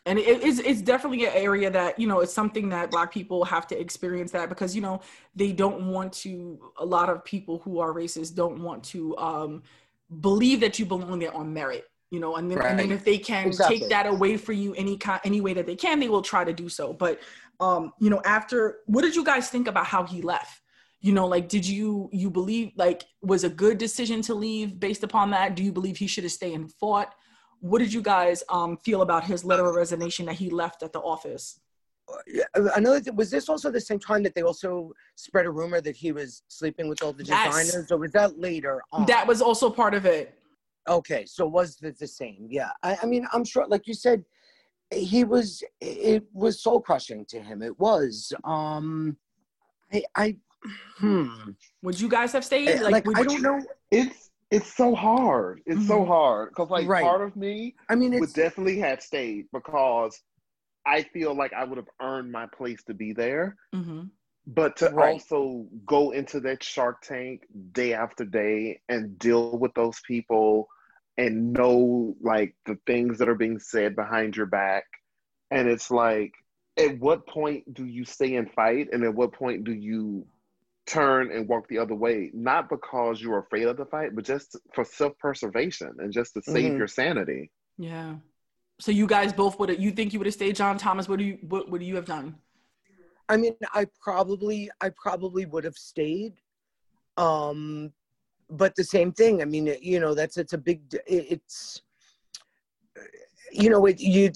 and 0.06 0.20
it 0.20 0.44
is 0.44 0.60
it's 0.60 0.82
definitely 0.82 1.26
an 1.26 1.34
area 1.34 1.70
that 1.70 1.98
you 2.00 2.08
know 2.08 2.20
it's 2.20 2.34
something 2.34 2.70
that 2.70 2.92
black 2.92 3.12
people 3.12 3.44
have 3.44 3.66
to 3.68 3.80
experience 3.80 4.32
that 4.32 4.50
because 4.50 4.76
you 4.76 4.82
know 4.82 5.02
they 5.36 5.52
don't 5.52 5.88
want 5.88 6.14
to 6.14 6.60
a 6.80 6.86
lot 6.86 7.10
of 7.10 7.24
people 7.26 7.60
who 7.60 7.80
are 7.80 7.94
racist 7.94 8.36
don't 8.36 8.62
want 8.62 8.84
to 8.84 9.18
um 9.18 9.64
believe 10.22 10.60
that 10.60 10.78
you 10.78 10.86
belong 10.86 11.20
there 11.20 11.34
on 11.36 11.52
merit 11.54 11.90
you 12.12 12.20
know 12.20 12.36
and 12.36 12.50
then, 12.50 12.60
right. 12.60 12.72
and 12.72 12.80
then 12.80 12.92
if 12.92 13.04
they 13.04 13.18
can 13.18 13.48
exactly. 13.48 13.80
take 13.80 13.90
that 13.90 14.06
away 14.06 14.38
for 14.38 14.54
you 14.54 14.74
any 14.76 14.98
kind 14.98 15.20
any 15.24 15.42
way 15.42 15.54
that 15.54 15.66
they 15.66 15.76
can 15.76 16.00
they 16.00 16.10
will 16.10 16.22
try 16.22 16.44
to 16.44 16.54
do 16.54 16.70
so 16.70 16.94
but 16.94 17.20
um 17.60 17.92
you 18.00 18.10
know 18.10 18.22
after 18.26 18.80
what 18.86 19.02
did 19.02 19.16
you 19.16 19.24
guys 19.24 19.50
think 19.50 19.68
about 19.68 19.86
how 19.86 20.04
he 20.04 20.22
left 20.22 20.62
you 21.02 21.12
know 21.12 21.26
like 21.26 21.50
did 21.50 21.66
you 21.66 22.10
you 22.12 22.30
believe 22.30 22.72
like 22.76 23.04
was 23.22 23.44
a 23.44 23.50
good 23.50 23.78
decision 23.78 24.22
to 24.22 24.36
leave 24.36 24.80
based 24.80 25.04
upon 25.04 25.32
that 25.32 25.56
do 25.56 25.64
you 25.64 25.72
believe 25.72 25.98
he 25.98 26.08
should 26.08 26.24
have 26.24 26.34
stayed 26.34 26.54
and 26.54 26.72
fought 26.74 27.16
what 27.66 27.80
did 27.80 27.92
you 27.92 28.02
guys 28.02 28.44
um, 28.50 28.78
feel 28.78 29.02
about 29.02 29.24
his 29.24 29.44
letter 29.44 29.66
of 29.66 29.76
resignation 29.76 30.24
that 30.28 30.36
he 30.36 30.50
left 30.52 30.84
at 30.84 30.94
the 30.94 31.00
office? 31.00 31.60
another 32.76 33.00
thing 33.00 33.16
was 33.16 33.32
this 33.32 33.50
also 33.50 33.72
the 33.72 33.82
same 33.82 33.98
time 33.98 34.22
that 34.22 34.36
they 34.36 34.44
also 34.44 34.92
spread 35.16 35.48
a 35.48 35.50
rumor 35.50 35.82
that 35.82 35.96
he 35.96 36.12
was 36.12 36.44
sleeping 36.48 36.88
with 36.88 37.02
all 37.02 37.12
the 37.12 37.24
Yes. 37.24 37.48
designers, 37.58 37.92
or 37.92 37.98
was 37.98 38.12
that 38.12 38.38
later 38.40 38.84
on? 38.92 39.08
That 39.08 39.26
was 39.26 39.42
also 39.42 39.72
part 39.72 39.96
of 39.96 40.06
it. 40.06 40.38
okay. 40.88 41.26
So 41.26 41.48
was 41.48 41.78
the, 41.78 41.90
the 42.00 42.06
same? 42.06 42.46
Yeah. 42.48 42.70
I, 42.84 42.92
I 43.02 43.06
mean, 43.08 43.26
I'm 43.34 43.44
sure, 43.44 43.66
like 43.68 43.88
you 43.88 43.96
said, 43.96 44.24
he 44.92 45.24
was. 45.24 45.64
It 45.82 46.24
was 46.32 46.62
soul 46.62 46.80
crushing 46.80 47.26
to 47.30 47.42
him. 47.42 47.64
It 47.64 47.76
was. 47.80 48.32
Um, 48.44 49.18
I, 49.92 50.04
I, 50.16 50.38
hmm. 51.00 51.30
Would 51.82 52.00
you 52.00 52.08
guys 52.08 52.32
have 52.34 52.46
stayed? 52.46 52.70
Eh, 52.70 52.82
Like, 52.88 53.06
would 53.08 53.18
I 53.18 53.24
don't 53.24 53.42
know. 53.42 53.60
It's 53.90 54.30
it's 54.52 54.74
so 54.76 54.96
hard. 54.96 55.62
It's 55.66 55.86
so 55.86 56.06
Mhm. 56.06 56.06
hard 56.06 56.50
because 56.50 56.70
like 56.70 56.88
Right. 56.88 56.96
part 56.96 57.22
of 57.22 57.36
me 57.36 57.76
I 57.90 57.96
mean, 57.96 58.14
would 58.20 58.34
definitely 58.34 58.80
have 58.80 59.02
stayed 59.02 59.46
because 59.54 60.20
I 60.86 61.04
feel 61.04 61.34
like 61.36 61.54
I 61.54 61.64
would 61.66 61.78
have 61.78 61.90
earned 62.02 62.32
my 62.32 62.48
place 62.48 62.84
to 62.86 62.94
be 62.94 63.14
there. 63.14 63.58
Mhm. 63.74 64.12
But 64.48 64.78
to 64.78 64.90
Right. 64.90 64.98
also 64.98 65.68
go 65.86 66.12
into 66.12 66.40
that 66.42 66.64
Shark 66.64 67.02
Tank 67.02 67.44
day 67.72 67.94
after 67.94 68.26
day 68.26 68.82
and 68.90 69.18
deal 69.20 69.58
with 69.58 69.74
those 69.74 70.00
people 70.08 70.68
and 71.18 71.54
know 71.54 72.16
like 72.22 72.56
the 72.66 72.78
things 72.86 73.20
that 73.20 73.30
are 73.30 73.36
being 73.36 73.60
said 73.60 73.96
behind 73.96 74.36
your 74.36 74.46
back. 74.48 74.86
And 75.52 75.68
it's 75.68 75.92
like, 75.92 76.34
at 76.78 77.00
what 77.00 77.28
point 77.28 77.74
do 77.74 77.86
you 77.86 78.06
stay 78.06 78.36
and 78.36 78.52
fight? 78.52 78.90
And 78.92 79.04
at 79.04 79.16
what 79.16 79.34
point 79.34 79.64
do 79.64 79.74
you 79.74 80.28
turn 80.86 81.32
and 81.32 81.48
walk 81.48 81.68
the 81.68 81.78
other 81.78 81.96
way? 81.96 82.32
Not 82.34 82.70
because 82.70 83.22
you're 83.22 83.40
afraid 83.40 83.68
of 83.68 83.78
the 83.78 83.86
fight, 83.86 84.16
but 84.16 84.26
just 84.26 84.58
for 84.74 84.84
self 84.86 85.18
preservation 85.18 85.94
and 86.00 86.12
just 86.12 86.34
to 86.34 86.42
save 86.42 86.74
Mhm. 86.74 86.78
your 86.78 86.88
sanity. 86.88 87.52
Yeah. 87.78 88.18
So 88.80 88.92
you 88.92 89.08
guys 89.08 89.32
both 89.34 89.58
would. 89.60 89.80
You 89.80 89.92
think 89.92 90.14
you 90.14 90.20
would 90.20 90.26
have 90.26 90.34
stayed, 90.34 90.56
John 90.56 90.78
Thomas? 90.78 91.08
What 91.08 91.20
do 91.20 91.26
you? 91.26 91.38
What 91.44 91.70
would 91.70 91.82
you 91.82 91.96
have 91.96 92.06
done? 92.06 92.36
I 93.28 93.38
mean, 93.38 93.56
I 93.74 93.88
probably, 94.02 94.70
I 94.82 94.90
probably 94.90 95.46
would 95.46 95.64
have 95.64 95.76
stayed. 95.76 96.34
Um, 97.18 97.92
but 98.50 98.76
the 98.76 98.84
same 98.84 99.12
thing. 99.12 99.42
I 99.42 99.46
mean, 99.46 99.76
you 99.82 100.00
know, 100.00 100.14
that's 100.14 100.38
it's 100.38 100.54
a 100.54 100.58
big. 100.58 100.82
It's, 101.08 101.82
you 103.52 103.70
know, 103.70 103.86
it 103.86 104.00
you. 104.00 104.32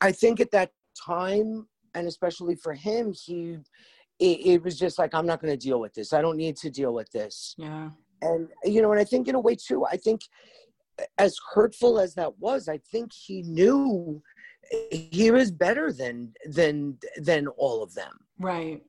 I 0.00 0.12
think 0.12 0.40
at 0.40 0.50
that 0.52 0.70
time, 1.04 1.68
and 1.94 2.06
especially 2.08 2.54
for 2.54 2.72
him, 2.72 3.12
he, 3.12 3.58
it, 4.28 4.38
it 4.52 4.58
was 4.64 4.78
just 4.78 4.98
like 5.00 5.12
I'm 5.14 5.26
not 5.26 5.40
going 5.40 5.52
to 5.58 5.64
deal 5.68 5.80
with 5.84 5.94
this. 5.94 6.12
I 6.12 6.20
don't 6.24 6.36
need 6.44 6.56
to 6.64 6.70
deal 6.70 6.92
with 6.94 7.10
this. 7.12 7.54
Yeah. 7.58 7.90
And 8.22 8.48
you 8.64 8.80
know, 8.82 8.92
and 8.92 9.00
I 9.00 9.04
think 9.04 9.28
in 9.28 9.34
a 9.34 9.40
way 9.40 9.56
too. 9.68 9.84
I 9.84 9.96
think, 9.96 10.20
as 11.18 11.34
hurtful 11.54 11.98
as 11.98 12.14
that 12.14 12.32
was, 12.38 12.68
I 12.68 12.78
think 12.92 13.12
he 13.12 13.42
knew 13.42 14.22
he 14.90 15.30
was 15.30 15.50
better 15.50 15.92
than 15.92 16.32
than 16.58 16.98
than 17.28 17.48
all 17.48 17.82
of 17.82 17.92
them 17.94 18.14
Right. 18.38 18.80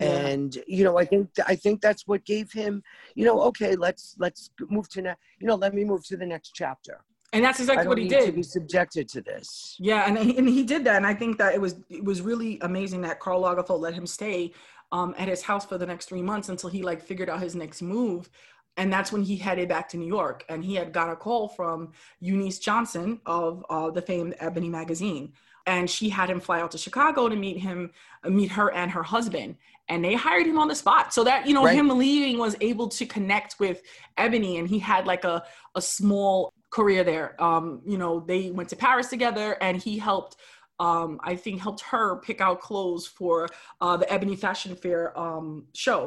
Yeah. 0.00 0.26
and 0.32 0.58
you 0.66 0.84
know 0.84 0.98
i 0.98 1.04
think 1.04 1.28
i 1.46 1.54
think 1.54 1.80
that's 1.80 2.04
what 2.10 2.24
gave 2.24 2.48
him 2.52 2.82
you 3.14 3.24
know 3.24 3.40
okay 3.50 3.76
let's 3.76 4.14
let's 4.18 4.50
move 4.68 4.88
to 4.90 5.00
ne- 5.02 5.20
you 5.40 5.46
know 5.46 5.54
let 5.54 5.72
me 5.74 5.84
move 5.84 6.02
to 6.08 6.16
the 6.16 6.26
next 6.34 6.50
chapter 6.54 6.96
And 7.36 7.44
that's 7.44 7.60
exactly 7.60 7.88
what 7.88 7.98
he 7.98 8.04
need 8.04 8.20
to 8.20 8.32
did. 8.32 8.32
be 8.32 8.42
subjected 8.42 9.08
to 9.10 9.20
this 9.20 9.78
Yeah, 9.78 10.04
and 10.08 10.16
he, 10.18 10.38
and 10.38 10.48
he 10.48 10.62
did 10.62 10.84
that, 10.84 10.96
and 10.96 11.06
I 11.06 11.12
think 11.14 11.36
that 11.38 11.54
it 11.54 11.60
was 11.60 11.76
it 11.90 12.02
was 12.02 12.22
really 12.22 12.58
amazing 12.62 13.02
that 13.02 13.20
Karl 13.20 13.42
Lagerfeld 13.42 13.80
let 13.80 13.92
him 13.94 14.06
stay 14.06 14.52
um, 14.90 15.14
at 15.18 15.28
his 15.28 15.42
house 15.42 15.66
for 15.66 15.76
the 15.76 15.84
next 15.86 16.06
three 16.08 16.22
months 16.22 16.48
until 16.48 16.70
he 16.70 16.82
like 16.82 17.02
figured 17.02 17.28
out 17.28 17.40
his 17.42 17.54
next 17.54 17.82
move, 17.82 18.30
and 18.78 18.90
that's 18.90 19.12
when 19.12 19.22
he 19.22 19.36
headed 19.36 19.68
back 19.68 19.88
to 19.90 19.98
New 19.98 20.06
York, 20.06 20.44
and 20.48 20.64
he 20.64 20.74
had 20.74 20.92
got 20.94 21.10
a 21.10 21.16
call 21.16 21.48
from 21.48 21.92
Eunice 22.20 22.58
Johnson 22.58 23.20
of 23.26 23.64
uh, 23.68 23.90
the 23.90 24.00
famed 24.00 24.34
Ebony 24.38 24.70
magazine, 24.70 25.34
and 25.66 25.90
she 25.90 26.08
had 26.08 26.30
him 26.30 26.40
fly 26.40 26.60
out 26.62 26.70
to 26.70 26.78
Chicago 26.78 27.28
to 27.28 27.36
meet 27.36 27.58
him, 27.58 27.90
meet 28.24 28.50
her 28.52 28.72
and 28.72 28.90
her 28.92 29.02
husband, 29.02 29.56
and 29.88 30.02
they 30.02 30.14
hired 30.14 30.46
him 30.46 30.58
on 30.58 30.68
the 30.68 30.74
spot. 30.74 31.12
So 31.12 31.22
that 31.24 31.46
you 31.46 31.52
know 31.52 31.66
Right. 31.66 31.76
him 31.76 31.88
leaving 31.90 32.38
was 32.38 32.56
able 32.62 32.88
to 32.88 33.04
connect 33.04 33.60
with 33.60 33.82
Ebony, 34.16 34.56
and 34.56 34.66
he 34.66 34.78
had 34.78 35.06
like 35.06 35.24
a 35.24 35.44
a 35.74 35.82
small 35.82 36.54
career 36.76 37.02
there. 37.12 37.28
Um, 37.48 37.64
you 37.92 37.98
know, 38.02 38.12
they 38.32 38.42
went 38.58 38.68
to 38.70 38.76
Paris 38.86 39.08
together, 39.08 39.48
and 39.66 39.74
he 39.86 39.94
helped. 40.10 40.36
Um, 40.78 41.10
I 41.30 41.34
think 41.42 41.54
helped 41.68 41.80
her 41.92 42.08
pick 42.26 42.38
out 42.46 42.60
clothes 42.68 43.04
for 43.18 43.48
uh, 43.80 43.96
the 43.96 44.06
Ebony 44.12 44.36
Fashion 44.36 44.76
Fair 44.76 45.02
um, 45.18 45.46
show. 45.84 46.00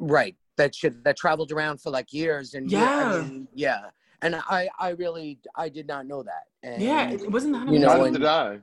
right 0.00 0.34
that 0.56 0.74
shit 0.74 0.94
that 1.04 1.16
traveled 1.16 1.52
around 1.52 1.76
for 1.82 1.90
like 1.98 2.08
years 2.12 2.54
and 2.54 2.64
Yeah. 2.68 3.04
I 3.14 3.22
mean, 3.22 3.48
yeah 3.64 3.82
and 4.24 4.32
i 4.58 4.60
i 4.86 4.88
really 5.04 5.28
i 5.64 5.68
did 5.78 5.86
not 5.92 6.02
know 6.10 6.20
that 6.32 6.44
and 6.68 6.82
yeah, 6.82 7.02
it, 7.14 7.20
it 7.26 7.30
wasn't 7.36 7.52
that 7.54 7.68
you 7.72 7.78
know, 7.78 8.02
and- 8.04 8.16
did 8.16 8.24
I. 8.24 8.58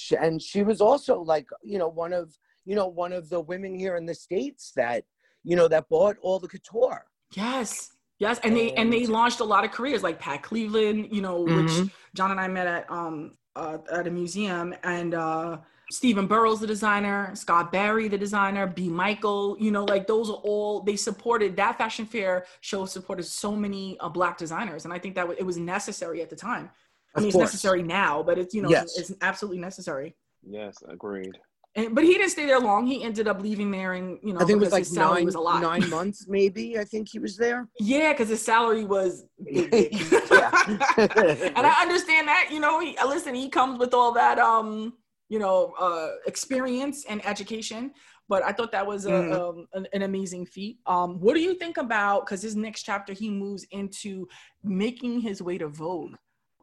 she, 0.00 0.14
and 0.24 0.34
she 0.48 0.60
was 0.70 0.78
also 0.88 1.14
like 1.34 1.46
you 1.72 1.78
know 1.82 1.88
one 2.04 2.12
of 2.20 2.26
you 2.68 2.74
know 2.78 2.86
one 3.04 3.14
of 3.20 3.24
the 3.32 3.40
women 3.52 3.72
here 3.82 3.96
in 4.00 4.04
the 4.10 4.14
states 4.26 4.64
that 4.80 5.00
you 5.48 5.56
know 5.58 5.68
that 5.74 5.84
bought 5.94 6.16
all 6.26 6.38
the 6.44 6.48
couture 6.54 7.00
yes, 7.44 7.92
yes, 8.18 8.38
and 8.44 8.56
they 8.56 8.72
and 8.72 8.92
they 8.92 9.06
launched 9.06 9.40
a 9.40 9.44
lot 9.44 9.64
of 9.64 9.70
careers 9.70 10.02
like 10.02 10.18
Pat 10.18 10.42
Cleveland. 10.42 11.08
You 11.10 11.22
know, 11.22 11.40
which 11.42 11.66
Mhm. 11.66 11.90
John 12.14 12.30
and 12.30 12.40
I 12.40 12.48
met 12.48 12.66
at 12.66 12.90
um 12.90 13.36
uh, 13.56 13.78
at 13.92 14.06
a 14.06 14.10
museum, 14.10 14.74
and 14.84 15.14
uh, 15.14 15.58
Stephen 15.90 16.26
Burrows, 16.26 16.60
the 16.60 16.66
designer, 16.66 17.30
Scott 17.34 17.72
Barry, 17.72 18.06
the 18.08 18.18
designer, 18.18 18.66
B. 18.66 18.88
Michael. 18.88 19.56
You 19.58 19.70
know, 19.70 19.84
like 19.84 20.06
those 20.06 20.28
are 20.30 20.40
all 20.44 20.80
they 20.82 20.96
supported. 20.96 21.56
That 21.56 21.78
fashion 21.78 22.06
fair 22.06 22.44
show 22.60 22.84
supported 22.86 23.24
so 23.24 23.56
many 23.56 23.98
uh, 24.00 24.08
black 24.08 24.36
designers, 24.38 24.84
and 24.84 24.92
I 24.94 24.98
think 24.98 25.14
that 25.16 25.22
w- 25.22 25.38
it 25.40 25.44
was 25.44 25.56
necessary 25.56 26.22
at 26.22 26.30
the 26.30 26.36
time. 26.36 26.70
I 27.14 27.18
Of 27.18 27.22
mean, 27.22 27.28
it's 27.30 27.38
necessary 27.38 27.82
now, 27.82 28.22
but 28.22 28.38
it's 28.38 28.54
you 28.54 28.62
know 28.62 28.68
Yes. 28.70 28.96
it's 28.98 29.12
absolutely 29.22 29.60
necessary. 29.60 30.14
Yes, 30.42 30.76
agreed. 30.86 31.36
And, 31.74 31.94
but 31.94 32.02
he 32.02 32.14
didn't 32.14 32.30
stay 32.30 32.46
there 32.46 32.58
long. 32.60 32.86
He 32.86 33.02
ended 33.04 33.28
up 33.28 33.40
leaving 33.42 33.70
there, 33.70 33.92
and 33.92 34.18
you 34.22 34.32
know, 34.32 34.40
i 34.40 34.44
think 34.44 34.56
it 34.60 34.64
was 34.64 34.72
like 34.72 34.90
nine 34.92 35.24
was 35.24 35.34
a 35.34 35.40
lot. 35.40 35.60
nine 35.62 35.88
months 35.90 36.26
maybe 36.28 36.78
i 36.78 36.84
think 36.84 37.08
he 37.08 37.18
was 37.18 37.36
there 37.36 37.68
Yeah, 37.78 38.12
because 38.12 38.28
his 38.30 38.42
salary 38.42 38.84
was 38.84 39.24
big, 39.44 39.70
big. 39.70 39.92
And 41.56 41.64
I 41.66 41.74
understand 41.82 42.26
that. 42.28 42.48
You 42.50 42.60
know, 42.60 42.80
he, 42.80 42.96
listen, 43.06 43.34
he 43.34 43.48
comes 43.48 43.78
with 43.78 43.92
all 43.94 44.12
that, 44.12 44.38
um, 44.38 44.94
you 45.28 45.38
know, 45.38 45.74
uh, 45.78 46.10
experience 46.26 47.04
and 47.08 47.24
education. 47.26 47.92
But 48.28 48.42
I 48.44 48.52
thought 48.52 48.72
that 48.72 48.86
was 48.86 49.06
a, 49.06 49.10
Mhm. 49.10 49.32
um, 49.40 49.66
an, 49.72 49.86
an 49.94 50.02
amazing 50.02 50.44
feat. 50.46 50.78
Um, 50.86 51.18
what 51.20 51.34
do 51.34 51.40
you 51.40 51.54
think 51.54 51.76
about? 51.78 52.26
Because 52.26 52.42
his 52.42 52.56
next 52.56 52.82
chapter, 52.82 53.12
he 53.14 53.30
moves 53.30 53.64
into 53.70 54.28
making 54.62 55.20
his 55.20 55.40
way 55.42 55.56
to 55.58 55.68
Vogue 55.68 56.16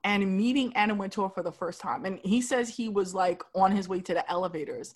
and 0.05 0.37
meeting 0.37 0.71
Anna 0.75 0.93
Wintour 0.93 1.29
for 1.29 1.43
the 1.43 1.51
first 1.51 1.81
time. 1.81 2.05
And 2.05 2.19
he 2.23 2.39
says 2.39 2.69
he 2.69 2.87
was 2.87 3.13
like 3.13 3.41
on 3.55 3.71
his 3.71 3.89
way 3.89 3.99
to 4.01 4.13
the 4.13 4.31
elevators, 4.31 4.95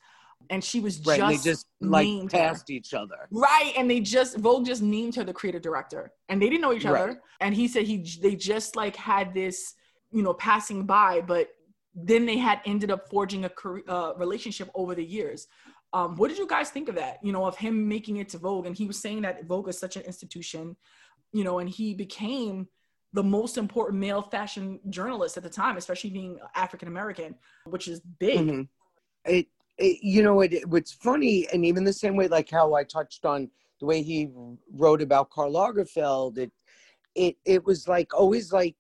and 0.49 0.63
she 0.63 0.79
was 0.79 1.05
right 1.05 1.19
just, 1.19 1.43
they 1.43 1.51
just 1.51 1.67
like 1.81 2.05
named 2.05 2.31
her. 2.31 2.55
each 2.69 2.93
other 2.93 3.27
Right, 3.31 3.73
and 3.75 3.89
they 3.89 3.99
just 3.99 4.37
Vogue 4.37 4.65
just 4.65 4.81
named 4.81 5.15
her 5.15 5.23
the 5.25 5.33
creative 5.33 5.61
director, 5.61 6.13
and 6.29 6.41
they 6.41 6.47
didn't 6.47 6.61
know 6.61 6.71
each 6.71 6.85
other. 6.85 7.07
Right. 7.07 7.17
And 7.41 7.53
he 7.53 7.67
said 7.67 7.83
he 7.83 8.05
they 8.21 8.35
just 8.35 8.75
like 8.75 8.95
had 8.95 9.33
this, 9.33 9.73
you 10.11 10.21
know, 10.21 10.33
passing 10.33 10.85
by, 10.85 11.21
but 11.21 11.49
then 11.95 12.25
they 12.25 12.37
had 12.37 12.61
ended 12.65 12.91
up 12.91 13.09
forging 13.09 13.45
a 13.45 13.49
career, 13.49 13.83
uh, 13.89 14.13
relationship 14.15 14.69
over 14.75 14.93
the 14.95 15.03
years. 15.03 15.47
Um, 15.91 16.15
what 16.17 16.27
did 16.27 16.37
you 16.37 16.47
guys 16.47 16.69
think 16.69 16.87
of 16.87 16.95
that? 16.95 17.17
You 17.23 17.33
know, 17.33 17.45
of 17.45 17.57
him 17.57 17.87
making 17.87 18.17
it 18.17 18.29
to 18.29 18.37
Vogue, 18.37 18.67
and 18.67 18.77
he 18.77 18.85
was 18.85 19.01
saying 19.01 19.23
that 19.23 19.45
Vogue 19.45 19.67
is 19.69 19.79
such 19.79 19.95
an 19.97 20.03
institution, 20.03 20.77
you 21.33 21.43
know, 21.43 21.57
and 21.57 21.67
he 21.67 21.95
became 21.95 22.67
the 23.13 23.23
most 23.23 23.57
important 23.57 23.99
male 23.99 24.21
fashion 24.21 24.79
journalist 24.89 25.37
at 25.37 25.43
the 25.43 25.49
time, 25.49 25.77
especially 25.77 26.09
being 26.11 26.39
African 26.55 26.87
American, 26.87 27.35
which 27.65 27.87
is 27.87 28.01
big. 28.19 28.39
Mhm. 28.39 28.67
it, 29.25 29.47
it 29.77 29.97
you 30.01 30.21
know 30.21 30.41
it, 30.41 30.53
it 30.53 30.69
what's 30.69 30.91
funny 30.91 31.47
and 31.51 31.65
even 31.65 31.83
the 31.83 31.93
same 31.93 32.15
way 32.15 32.27
like 32.27 32.49
how 32.49 32.73
i 32.73 32.83
touched 32.83 33.25
on 33.25 33.49
the 33.79 33.85
way 33.85 34.01
he 34.01 34.29
wrote 34.73 35.01
about 35.01 35.29
karl 35.29 35.53
lagerfeld 35.53 36.37
it 36.37 36.51
it 37.15 37.35
it 37.45 37.65
was 37.65 37.87
like 37.87 38.13
always 38.13 38.51
like 38.53 38.75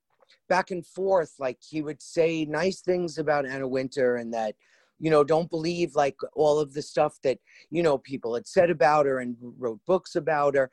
back 0.47 0.71
and 0.71 0.85
forth 0.85 1.33
like 1.39 1.57
he 1.61 1.81
would 1.81 2.01
say 2.01 2.45
nice 2.45 2.81
things 2.81 3.17
about 3.17 3.45
anna 3.45 3.67
wintour 3.67 4.17
and 4.17 4.33
that 4.33 4.55
you 4.99 5.09
know 5.09 5.23
don't 5.23 5.49
believe 5.49 5.95
like 5.95 6.17
all 6.35 6.59
of 6.59 6.73
the 6.73 6.81
stuff 6.81 7.17
that 7.23 7.37
you 7.69 7.81
know 7.81 7.97
people 7.97 8.33
had 8.33 8.47
said 8.47 8.69
about 8.69 9.05
her 9.05 9.19
and 9.19 9.35
wrote 9.57 9.79
books 9.85 10.15
about 10.15 10.55
her 10.55 10.69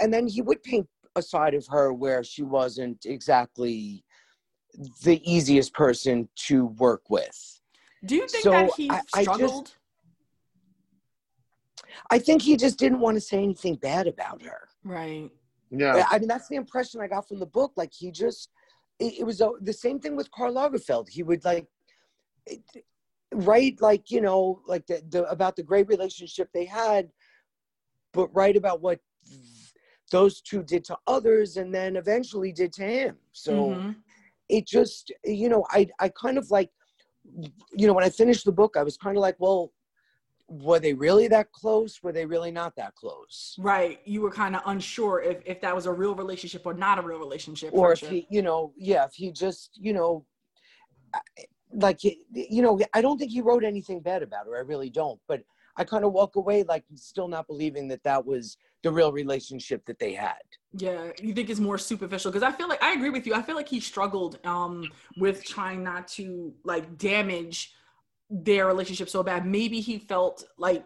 and 0.00 0.12
then 0.12 0.26
he 0.26 0.42
would 0.42 0.62
paint 0.62 0.86
a 1.16 1.22
side 1.22 1.54
of 1.54 1.66
her 1.68 1.92
where 1.92 2.22
she 2.24 2.42
wasn't 2.42 3.04
exactly 3.06 4.04
the 5.04 5.20
easiest 5.30 5.72
person 5.72 6.28
to 6.34 6.66
work 6.66 7.02
with 7.08 7.60
Do 8.04 8.16
you 8.16 8.26
think 8.28 8.42
So, 8.44 8.50
that 8.50 8.70
he 8.76 8.90
I- 8.90 8.94
I 9.14 9.24
just- 9.24 9.36
struggled? 9.36 9.76
I 12.10 12.18
think 12.18 12.42
he 12.42 12.56
just 12.56 12.78
didn't 12.78 13.00
want 13.00 13.16
to 13.16 13.20
say 13.20 13.38
anything 13.42 13.76
bad 13.76 14.06
about 14.06 14.42
her. 14.42 14.68
right. 14.84 15.30
Yeah. 15.70 16.06
I 16.08 16.18
mean, 16.20 16.28
that's 16.28 16.46
the 16.48 16.54
impression 16.56 17.00
I 17.00 17.08
got 17.08 17.26
from 17.26 17.40
the 17.40 17.46
book. 17.46 17.72
Like 17.76 17.92
he 17.92 18.12
just, 18.12 18.50
it, 19.00 19.20
it 19.20 19.24
was 19.24 19.40
uh, 19.40 19.48
the 19.60 19.72
same 19.72 19.98
thing 19.98 20.14
with 20.14 20.30
Karl 20.30 20.54
Lagerfeld. 20.54 21.08
He 21.08 21.22
would 21.24 21.44
like 21.44 21.66
it- 22.46 22.62
write 23.32 23.80
like 23.80 24.12
you 24.12 24.20
know 24.20 24.60
like 24.68 24.86
the, 24.86 25.02
the 25.08 25.24
about 25.28 25.56
the 25.56 25.62
great 25.64 25.88
relationship 25.88 26.48
they 26.54 26.64
had, 26.64 27.10
but 28.12 28.28
write 28.36 28.56
about 28.56 28.82
what 28.82 29.00
those 30.14 30.40
two 30.40 30.62
did 30.62 30.84
to 30.84 30.96
others, 31.16 31.56
and 31.56 31.74
then 31.74 31.96
eventually 31.96 32.52
did 32.52 32.72
to 32.78 32.84
him. 32.84 33.16
So 33.32 33.52
Mhm. 33.52 33.96
it 34.56 34.64
just 34.66 35.12
you 35.24 35.48
know 35.48 35.62
I 35.70 35.80
I 36.04 36.08
kind 36.24 36.38
of 36.38 36.46
like 36.50 36.70
you 37.80 37.86
know 37.86 37.94
when 37.94 38.04
I 38.04 38.10
finished 38.10 38.44
the 38.44 38.58
book 38.60 38.72
I 38.76 38.84
was 38.88 38.96
kind 39.04 39.16
of 39.16 39.22
like 39.28 39.38
well 39.46 39.72
were 40.48 40.78
they 40.78 40.94
really 41.06 41.26
that 41.28 41.50
close? 41.52 41.92
Were 42.02 42.12
they 42.12 42.26
really 42.26 42.52
not 42.60 42.76
that 42.76 42.94
close? 42.94 43.56
Right. 43.58 43.98
You 44.04 44.20
were 44.20 44.30
kind 44.30 44.54
of 44.54 44.62
unsure 44.66 45.22
if, 45.30 45.38
if 45.46 45.58
that 45.62 45.74
was 45.74 45.86
a 45.86 45.92
real 45.92 46.14
relationship 46.14 46.62
or 46.66 46.74
not 46.74 46.98
a 46.98 47.02
real 47.02 47.18
relationship. 47.18 47.70
Or 47.72 47.92
if 47.92 48.00
he, 48.00 48.26
you 48.30 48.42
know, 48.42 48.72
yeah, 48.76 49.04
if 49.06 49.14
he 49.14 49.32
just, 49.32 49.70
you 49.86 49.94
know, 49.94 50.26
like, 51.72 52.04
you 52.04 52.62
know, 52.64 52.78
I 52.92 53.00
don't 53.00 53.18
think 53.18 53.32
he 53.32 53.40
wrote 53.40 53.64
anything 53.64 54.00
bad 54.00 54.22
about 54.22 54.44
her. 54.46 54.56
I 54.56 54.60
really 54.60 54.90
don't. 54.90 55.18
But 55.30 55.40
I 55.76 55.84
kind 55.84 56.04
of 56.04 56.12
walk 56.12 56.36
away 56.36 56.62
like 56.62 56.84
still 56.94 57.28
not 57.28 57.46
believing 57.46 57.88
that 57.88 58.02
that 58.04 58.24
was 58.24 58.56
the 58.82 58.90
real 58.90 59.12
relationship 59.12 59.84
that 59.86 59.98
they 59.98 60.12
had. 60.12 60.42
Yeah, 60.72 61.10
you 61.20 61.34
think 61.34 61.50
it's 61.50 61.60
more 61.60 61.78
superficial 61.78 62.30
because 62.30 62.42
I 62.42 62.52
feel 62.52 62.68
like 62.68 62.82
I 62.82 62.92
agree 62.92 63.10
with 63.10 63.26
you. 63.26 63.34
I 63.34 63.42
feel 63.42 63.56
like 63.56 63.68
he 63.68 63.80
struggled 63.80 64.38
um 64.44 64.90
with 65.18 65.44
trying 65.44 65.82
not 65.82 66.08
to 66.08 66.54
like 66.64 66.96
damage 66.98 67.74
their 68.30 68.66
relationship 68.66 69.08
so 69.08 69.22
bad. 69.22 69.46
Maybe 69.46 69.80
he 69.80 69.98
felt 69.98 70.44
like 70.58 70.84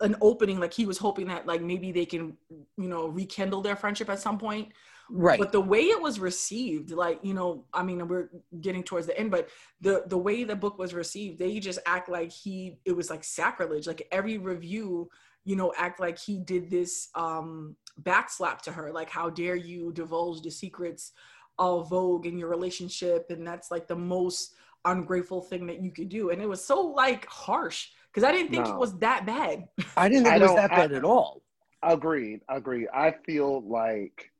an 0.00 0.16
opening, 0.20 0.60
like 0.60 0.72
he 0.72 0.86
was 0.86 0.98
hoping 0.98 1.26
that 1.28 1.46
like 1.46 1.62
maybe 1.62 1.92
they 1.92 2.06
can, 2.06 2.36
you 2.50 2.88
know, 2.88 3.08
rekindle 3.08 3.62
their 3.62 3.76
friendship 3.76 4.08
at 4.08 4.20
some 4.20 4.38
point. 4.38 4.68
Right. 5.10 5.38
But 5.38 5.52
the 5.52 5.60
way 5.60 5.82
it 5.82 6.00
was 6.00 6.20
received, 6.20 6.90
like, 6.90 7.20
you 7.22 7.32
know, 7.32 7.64
I 7.72 7.82
mean, 7.82 8.06
we're 8.08 8.28
getting 8.60 8.82
towards 8.82 9.06
the 9.06 9.18
end, 9.18 9.30
but 9.30 9.48
the 9.80 10.04
the 10.06 10.18
way 10.18 10.44
the 10.44 10.56
book 10.56 10.78
was 10.78 10.92
received, 10.92 11.38
they 11.38 11.58
just 11.60 11.78
act 11.86 12.08
like 12.08 12.30
he 12.30 12.78
it 12.84 12.92
was 12.92 13.08
like 13.08 13.24
sacrilege. 13.24 13.86
Like 13.86 14.06
every 14.12 14.36
review, 14.38 15.08
you 15.44 15.56
know, 15.56 15.72
act 15.76 15.98
like 15.98 16.18
he 16.18 16.38
did 16.38 16.70
this 16.70 17.08
um 17.14 17.76
backslap 18.02 18.60
to 18.62 18.72
her. 18.72 18.92
Like, 18.92 19.08
how 19.08 19.30
dare 19.30 19.56
you 19.56 19.92
divulge 19.92 20.42
the 20.42 20.50
secrets 20.50 21.12
of 21.58 21.88
Vogue 21.88 22.26
in 22.26 22.36
your 22.36 22.48
relationship? 22.48 23.30
And 23.30 23.46
that's 23.46 23.70
like 23.70 23.88
the 23.88 23.96
most 23.96 24.54
ungrateful 24.84 25.40
thing 25.40 25.66
that 25.66 25.82
you 25.82 25.90
could 25.90 26.08
do. 26.08 26.30
And 26.30 26.42
it 26.42 26.48
was 26.48 26.64
so 26.64 26.80
like 26.80 27.26
harsh 27.26 27.88
because 28.12 28.28
I 28.28 28.32
didn't 28.32 28.50
think 28.50 28.66
no. 28.66 28.74
it 28.74 28.78
was 28.78 28.98
that 28.98 29.24
bad. 29.24 29.68
I 29.96 30.08
didn't 30.08 30.24
think 30.24 30.34
I 30.34 30.36
it 30.36 30.42
was 30.42 30.54
that 30.54 30.70
bad 30.70 30.92
I, 30.92 30.96
at 30.96 31.04
all. 31.04 31.42
Agreed. 31.82 32.40
Agreed. 32.48 32.88
I 32.92 33.12
feel 33.24 33.62
like, 33.62 34.30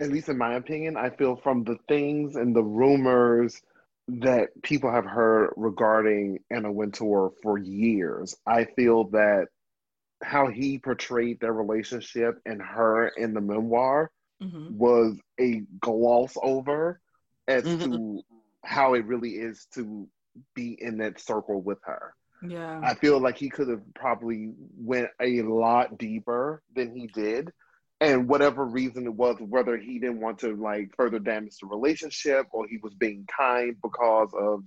at 0.00 0.10
least 0.10 0.28
in 0.28 0.38
my 0.38 0.54
opinion, 0.54 0.96
I 0.96 1.10
feel 1.10 1.36
from 1.36 1.64
the 1.64 1.76
things 1.88 2.36
and 2.36 2.54
the 2.54 2.62
rumors 2.62 3.60
that 4.08 4.62
people 4.62 4.90
have 4.90 5.04
heard 5.04 5.52
regarding 5.56 6.38
Anna 6.50 6.72
Wintour 6.72 7.32
for 7.42 7.58
years, 7.58 8.36
I 8.46 8.64
feel 8.64 9.04
that 9.10 9.48
how 10.22 10.48
he 10.48 10.78
portrayed 10.78 11.40
their 11.40 11.52
relationship 11.52 12.40
and 12.46 12.60
her 12.60 13.08
in 13.08 13.34
the 13.34 13.40
memoir 13.40 14.10
mm-hmm. 14.42 14.76
was 14.76 15.16
a 15.38 15.62
gloss 15.80 16.36
over 16.42 17.00
as 17.46 17.64
mm-hmm. 17.64 17.92
to 17.92 18.22
how 18.64 18.94
it 18.94 19.04
really 19.04 19.30
is 19.30 19.66
to 19.74 20.08
be 20.54 20.76
in 20.80 20.98
that 20.98 21.20
circle 21.20 21.60
with 21.60 21.78
her. 21.84 22.14
Yeah. 22.42 22.80
I 22.82 22.94
feel 22.94 23.20
like 23.20 23.36
he 23.36 23.50
could 23.50 23.68
have 23.68 23.82
probably 23.94 24.52
went 24.76 25.08
a 25.20 25.42
lot 25.42 25.98
deeper 25.98 26.62
than 26.74 26.94
he 26.94 27.08
did. 27.08 27.52
And 28.00 28.28
whatever 28.28 28.64
reason 28.64 29.06
it 29.06 29.14
was, 29.14 29.36
whether 29.40 29.76
he 29.76 29.98
didn't 29.98 30.20
want 30.20 30.38
to 30.40 30.54
like 30.54 30.90
further 30.96 31.18
damage 31.18 31.56
the 31.60 31.66
relationship 31.66 32.46
or 32.52 32.66
he 32.68 32.78
was 32.80 32.94
being 32.94 33.26
kind 33.26 33.74
because 33.82 34.30
of 34.38 34.62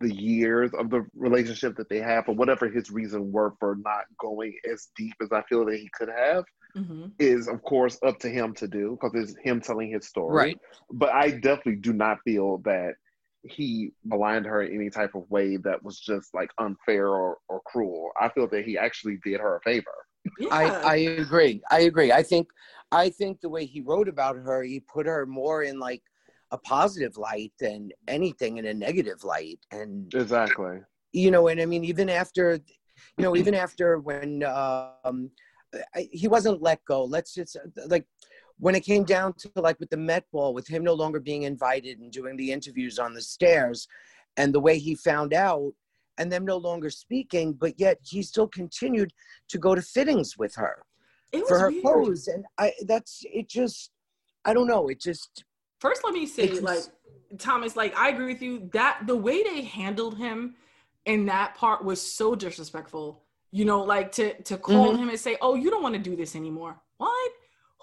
the 0.00 0.12
years 0.12 0.72
of 0.74 0.90
the 0.90 1.06
relationship 1.14 1.76
that 1.76 1.88
they 1.88 2.00
have, 2.00 2.28
or 2.28 2.34
whatever 2.34 2.68
his 2.68 2.90
reason 2.90 3.30
were 3.30 3.54
for 3.60 3.76
not 3.76 4.04
going 4.18 4.54
as 4.70 4.88
deep 4.96 5.14
as 5.22 5.30
I 5.30 5.42
feel 5.42 5.64
that 5.66 5.76
he 5.76 5.88
could 5.96 6.08
have, 6.08 6.44
mm-hmm. 6.76 7.06
is 7.20 7.46
of 7.46 7.62
course 7.62 7.98
up 8.04 8.18
to 8.20 8.28
him 8.28 8.54
to 8.54 8.66
do 8.66 8.98
because 9.00 9.12
it's 9.14 9.38
him 9.40 9.60
telling 9.60 9.92
his 9.92 10.08
story. 10.08 10.34
Right. 10.34 10.58
But 10.90 11.10
I 11.10 11.30
definitely 11.30 11.76
do 11.76 11.92
not 11.92 12.18
feel 12.24 12.58
that 12.64 12.94
he 13.44 13.92
maligned 14.04 14.46
her 14.46 14.62
in 14.62 14.74
any 14.74 14.90
type 14.90 15.14
of 15.14 15.30
way 15.30 15.56
that 15.58 15.82
was 15.82 15.98
just 15.98 16.34
like 16.34 16.50
unfair 16.58 17.08
or, 17.08 17.38
or 17.48 17.60
cruel. 17.66 18.10
I 18.20 18.28
feel 18.28 18.48
that 18.48 18.64
he 18.64 18.78
actually 18.78 19.18
did 19.24 19.40
her 19.40 19.56
a 19.56 19.60
favor. 19.60 19.94
Yeah. 20.38 20.48
I, 20.50 20.64
I 20.64 20.96
agree. 20.96 21.60
I 21.70 21.80
agree. 21.80 22.12
I 22.12 22.22
think 22.22 22.48
I 22.90 23.08
think 23.08 23.40
the 23.40 23.48
way 23.48 23.64
he 23.64 23.80
wrote 23.80 24.08
about 24.08 24.36
her, 24.36 24.62
he 24.62 24.80
put 24.80 25.06
her 25.06 25.26
more 25.26 25.62
in 25.62 25.78
like 25.78 26.02
a 26.50 26.58
positive 26.58 27.16
light 27.16 27.52
than 27.58 27.90
anything 28.06 28.58
in 28.58 28.66
a 28.66 28.74
negative 28.74 29.24
light. 29.24 29.58
And 29.70 30.12
exactly. 30.14 30.80
You 31.12 31.30
know, 31.30 31.48
and 31.48 31.60
I 31.60 31.66
mean, 31.66 31.84
even 31.84 32.08
after 32.08 32.60
you 33.18 33.24
know, 33.24 33.36
even 33.36 33.54
after 33.54 33.98
when 33.98 34.44
um 34.44 35.30
I, 35.94 36.08
he 36.12 36.28
wasn't 36.28 36.62
let 36.62 36.84
go, 36.84 37.04
let's 37.04 37.34
just 37.34 37.56
like 37.86 38.06
when 38.58 38.74
it 38.74 38.84
came 38.84 39.04
down 39.04 39.32
to 39.34 39.50
like 39.56 39.80
with 39.80 39.90
the 39.90 39.96
Met 39.96 40.24
Ball, 40.30 40.54
with 40.54 40.68
him 40.68 40.84
no 40.84 40.94
longer 40.94 41.18
being 41.18 41.42
invited 41.42 41.98
and 41.98 42.12
doing 42.12 42.36
the 42.36 42.52
interviews 42.52 42.98
on 42.98 43.14
the 43.14 43.22
stairs, 43.22 43.88
and 44.36 44.54
the 44.54 44.60
way 44.60 44.78
he 44.78 44.94
found 44.94 45.34
out, 45.34 45.72
and 46.18 46.30
them 46.30 46.44
no 46.44 46.56
longer 46.56 46.90
speaking, 46.90 47.52
but 47.52 47.78
yet 47.78 47.98
he 48.02 48.22
still 48.22 48.48
continued 48.48 49.12
to 49.48 49.58
go 49.58 49.74
to 49.74 49.82
fittings 49.82 50.36
with 50.36 50.54
her 50.56 50.84
for 51.48 51.58
her 51.58 51.70
weird. 51.70 51.82
clothes, 51.82 52.28
and 52.28 52.44
I 52.58 52.72
that's 52.86 53.22
it. 53.24 53.48
Just 53.48 53.90
I 54.44 54.52
don't 54.54 54.66
know. 54.66 54.88
It 54.88 55.00
just 55.00 55.44
first 55.80 56.02
let 56.04 56.12
me 56.12 56.26
say 56.26 56.48
just, 56.48 56.62
like 56.62 56.82
Thomas, 57.38 57.76
like 57.76 57.96
I 57.96 58.10
agree 58.10 58.32
with 58.32 58.42
you 58.42 58.70
that 58.72 59.02
the 59.06 59.16
way 59.16 59.42
they 59.42 59.62
handled 59.62 60.18
him 60.18 60.54
in 61.06 61.26
that 61.26 61.54
part 61.54 61.84
was 61.84 62.00
so 62.00 62.34
disrespectful. 62.34 63.22
You 63.50 63.64
know, 63.64 63.82
like 63.82 64.12
to 64.12 64.40
to 64.42 64.56
call 64.56 64.92
mm-hmm. 64.92 65.02
him 65.02 65.08
and 65.10 65.20
say, 65.20 65.36
"Oh, 65.40 65.54
you 65.54 65.70
don't 65.70 65.82
want 65.82 65.94
to 65.94 66.00
do 66.00 66.16
this 66.16 66.34
anymore." 66.34 66.80
What? 66.96 67.32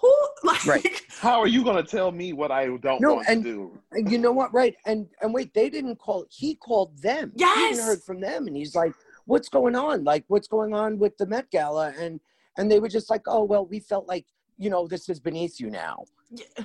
Who 0.00 0.28
like 0.44 0.66
right. 0.66 1.02
how 1.18 1.40
are 1.40 1.46
you 1.46 1.62
gonna 1.64 1.82
tell 1.82 2.10
me 2.10 2.32
what 2.32 2.50
I 2.50 2.66
don't 2.66 3.00
no, 3.00 3.14
want 3.14 3.28
and, 3.28 3.44
to 3.44 3.50
do? 3.50 3.78
And 3.92 4.10
you 4.10 4.18
know 4.18 4.32
what, 4.32 4.52
right? 4.54 4.74
And 4.86 5.06
and 5.20 5.34
wait, 5.34 5.52
they 5.52 5.68
didn't 5.68 5.96
call 5.96 6.26
he 6.30 6.54
called 6.54 6.96
them. 6.98 7.32
Yes. 7.34 7.76
He 7.76 7.82
heard 7.82 8.02
from 8.02 8.20
them 8.20 8.46
and 8.46 8.56
he's 8.56 8.74
like, 8.74 8.92
What's 9.26 9.48
going 9.48 9.76
on? 9.76 10.02
Like, 10.04 10.24
what's 10.28 10.48
going 10.48 10.74
on 10.74 10.98
with 10.98 11.16
the 11.18 11.26
Met 11.26 11.50
Gala? 11.50 11.92
And 11.98 12.20
and 12.56 12.70
they 12.70 12.80
were 12.80 12.88
just 12.88 13.10
like, 13.10 13.22
Oh 13.26 13.44
well, 13.44 13.66
we 13.66 13.80
felt 13.80 14.08
like, 14.08 14.26
you 14.58 14.70
know, 14.70 14.86
this 14.86 15.08
is 15.08 15.20
beneath 15.20 15.60
you 15.60 15.70
now. 15.70 16.04
Yeah. 16.30 16.64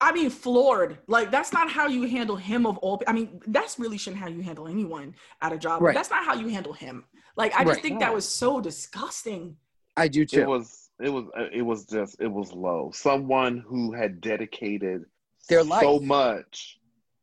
I 0.00 0.12
mean, 0.12 0.30
floored. 0.30 0.98
Like 1.06 1.30
that's 1.30 1.52
not 1.52 1.70
how 1.70 1.86
you 1.86 2.02
handle 2.02 2.36
him 2.36 2.66
of 2.66 2.78
all. 2.78 3.00
I 3.06 3.12
mean, 3.12 3.40
that's 3.46 3.78
really 3.78 3.98
shouldn't 3.98 4.20
how 4.20 4.28
you 4.28 4.42
handle 4.42 4.66
anyone 4.66 5.14
at 5.42 5.52
a 5.52 5.58
job. 5.58 5.82
Right. 5.82 5.94
That's 5.94 6.10
not 6.10 6.24
how 6.24 6.34
you 6.34 6.48
handle 6.48 6.72
him. 6.72 7.04
Like 7.36 7.54
I 7.54 7.64
just 7.64 7.76
right. 7.76 7.82
think 7.82 8.00
that 8.00 8.12
was 8.12 8.28
so 8.28 8.60
disgusting. 8.60 9.56
I 9.96 10.08
do 10.08 10.24
too. 10.24 10.40
It 10.40 10.48
was 10.48 10.79
it 11.02 11.10
was 11.10 11.24
uh, 11.36 11.46
it 11.52 11.62
was 11.62 11.86
just 11.86 12.20
it 12.20 12.30
was 12.30 12.52
low. 12.52 12.90
Someone 12.92 13.58
who 13.58 13.92
had 13.92 14.20
dedicated 14.20 15.04
their 15.48 15.64
life 15.64 15.82
so 15.82 15.98
much 15.98 16.78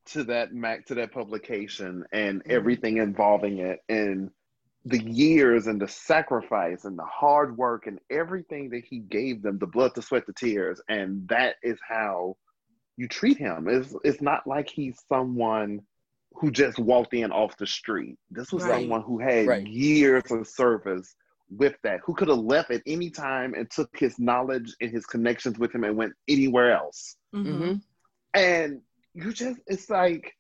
to 0.08 0.24
that 0.26 0.54
mac 0.54 0.86
to 0.86 0.96
that 0.96 1.12
publication 1.12 2.06
and 2.12 2.40
mm-hmm. 2.40 2.52
everything 2.52 2.98
involving 2.98 3.60
it 3.60 3.80
and 3.90 4.32
the 4.86 5.04
years 5.04 5.68
and 5.68 5.82
the 5.82 5.88
sacrifice 5.88 6.86
and 6.86 6.98
the 6.98 7.04
hard 7.04 7.58
work 7.58 7.88
and 7.88 8.00
everything 8.10 8.70
that 8.70 8.86
he 8.86 9.00
gave 9.00 9.42
them 9.42 9.58
the 9.60 9.68
blood 9.68 9.92
the 9.96 10.02
sweat 10.02 10.26
the 10.26 10.34
tears 10.34 10.80
and 10.88 11.28
that 11.28 11.56
is 11.62 11.78
how 11.86 12.38
you 12.96 13.08
treat 13.08 13.38
him 13.38 13.68
it's, 13.68 13.94
it's 14.04 14.22
not 14.22 14.48
like 14.48 14.70
he's 14.70 14.98
someone 15.10 15.82
who 16.36 16.52
just 16.52 16.80
walked 16.80 17.14
in 17.14 17.32
off 17.32 17.58
the 17.58 17.68
street 17.68 18.18
this 18.32 18.54
was 18.54 18.64
right. 18.64 18.80
someone 18.80 19.02
who 19.02 19.20
had 19.20 19.46
right. 19.46 19.68
years 19.68 20.24
of 20.32 20.48
service 20.48 21.16
with 21.50 21.76
that, 21.84 22.00
who 22.06 22.14
could 22.14 22.28
have 22.28 22.38
left 22.38 22.72
at 22.72 22.82
any 22.86 23.10
time 23.10 23.54
and 23.54 23.70
took 23.70 23.90
his 23.98 24.20
knowledge 24.20 24.76
and 24.82 24.92
his 24.92 25.06
connections 25.06 25.58
with 25.58 25.74
him 25.74 25.84
and 25.84 25.96
went 25.96 26.14
anywhere 26.28 26.74
else. 26.74 27.16
Mm-hmm. 27.34 27.76
And 28.34 28.82
you 29.14 29.34
just, 29.34 29.60
it's 29.68 29.90
like, 29.90 30.34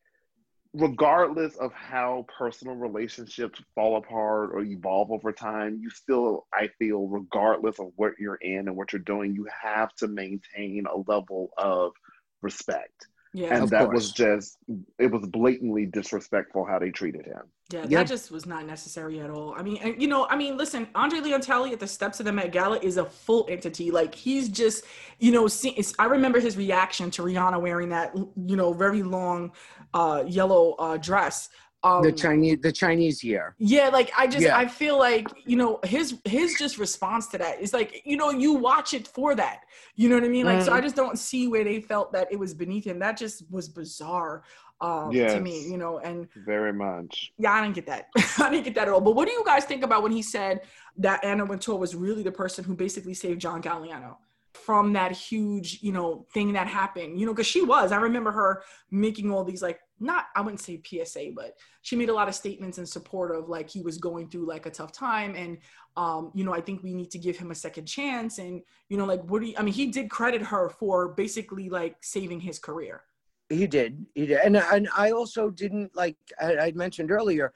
regardless 0.73 1.55
of 1.55 1.71
how 1.73 2.25
personal 2.37 2.75
relationships 2.75 3.61
fall 3.73 3.97
apart 3.97 4.51
or 4.53 4.61
evolve 4.61 5.11
over 5.11 5.31
time, 5.31 5.79
you 5.81 5.89
still, 5.89 6.45
I 6.53 6.69
feel, 6.77 7.07
regardless 7.07 7.79
of 7.79 7.87
what 7.95 8.13
you're 8.19 8.35
in 8.35 8.67
and 8.67 8.75
what 8.75 8.93
you're 8.93 9.01
doing, 9.01 9.33
you 9.33 9.47
have 9.63 9.93
to 9.95 10.07
maintain 10.07 10.85
a 10.85 10.97
level 11.09 11.49
of 11.57 11.93
respect. 12.41 13.07
Yeah, 13.37 13.55
and 13.55 13.69
that 13.69 13.85
course. 13.85 13.93
was 13.93 14.11
just 14.13 14.57
it 14.97 15.11
was 15.11 15.23
blatantly 15.27 15.85
disrespectful 15.85 16.65
how 16.65 16.79
they 16.79 16.89
treated 16.89 17.27
him. 17.27 17.43
Yeah, 17.69 17.85
that 17.85 18.07
just 18.07 18.31
was 18.31 18.47
not 18.47 18.65
necessary 18.65 19.19
at 19.19 19.29
all. 19.29 19.53
I 19.55 19.61
mean, 19.61 19.77
and, 19.77 20.01
you 20.01 20.07
know, 20.07 20.25
I 20.27 20.35
mean, 20.35 20.57
listen, 20.57 20.87
Andre 20.95 21.19
Leon 21.19 21.41
at 21.71 21.79
the 21.79 21.85
steps 21.85 22.19
of 22.19 22.25
the 22.25 22.33
Met 22.33 22.51
Gala 22.51 22.79
is 22.79 22.97
a 22.97 23.05
full 23.05 23.45
entity. 23.47 23.91
Like 23.91 24.15
he's 24.15 24.49
just, 24.49 24.85
you 25.19 25.31
know, 25.31 25.47
see, 25.47 25.79
I 25.99 26.05
remember 26.05 26.39
his 26.39 26.57
reaction 26.57 27.11
to 27.11 27.21
Rihanna 27.21 27.61
wearing 27.61 27.89
that, 27.89 28.15
you 28.15 28.55
know, 28.55 28.73
very 28.73 29.03
long 29.03 29.51
uh, 29.93 30.23
yellow 30.25 30.71
uh, 30.79 30.97
dress. 30.97 31.49
Um, 31.87 32.03
the 32.03 32.11
Chinese, 32.11 32.59
the 32.61 32.71
Chinese 32.71 33.23
year. 33.23 33.55
Yeah, 33.57 33.89
like 33.89 34.11
I 34.17 34.27
just, 34.27 34.45
yeah. 34.45 34.57
I 34.57 34.67
feel 34.67 34.97
like 34.97 35.27
you 35.45 35.55
know 35.55 35.79
his 35.83 36.15
his 36.25 36.55
just 36.57 36.77
response 36.77 37.27
to 37.27 37.37
that 37.37 37.61
is 37.61 37.73
like 37.73 38.01
you 38.05 38.17
know 38.17 38.29
you 38.29 38.53
watch 38.53 38.93
it 38.93 39.07
for 39.07 39.35
that. 39.35 39.61
You 39.95 40.09
know 40.09 40.15
what 40.15 40.23
I 40.23 40.29
mean? 40.29 40.45
Like, 40.45 40.59
mm. 40.59 40.65
so 40.65 40.73
I 40.73 40.79
mm. 40.79 40.83
just 40.83 40.95
don't 40.95 41.17
see 41.17 41.47
where 41.47 41.63
they 41.63 41.79
felt 41.81 42.11
that 42.13 42.27
it 42.31 42.37
was 42.37 42.53
beneath 42.53 42.85
him. 42.85 42.99
That 42.99 43.17
just 43.17 43.43
was 43.49 43.69
bizarre 43.69 44.43
um, 44.81 45.11
yes, 45.11 45.33
to 45.33 45.39
me, 45.39 45.67
you 45.67 45.77
know, 45.77 45.99
and 45.99 46.27
very 46.35 46.73
much. 46.73 47.33
Yeah, 47.37 47.53
I 47.53 47.61
didn't 47.61 47.75
get 47.75 47.87
that. 47.87 48.07
I 48.37 48.49
didn't 48.49 48.65
get 48.65 48.75
that 48.75 48.87
at 48.87 48.93
all. 48.93 49.01
But 49.01 49.15
what 49.15 49.27
do 49.27 49.33
you 49.33 49.43
guys 49.45 49.65
think 49.65 49.83
about 49.83 50.03
when 50.03 50.11
he 50.11 50.21
said 50.21 50.61
that 50.97 51.23
Anna 51.23 51.45
Wintour 51.45 51.75
was 51.75 51.95
really 51.95 52.23
the 52.23 52.31
person 52.31 52.63
who 52.63 52.75
basically 52.75 53.13
saved 53.13 53.41
John 53.41 53.61
Galliano 53.61 54.17
from 54.53 54.93
that 54.93 55.11
huge, 55.11 55.79
you 55.81 55.91
know, 55.91 56.25
thing 56.33 56.53
that 56.53 56.67
happened? 56.67 57.19
You 57.19 57.25
know, 57.25 57.33
because 57.33 57.47
she 57.47 57.63
was. 57.63 57.91
I 57.91 57.97
remember 57.97 58.31
her 58.31 58.61
making 58.91 59.31
all 59.31 59.43
these 59.43 59.63
like 59.63 59.79
not 59.99 60.25
I 60.35 60.41
wouldn't 60.41 60.61
say 60.61 60.81
PSA, 60.83 61.31
but 61.35 61.57
she 61.81 61.95
made 61.95 62.09
a 62.09 62.13
lot 62.13 62.27
of 62.27 62.35
statements 62.35 62.77
in 62.77 62.85
support 62.85 63.35
of 63.35 63.49
like 63.49 63.69
he 63.69 63.81
was 63.81 63.97
going 63.97 64.29
through 64.29 64.47
like 64.47 64.65
a 64.65 64.71
tough 64.71 64.91
time 64.91 65.35
and 65.35 65.57
um 65.95 66.31
you 66.35 66.43
know 66.43 66.53
I 66.53 66.61
think 66.61 66.83
we 66.83 66.93
need 66.93 67.11
to 67.11 67.19
give 67.19 67.37
him 67.37 67.51
a 67.51 67.55
second 67.55 67.85
chance 67.85 68.37
and 68.37 68.61
you 68.89 68.97
know 68.97 69.05
like 69.05 69.23
what 69.23 69.41
do 69.41 69.47
you 69.47 69.55
I 69.57 69.63
mean 69.63 69.73
he 69.73 69.87
did 69.87 70.09
credit 70.09 70.41
her 70.41 70.69
for 70.69 71.09
basically 71.09 71.69
like 71.69 71.95
saving 72.01 72.39
his 72.39 72.59
career. 72.59 73.03
He 73.49 73.65
did. 73.65 74.05
He 74.13 74.25
did. 74.27 74.39
And 74.43 74.57
and 74.57 74.89
I 74.95 75.11
also 75.11 75.49
didn't 75.49 75.95
like 75.95 76.17
I, 76.39 76.57
I 76.57 76.71
mentioned 76.73 77.11
earlier, 77.11 77.53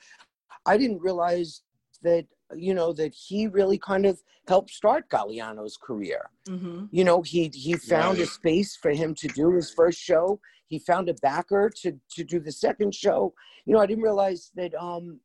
I 0.65 0.77
didn't 0.77 1.01
realize 1.01 1.61
that 2.01 2.25
you 2.55 2.73
know 2.73 2.93
that 2.93 3.13
he 3.13 3.47
really 3.47 3.77
kind 3.77 4.05
of 4.05 4.21
helped 4.47 4.71
start 4.71 5.09
Galliano's 5.09 5.77
career. 5.77 6.29
Mm-hmm. 6.47 6.85
You 6.91 7.03
know, 7.03 7.21
he 7.21 7.49
he 7.53 7.73
found 7.75 8.17
right. 8.17 8.27
a 8.27 8.29
space 8.29 8.75
for 8.75 8.91
him 8.91 9.13
to 9.15 9.27
do 9.29 9.51
his 9.51 9.71
first 9.71 9.99
show. 9.99 10.39
He 10.71 10.79
found 10.79 11.09
a 11.09 11.13
backer 11.15 11.69
to 11.81 11.99
to 12.15 12.23
do 12.23 12.39
the 12.39 12.51
second 12.51 12.95
show. 12.95 13.33
You 13.65 13.73
know, 13.73 13.81
I 13.81 13.85
didn't 13.85 14.03
realize 14.03 14.51
that 14.55 14.73
um 14.75 15.19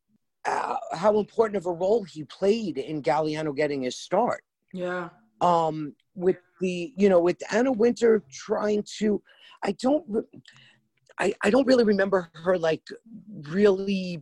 uh, 0.45 0.75
how 0.93 1.19
important 1.19 1.57
of 1.57 1.65
a 1.65 1.71
role 1.71 2.03
he 2.03 2.23
played 2.25 2.77
in 2.77 3.01
Galliano 3.01 3.55
getting 3.55 3.83
his 3.83 3.97
start. 3.97 4.43
Yeah. 4.73 5.09
Um, 5.41 5.95
with 6.15 6.37
the 6.59 6.93
you 6.97 7.07
know 7.07 7.21
with 7.21 7.37
Anna 7.51 7.71
Wintour 7.71 8.23
trying 8.31 8.83
to, 8.99 9.21
I 9.63 9.71
don't. 9.81 10.25
I, 11.19 11.33
I 11.43 11.49
don't 11.49 11.65
really 11.65 11.83
remember 11.83 12.29
her 12.33 12.59
like 12.59 12.83
really 13.49 14.21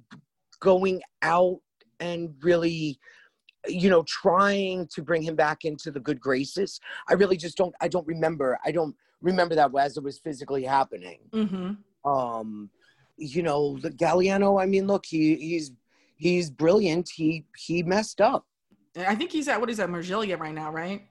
going 0.62 1.02
out 1.24 1.60
and 2.00 2.34
really 2.42 3.00
you 3.68 3.90
know 3.90 4.04
trying 4.04 4.88
to 4.94 5.02
bring 5.02 5.22
him 5.22 5.36
back 5.36 5.66
into 5.66 5.92
the 5.92 6.00
good 6.00 6.20
graces 6.20 6.80
i 7.10 7.14
really 7.14 7.36
just 7.36 7.58
don't 7.58 7.74
i 7.82 7.88
don't 7.88 8.06
remember 8.08 8.58
i 8.64 8.72
don't 8.72 8.96
remember 9.22 9.56
that 9.56 9.72
as 9.80 9.98
it 9.98 10.04
was 10.04 10.20
physically 10.20 10.64
happening. 10.64 11.20
Mm-hmm. 11.32 12.10
um 12.10 12.70
you 13.18 13.42
know 13.42 13.78
the 13.80 13.90
galliano 13.90 14.62
i 14.62 14.66
mean 14.66 14.88
look 14.88 15.06
he 15.06 15.36
he's 15.36 15.72
he's 16.18 16.50
brilliant. 16.50 17.10
He 17.10 17.46
he 17.58 17.84
messed 17.84 18.22
up. 18.22 18.46
I 18.98 19.16
think 19.16 19.32
he's 19.32 19.48
at 19.48 19.60
what 19.60 19.70
is 19.70 19.78
that 19.78 19.90
margiela 19.90 20.40
right 20.40 20.54
now 20.54 20.72
right? 20.72 21.08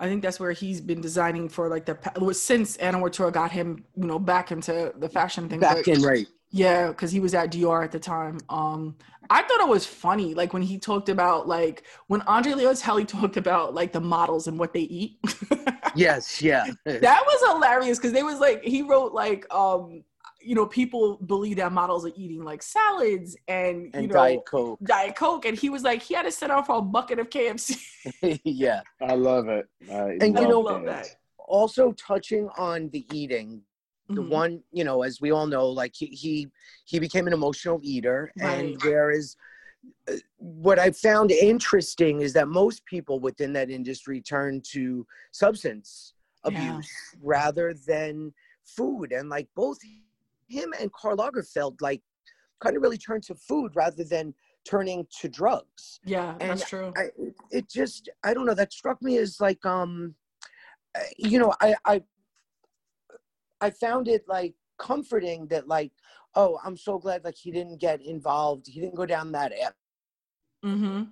I 0.00 0.06
think 0.06 0.22
that's 0.22 0.38
where 0.38 0.52
he's 0.52 0.80
been 0.80 1.00
designing 1.00 1.48
for 1.48 1.68
like 1.68 1.84
the 1.84 2.32
since 2.32 2.76
anna 2.76 3.00
Wintour 3.00 3.30
got 3.30 3.50
him 3.50 3.84
you 3.96 4.06
know 4.06 4.18
back 4.18 4.52
into 4.52 4.92
the 4.96 5.08
fashion 5.08 5.48
thing. 5.48 5.60
Back 5.60 5.88
in 5.88 6.02
right 6.02 6.26
yeah, 6.50 6.88
because 6.88 7.10
he 7.10 7.20
was 7.20 7.34
at 7.34 7.52
Dior 7.52 7.84
at 7.84 7.92
the 7.92 7.98
time. 7.98 8.38
Um, 8.48 8.96
I 9.30 9.42
thought 9.42 9.60
it 9.60 9.68
was 9.68 9.84
funny, 9.84 10.34
like 10.34 10.52
when 10.52 10.62
he 10.62 10.78
talked 10.78 11.08
about 11.08 11.46
like 11.46 11.84
when 12.06 12.22
Andre 12.22 12.52
Leon 12.52 12.76
Talley 12.76 13.04
talked 13.06 13.36
about 13.36 13.74
like 13.74 13.92
the 13.92 14.00
models 14.00 14.46
and 14.46 14.58
what 14.58 14.72
they 14.72 14.80
eat. 14.80 15.18
yes, 15.94 16.40
yeah. 16.40 16.66
that 16.84 17.22
was 17.26 17.52
hilarious 17.52 17.98
because 17.98 18.12
they 18.12 18.22
was 18.22 18.40
like 18.40 18.62
he 18.62 18.82
wrote 18.82 19.12
like 19.12 19.52
um 19.54 20.02
you 20.40 20.54
know 20.54 20.66
people 20.66 21.16
believe 21.16 21.56
that 21.56 21.72
models 21.72 22.06
are 22.06 22.12
eating 22.16 22.42
like 22.44 22.62
salads 22.62 23.36
and, 23.48 23.90
and 23.92 24.02
you 24.02 24.08
know 24.08 24.14
diet 24.14 24.40
coke 24.46 24.78
diet 24.84 25.16
coke 25.16 25.44
and 25.44 25.58
he 25.58 25.68
was 25.68 25.82
like 25.82 26.00
he 26.00 26.14
had 26.14 26.22
to 26.22 26.30
set 26.30 26.50
off 26.50 26.68
a 26.68 26.80
bucket 26.80 27.18
of 27.18 27.28
kfc 27.28 27.76
yeah 28.44 28.80
i 29.02 29.14
love 29.14 29.48
it 29.48 29.66
I 29.90 30.16
and 30.20 30.38
you 30.38 30.48
know 30.48 30.60
love 30.60 30.84
that 30.84 31.08
also 31.38 31.92
touching 31.92 32.48
on 32.56 32.88
the 32.90 33.04
eating 33.12 33.62
the 34.08 34.22
mm-hmm. 34.22 34.30
one 34.30 34.62
you 34.72 34.84
know 34.84 35.02
as 35.02 35.20
we 35.20 35.30
all 35.30 35.46
know 35.46 35.66
like 35.66 35.94
he 35.94 36.06
he, 36.06 36.48
he 36.84 36.98
became 36.98 37.26
an 37.26 37.32
emotional 37.32 37.78
eater 37.82 38.32
right. 38.38 38.58
and 38.58 38.82
whereas 38.82 39.36
uh, 40.10 40.14
what 40.38 40.78
i 40.78 40.90
found 40.90 41.30
interesting 41.30 42.20
is 42.20 42.32
that 42.32 42.48
most 42.48 42.84
people 42.86 43.20
within 43.20 43.52
that 43.52 43.70
industry 43.70 44.20
turn 44.20 44.60
to 44.62 45.06
substance 45.32 46.14
abuse 46.44 46.60
yeah. 46.62 47.20
rather 47.22 47.74
than 47.86 48.32
food 48.64 49.12
and 49.12 49.28
like 49.28 49.48
both 49.54 49.78
him 50.48 50.72
and 50.80 50.92
karl 50.92 51.16
lagerfeld 51.16 51.80
like 51.80 52.02
kind 52.60 52.76
of 52.76 52.82
really 52.82 52.98
turned 52.98 53.22
to 53.22 53.34
food 53.34 53.72
rather 53.74 54.04
than 54.04 54.32
turning 54.64 55.06
to 55.20 55.28
drugs 55.28 56.00
yeah 56.04 56.34
and 56.40 56.50
that's 56.50 56.68
true 56.68 56.92
I, 56.96 57.08
it 57.50 57.68
just 57.68 58.08
i 58.24 58.32
don't 58.32 58.46
know 58.46 58.54
that 58.54 58.72
struck 58.72 59.02
me 59.02 59.18
as 59.18 59.40
like 59.40 59.64
um 59.66 60.14
uh, 60.96 61.00
you 61.16 61.38
know 61.38 61.54
i 61.60 61.74
i 61.84 62.02
I 63.60 63.70
found 63.70 64.08
it 64.08 64.24
like 64.28 64.54
comforting 64.78 65.46
that 65.48 65.68
like, 65.68 65.92
oh, 66.34 66.58
I'm 66.64 66.76
so 66.76 66.98
glad 66.98 67.24
like 67.24 67.36
he 67.36 67.50
didn't 67.50 67.80
get 67.80 68.00
involved. 68.00 68.66
He 68.66 68.80
didn't 68.80 68.94
go 68.94 69.06
down 69.06 69.32
that 69.32 69.52
app. 69.52 69.74
Mm-hmm. 70.64 71.04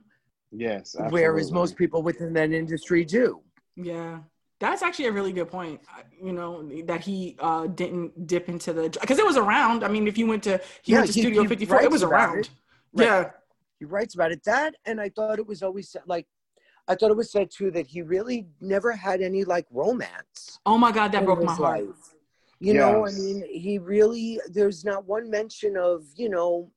Yes. 0.53 0.95
Absolutely. 0.95 1.21
Whereas 1.21 1.53
most 1.53 1.77
people 1.77 2.03
within 2.03 2.33
that 2.35 2.53
industry 2.53 3.05
do. 3.05 3.41
Yeah. 3.77 4.21
That's 4.59 4.83
actually 4.83 5.07
a 5.07 5.13
really 5.13 5.33
good 5.33 5.49
point. 5.49 5.81
You 6.23 6.33
know 6.33 6.67
that 6.87 7.03
he 7.03 7.37
uh, 7.41 7.67
didn't 7.67 8.27
dip 8.27 8.49
into 8.49 8.73
the 8.73 8.89
because 8.89 9.19
it 9.19 9.27
was 9.27 9.37
around. 9.37 9.85
I 9.85 9.89
mean, 9.89 10.09
if 10.09 10.17
you 10.17 10.27
went 10.27 10.43
to 10.45 10.59
he 10.83 10.93
yeah, 10.93 11.01
went 11.01 11.09
to 11.09 11.13
he, 11.13 11.21
Studio 11.21 11.45
54, 11.45 11.83
it 11.83 11.91
was 11.91 12.03
around. 12.03 12.39
It. 12.39 12.51
Right. 12.95 13.05
Yeah, 13.05 13.31
he 13.79 13.85
writes 13.85 14.15
about 14.15 14.33
it. 14.33 14.43
That 14.45 14.75
and 14.87 14.99
I 14.99 15.11
thought 15.11 15.39
it 15.39 15.47
was 15.47 15.63
always 15.63 15.95
like 16.07 16.27
I 16.89 16.95
thought 16.95 17.11
it 17.11 17.17
was 17.17 17.31
said 17.31 17.51
too 17.51 17.71
that 17.73 17.87
he 17.87 18.01
really 18.01 18.47
never 18.61 18.93
had 18.93 19.21
any 19.21 19.45
like 19.45 19.67
romance. 19.71 20.59
Oh 20.65 20.79
my 20.79 20.91
god, 20.91 21.13
that 21.13 21.27
broke 21.27 21.43
my 21.43 21.53
heart. 21.53 21.87
Life. 21.89 22.15
You 22.59 22.75
yes. 22.75 22.81
know, 22.81 23.07
I 23.07 23.13
mean, 23.13 23.45
he 23.51 23.79
really, 23.79 24.41
there's 24.49 24.85
not 24.85 25.07
one 25.07 25.31
mention 25.31 25.77
of, 25.77 26.05
you 26.17 26.31
know, 26.31 26.71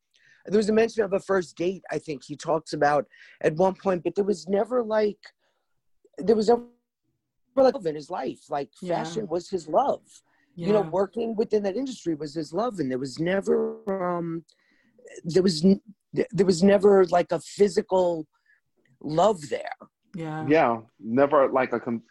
there 0.45 0.57
was 0.57 0.69
a 0.69 0.73
mention 0.73 1.03
of 1.03 1.13
a 1.13 1.19
first 1.19 1.55
date, 1.55 1.83
I 1.91 1.99
think 1.99 2.23
he 2.23 2.35
talks 2.35 2.73
about 2.73 3.05
at 3.41 3.55
one 3.55 3.75
point, 3.75 4.03
but 4.03 4.15
there 4.15 4.25
was 4.25 4.47
never 4.47 4.83
like, 4.83 5.19
there 6.17 6.35
was 6.35 6.49
never 6.49 6.63
like 7.55 7.75
in 7.85 7.95
his 7.95 8.09
life. 8.09 8.39
Like 8.49 8.69
yeah. 8.81 9.03
fashion 9.03 9.27
was 9.27 9.49
his 9.49 9.67
love. 9.67 10.01
Yeah. 10.55 10.67
You 10.67 10.73
know, 10.73 10.81
working 10.81 11.35
within 11.35 11.63
that 11.63 11.77
industry 11.77 12.15
was 12.15 12.33
his 12.33 12.51
love. 12.51 12.79
And 12.79 12.91
there 12.91 12.97
was 12.97 13.19
never, 13.19 13.77
um, 13.87 14.43
there 15.23 15.43
was, 15.43 15.61
there 16.13 16.45
was 16.45 16.63
never 16.63 17.05
like 17.05 17.31
a 17.31 17.39
physical 17.39 18.27
love 19.01 19.47
there. 19.49 19.77
Yeah. 20.15 20.45
Yeah. 20.47 20.79
Never 20.99 21.49
like 21.49 21.71
a, 21.71 21.79
com- 21.79 22.03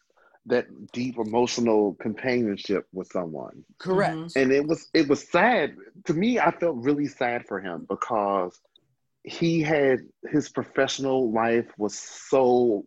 that 0.48 0.66
deep 0.92 1.18
emotional 1.18 1.94
companionship 2.00 2.86
with 2.92 3.10
someone. 3.12 3.64
Correct. 3.78 4.16
Mm-hmm. 4.16 4.38
And 4.38 4.52
it 4.52 4.66
was 4.66 4.88
it 4.92 5.08
was 5.08 5.28
sad 5.28 5.76
to 6.06 6.14
me. 6.14 6.38
I 6.38 6.50
felt 6.50 6.76
really 6.76 7.06
sad 7.06 7.46
for 7.46 7.60
him 7.60 7.86
because 7.88 8.58
he 9.22 9.62
had 9.62 10.00
his 10.30 10.48
professional 10.48 11.32
life 11.32 11.66
was 11.76 11.94
so 11.94 12.84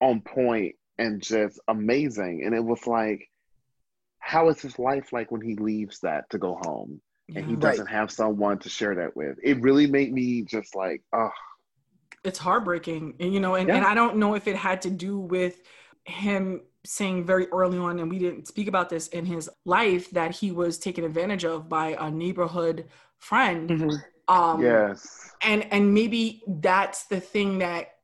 on 0.00 0.20
point 0.20 0.76
and 0.98 1.22
just 1.22 1.60
amazing, 1.68 2.42
and 2.44 2.54
it 2.54 2.64
was 2.64 2.86
like, 2.86 3.28
how 4.18 4.48
is 4.48 4.60
his 4.60 4.78
life 4.78 5.12
like 5.12 5.30
when 5.30 5.40
he 5.40 5.56
leaves 5.56 6.00
that 6.00 6.28
to 6.30 6.38
go 6.38 6.58
home? 6.62 7.00
and 7.34 7.46
he 7.46 7.56
doesn't 7.56 7.86
right. 7.86 7.94
have 7.94 8.10
someone 8.10 8.58
to 8.58 8.68
share 8.68 8.94
that 8.96 9.16
with. 9.16 9.38
It 9.42 9.60
really 9.60 9.86
made 9.86 10.12
me 10.12 10.42
just 10.42 10.74
like, 10.74 11.02
oh. 11.12 11.30
It's 12.24 12.38
heartbreaking, 12.38 13.14
and 13.18 13.34
you 13.34 13.40
know, 13.40 13.56
and, 13.56 13.68
yeah. 13.68 13.76
and 13.76 13.84
I 13.84 13.94
don't 13.94 14.16
know 14.16 14.34
if 14.34 14.46
it 14.46 14.56
had 14.56 14.82
to 14.82 14.90
do 14.90 15.18
with 15.18 15.60
him 16.04 16.60
saying 16.84 17.24
very 17.24 17.46
early 17.48 17.78
on, 17.78 17.98
and 17.98 18.10
we 18.10 18.18
didn't 18.18 18.48
speak 18.48 18.68
about 18.68 18.88
this 18.88 19.08
in 19.08 19.24
his 19.24 19.48
life, 19.64 20.10
that 20.10 20.32
he 20.32 20.52
was 20.52 20.78
taken 20.78 21.04
advantage 21.04 21.44
of 21.44 21.68
by 21.68 21.96
a 21.98 22.10
neighborhood 22.10 22.86
friend. 23.18 23.70
Mm-hmm. 23.70 24.34
Um, 24.34 24.62
yes. 24.62 25.30
And 25.42 25.66
and 25.72 25.92
maybe 25.92 26.42
that's 26.46 27.04
the 27.04 27.20
thing 27.20 27.58
that 27.58 27.94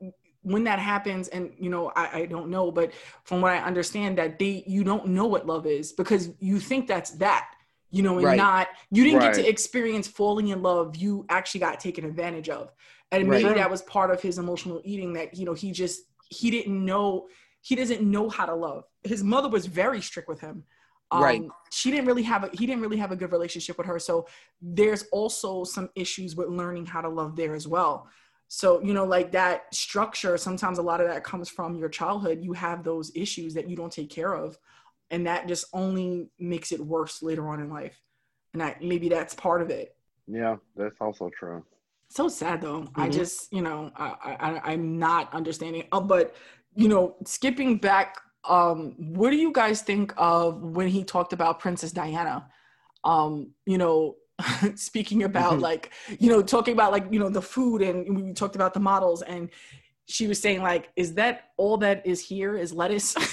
when 0.42 0.64
that 0.64 0.78
happens, 0.78 1.28
and 1.28 1.52
you 1.58 1.70
know, 1.70 1.92
I, 1.94 2.20
I 2.20 2.26
don't 2.26 2.48
know, 2.48 2.70
but 2.70 2.92
from 3.24 3.40
what 3.40 3.52
I 3.52 3.58
understand, 3.58 4.18
that 4.18 4.38
they 4.38 4.64
you 4.66 4.84
don't 4.84 5.08
know 5.08 5.26
what 5.26 5.46
love 5.46 5.66
is 5.66 5.92
because 5.92 6.30
you 6.40 6.58
think 6.58 6.86
that's 6.86 7.10
that 7.12 7.48
you 7.90 8.02
know, 8.02 8.16
and 8.16 8.26
right. 8.26 8.36
not 8.36 8.68
you 8.90 9.04
didn't 9.04 9.20
right. 9.20 9.34
get 9.34 9.42
to 9.42 9.48
experience 9.48 10.06
falling 10.06 10.48
in 10.48 10.62
love. 10.62 10.96
You 10.96 11.24
actually 11.28 11.60
got 11.60 11.80
taken 11.80 12.04
advantage 12.04 12.48
of, 12.48 12.72
and 13.10 13.28
right. 13.28 13.42
maybe 13.42 13.54
that 13.54 13.70
was 13.70 13.82
part 13.82 14.10
of 14.10 14.20
his 14.20 14.38
emotional 14.38 14.80
eating. 14.84 15.14
That 15.14 15.36
you 15.36 15.46
know, 15.46 15.54
he 15.54 15.72
just 15.72 16.02
he 16.28 16.50
didn't 16.50 16.84
know 16.84 17.28
he 17.68 17.74
doesn't 17.74 18.00
know 18.00 18.30
how 18.30 18.46
to 18.46 18.54
love. 18.54 18.84
His 19.04 19.22
mother 19.22 19.50
was 19.50 19.66
very 19.66 20.00
strict 20.00 20.26
with 20.26 20.40
him. 20.40 20.64
Um, 21.10 21.22
right. 21.22 21.42
She 21.70 21.90
didn't 21.90 22.06
really 22.06 22.22
have 22.22 22.44
a 22.44 22.48
he 22.48 22.64
didn't 22.66 22.80
really 22.80 22.96
have 22.96 23.12
a 23.12 23.16
good 23.16 23.30
relationship 23.30 23.76
with 23.76 23.86
her. 23.86 23.98
So 23.98 24.26
there's 24.62 25.02
also 25.12 25.64
some 25.64 25.90
issues 25.94 26.34
with 26.34 26.48
learning 26.48 26.86
how 26.86 27.02
to 27.02 27.10
love 27.10 27.36
there 27.36 27.54
as 27.54 27.68
well. 27.68 28.08
So 28.48 28.80
you 28.80 28.94
know, 28.94 29.04
like 29.04 29.32
that 29.32 29.74
structure. 29.74 30.38
Sometimes 30.38 30.78
a 30.78 30.82
lot 30.82 31.02
of 31.02 31.08
that 31.08 31.24
comes 31.24 31.50
from 31.50 31.76
your 31.76 31.90
childhood. 31.90 32.38
You 32.40 32.54
have 32.54 32.84
those 32.84 33.12
issues 33.14 33.52
that 33.52 33.68
you 33.68 33.76
don't 33.76 33.92
take 33.92 34.08
care 34.08 34.32
of, 34.32 34.56
and 35.10 35.26
that 35.26 35.46
just 35.46 35.66
only 35.74 36.30
makes 36.38 36.72
it 36.72 36.80
worse 36.80 37.22
later 37.22 37.50
on 37.50 37.60
in 37.60 37.68
life. 37.68 38.00
And 38.54 38.62
that 38.62 38.82
maybe 38.82 39.10
that's 39.10 39.34
part 39.34 39.60
of 39.60 39.68
it. 39.68 39.94
Yeah, 40.26 40.56
that's 40.74 40.96
also 41.02 41.28
true. 41.38 41.62
So 42.08 42.28
sad 42.28 42.62
though. 42.62 42.82
Mm-hmm. 42.82 43.00
I 43.00 43.08
just, 43.10 43.52
you 43.52 43.60
know, 43.60 43.90
I, 43.94 44.14
I 44.24 44.72
I'm 44.72 44.98
not 44.98 45.34
understanding. 45.34 45.84
Oh, 45.92 46.00
but 46.00 46.34
you 46.74 46.88
know, 46.88 47.16
skipping 47.24 47.78
back, 47.78 48.16
um, 48.48 48.94
what 48.98 49.30
do 49.30 49.36
you 49.36 49.52
guys 49.52 49.82
think 49.82 50.12
of 50.16 50.62
when 50.62 50.88
he 50.88 51.04
talked 51.04 51.32
about 51.32 51.60
Princess 51.60 51.92
Diana? 51.92 52.48
Um, 53.04 53.52
you 53.66 53.78
know, 53.78 54.16
speaking 54.74 55.24
about 55.24 55.54
mm-hmm. 55.54 55.62
like, 55.62 55.92
you 56.18 56.30
know, 56.30 56.42
talking 56.42 56.74
about 56.74 56.92
like, 56.92 57.06
you 57.10 57.18
know, 57.18 57.28
the 57.28 57.42
food 57.42 57.82
and 57.82 58.26
we 58.26 58.32
talked 58.32 58.54
about 58.54 58.74
the 58.74 58.80
models 58.80 59.22
and 59.22 59.50
she 60.06 60.26
was 60.26 60.40
saying 60.40 60.62
like, 60.62 60.88
is 60.96 61.14
that 61.14 61.50
all 61.56 61.76
that 61.78 62.06
is 62.06 62.20
here 62.20 62.56
is 62.56 62.72
lettuce? 62.72 63.14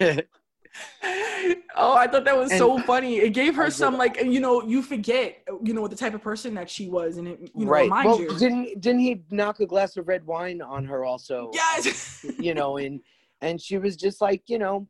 oh, 1.76 1.94
I 1.94 2.06
thought 2.06 2.24
that 2.24 2.36
was 2.36 2.50
and 2.50 2.58
so 2.58 2.78
funny. 2.80 3.18
It 3.18 3.30
gave 3.30 3.54
her 3.56 3.70
some 3.70 3.96
like 3.96 4.22
you 4.22 4.40
know 4.40 4.62
you 4.62 4.82
forget 4.82 5.42
you 5.62 5.74
know 5.74 5.80
what 5.80 5.90
the 5.90 5.96
type 5.96 6.14
of 6.14 6.22
person 6.22 6.54
that 6.54 6.70
she 6.70 6.88
was, 6.88 7.16
and 7.16 7.28
it 7.28 7.50
you 7.54 7.64
know 7.64 7.70
right. 7.72 7.82
reminds 7.84 8.06
well, 8.06 8.20
you. 8.20 8.38
Didn't 8.38 8.80
didn't 8.80 9.00
he 9.00 9.22
knock 9.30 9.60
a 9.60 9.66
glass 9.66 9.96
of 9.96 10.06
red 10.08 10.24
wine 10.26 10.62
on 10.62 10.84
her 10.84 11.04
also? 11.04 11.50
Yes. 11.54 12.24
you 12.38 12.54
know, 12.54 12.76
and 12.76 13.00
and 13.40 13.60
she 13.60 13.78
was 13.78 13.96
just 13.96 14.20
like 14.20 14.42
you 14.46 14.58
know 14.58 14.86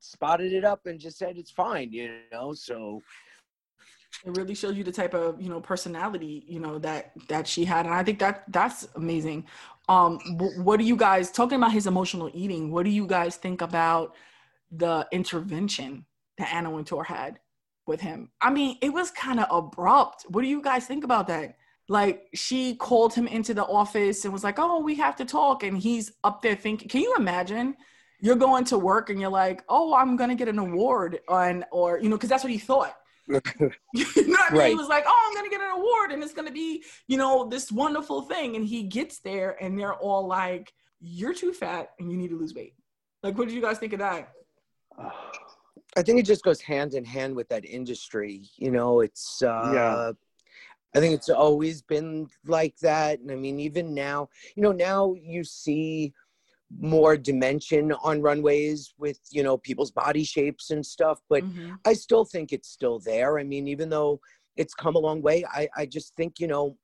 spotted 0.00 0.52
it 0.52 0.64
up 0.64 0.86
and 0.86 0.98
just 0.98 1.18
said 1.18 1.36
it's 1.36 1.50
fine. 1.50 1.92
You 1.92 2.18
know, 2.32 2.52
so 2.52 3.00
it 4.24 4.36
really 4.36 4.54
shows 4.54 4.76
you 4.76 4.84
the 4.84 4.92
type 4.92 5.14
of 5.14 5.40
you 5.40 5.48
know 5.48 5.60
personality 5.60 6.44
you 6.48 6.58
know 6.58 6.78
that 6.78 7.12
that 7.28 7.46
she 7.46 7.64
had 7.64 7.84
and 7.86 7.94
i 7.94 8.02
think 8.02 8.18
that 8.18 8.44
that's 8.48 8.88
amazing 8.94 9.44
um 9.88 10.18
what 10.56 10.78
do 10.78 10.84
you 10.84 10.96
guys 10.96 11.30
talking 11.30 11.56
about 11.56 11.72
his 11.72 11.86
emotional 11.86 12.30
eating 12.32 12.70
what 12.70 12.84
do 12.84 12.90
you 12.90 13.06
guys 13.06 13.36
think 13.36 13.60
about 13.60 14.14
the 14.70 15.06
intervention 15.12 16.04
that 16.38 16.52
anna 16.52 16.70
wintour 16.70 17.04
had 17.04 17.38
with 17.86 18.00
him 18.00 18.30
i 18.40 18.50
mean 18.50 18.76
it 18.82 18.92
was 18.92 19.10
kind 19.10 19.40
of 19.40 19.46
abrupt 19.50 20.24
what 20.28 20.42
do 20.42 20.48
you 20.48 20.62
guys 20.62 20.86
think 20.86 21.04
about 21.04 21.26
that 21.26 21.56
like 21.88 22.24
she 22.34 22.74
called 22.74 23.14
him 23.14 23.28
into 23.28 23.54
the 23.54 23.64
office 23.64 24.24
and 24.24 24.32
was 24.32 24.44
like 24.44 24.58
oh 24.58 24.80
we 24.80 24.94
have 24.94 25.16
to 25.16 25.24
talk 25.24 25.62
and 25.62 25.78
he's 25.78 26.12
up 26.24 26.42
there 26.42 26.56
thinking 26.56 26.88
can 26.88 27.00
you 27.00 27.14
imagine 27.16 27.76
you're 28.20 28.34
going 28.34 28.64
to 28.64 28.78
work 28.78 29.08
and 29.10 29.20
you're 29.20 29.30
like 29.30 29.62
oh 29.68 29.94
i'm 29.94 30.16
gonna 30.16 30.34
get 30.34 30.48
an 30.48 30.58
award 30.58 31.20
on 31.28 31.64
or 31.70 31.98
you 31.98 32.08
know 32.08 32.16
because 32.16 32.30
that's 32.30 32.42
what 32.42 32.52
he 32.52 32.58
thought 32.58 32.96
you 33.28 33.38
know 33.58 33.72
what 34.28 34.52
right. 34.52 34.68
He 34.68 34.74
was 34.74 34.88
like, 34.88 35.04
"Oh, 35.06 35.26
I'm 35.26 35.34
gonna 35.34 35.50
get 35.50 35.60
an 35.60 35.72
award, 35.72 36.12
and 36.12 36.22
it's 36.22 36.32
gonna 36.32 36.52
be, 36.52 36.84
you 37.08 37.16
know, 37.16 37.48
this 37.48 37.72
wonderful 37.72 38.22
thing." 38.22 38.54
And 38.54 38.64
he 38.64 38.84
gets 38.84 39.18
there, 39.18 39.56
and 39.60 39.78
they're 39.78 39.94
all 39.94 40.26
like, 40.26 40.72
"You're 41.00 41.34
too 41.34 41.52
fat, 41.52 41.90
and 41.98 42.10
you 42.10 42.16
need 42.16 42.30
to 42.30 42.38
lose 42.38 42.54
weight." 42.54 42.74
Like, 43.22 43.36
what 43.36 43.48
did 43.48 43.54
you 43.54 43.60
guys 43.60 43.78
think 43.78 43.92
of 43.94 43.98
that? 43.98 44.30
I 44.98 46.02
think 46.02 46.18
it 46.20 46.26
just 46.26 46.44
goes 46.44 46.60
hand 46.60 46.94
in 46.94 47.04
hand 47.04 47.34
with 47.34 47.48
that 47.48 47.64
industry. 47.64 48.48
You 48.56 48.70
know, 48.70 49.00
it's 49.00 49.42
uh, 49.42 49.70
yeah. 49.72 50.12
I 50.94 51.00
think 51.00 51.14
it's 51.14 51.28
always 51.28 51.82
been 51.82 52.28
like 52.46 52.76
that, 52.78 53.20
and 53.20 53.30
I 53.30 53.34
mean, 53.34 53.60
even 53.60 53.94
now, 53.94 54.28
you 54.54 54.62
know, 54.62 54.72
now 54.72 55.14
you 55.14 55.44
see 55.44 56.14
more 56.80 57.16
dimension 57.16 57.92
on 58.02 58.20
runways 58.20 58.92
with 58.98 59.20
you 59.30 59.42
know 59.42 59.56
people's 59.56 59.92
body 59.92 60.24
shapes 60.24 60.70
and 60.70 60.84
stuff 60.84 61.20
but 61.28 61.44
mm-hmm. 61.44 61.74
i 61.84 61.92
still 61.92 62.24
think 62.24 62.52
it's 62.52 62.68
still 62.68 62.98
there 62.98 63.38
i 63.38 63.44
mean 63.44 63.68
even 63.68 63.88
though 63.88 64.20
it's 64.56 64.74
come 64.74 64.96
a 64.96 64.98
long 64.98 65.22
way 65.22 65.44
i 65.52 65.68
i 65.76 65.86
just 65.86 66.14
think 66.16 66.40
you 66.40 66.48
know 66.48 66.76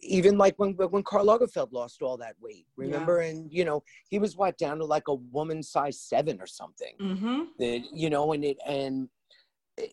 even 0.00 0.38
like 0.38 0.54
when 0.58 0.72
when 0.72 1.02
Karl 1.02 1.26
Lagerfeld 1.26 1.72
lost 1.72 2.02
all 2.02 2.16
that 2.18 2.36
weight, 2.40 2.66
remember? 2.76 3.20
Yeah. 3.20 3.30
And 3.30 3.52
you 3.52 3.64
know, 3.64 3.82
he 4.08 4.18
was 4.18 4.36
what 4.36 4.58
down 4.58 4.78
to 4.78 4.84
like 4.84 5.08
a 5.08 5.14
woman 5.14 5.62
size 5.62 6.00
seven 6.00 6.40
or 6.40 6.46
something. 6.46 6.94
Mm-hmm. 7.00 7.42
That, 7.58 7.82
you 7.92 8.10
know, 8.10 8.32
and 8.32 8.44
it 8.44 8.58
and 8.66 9.08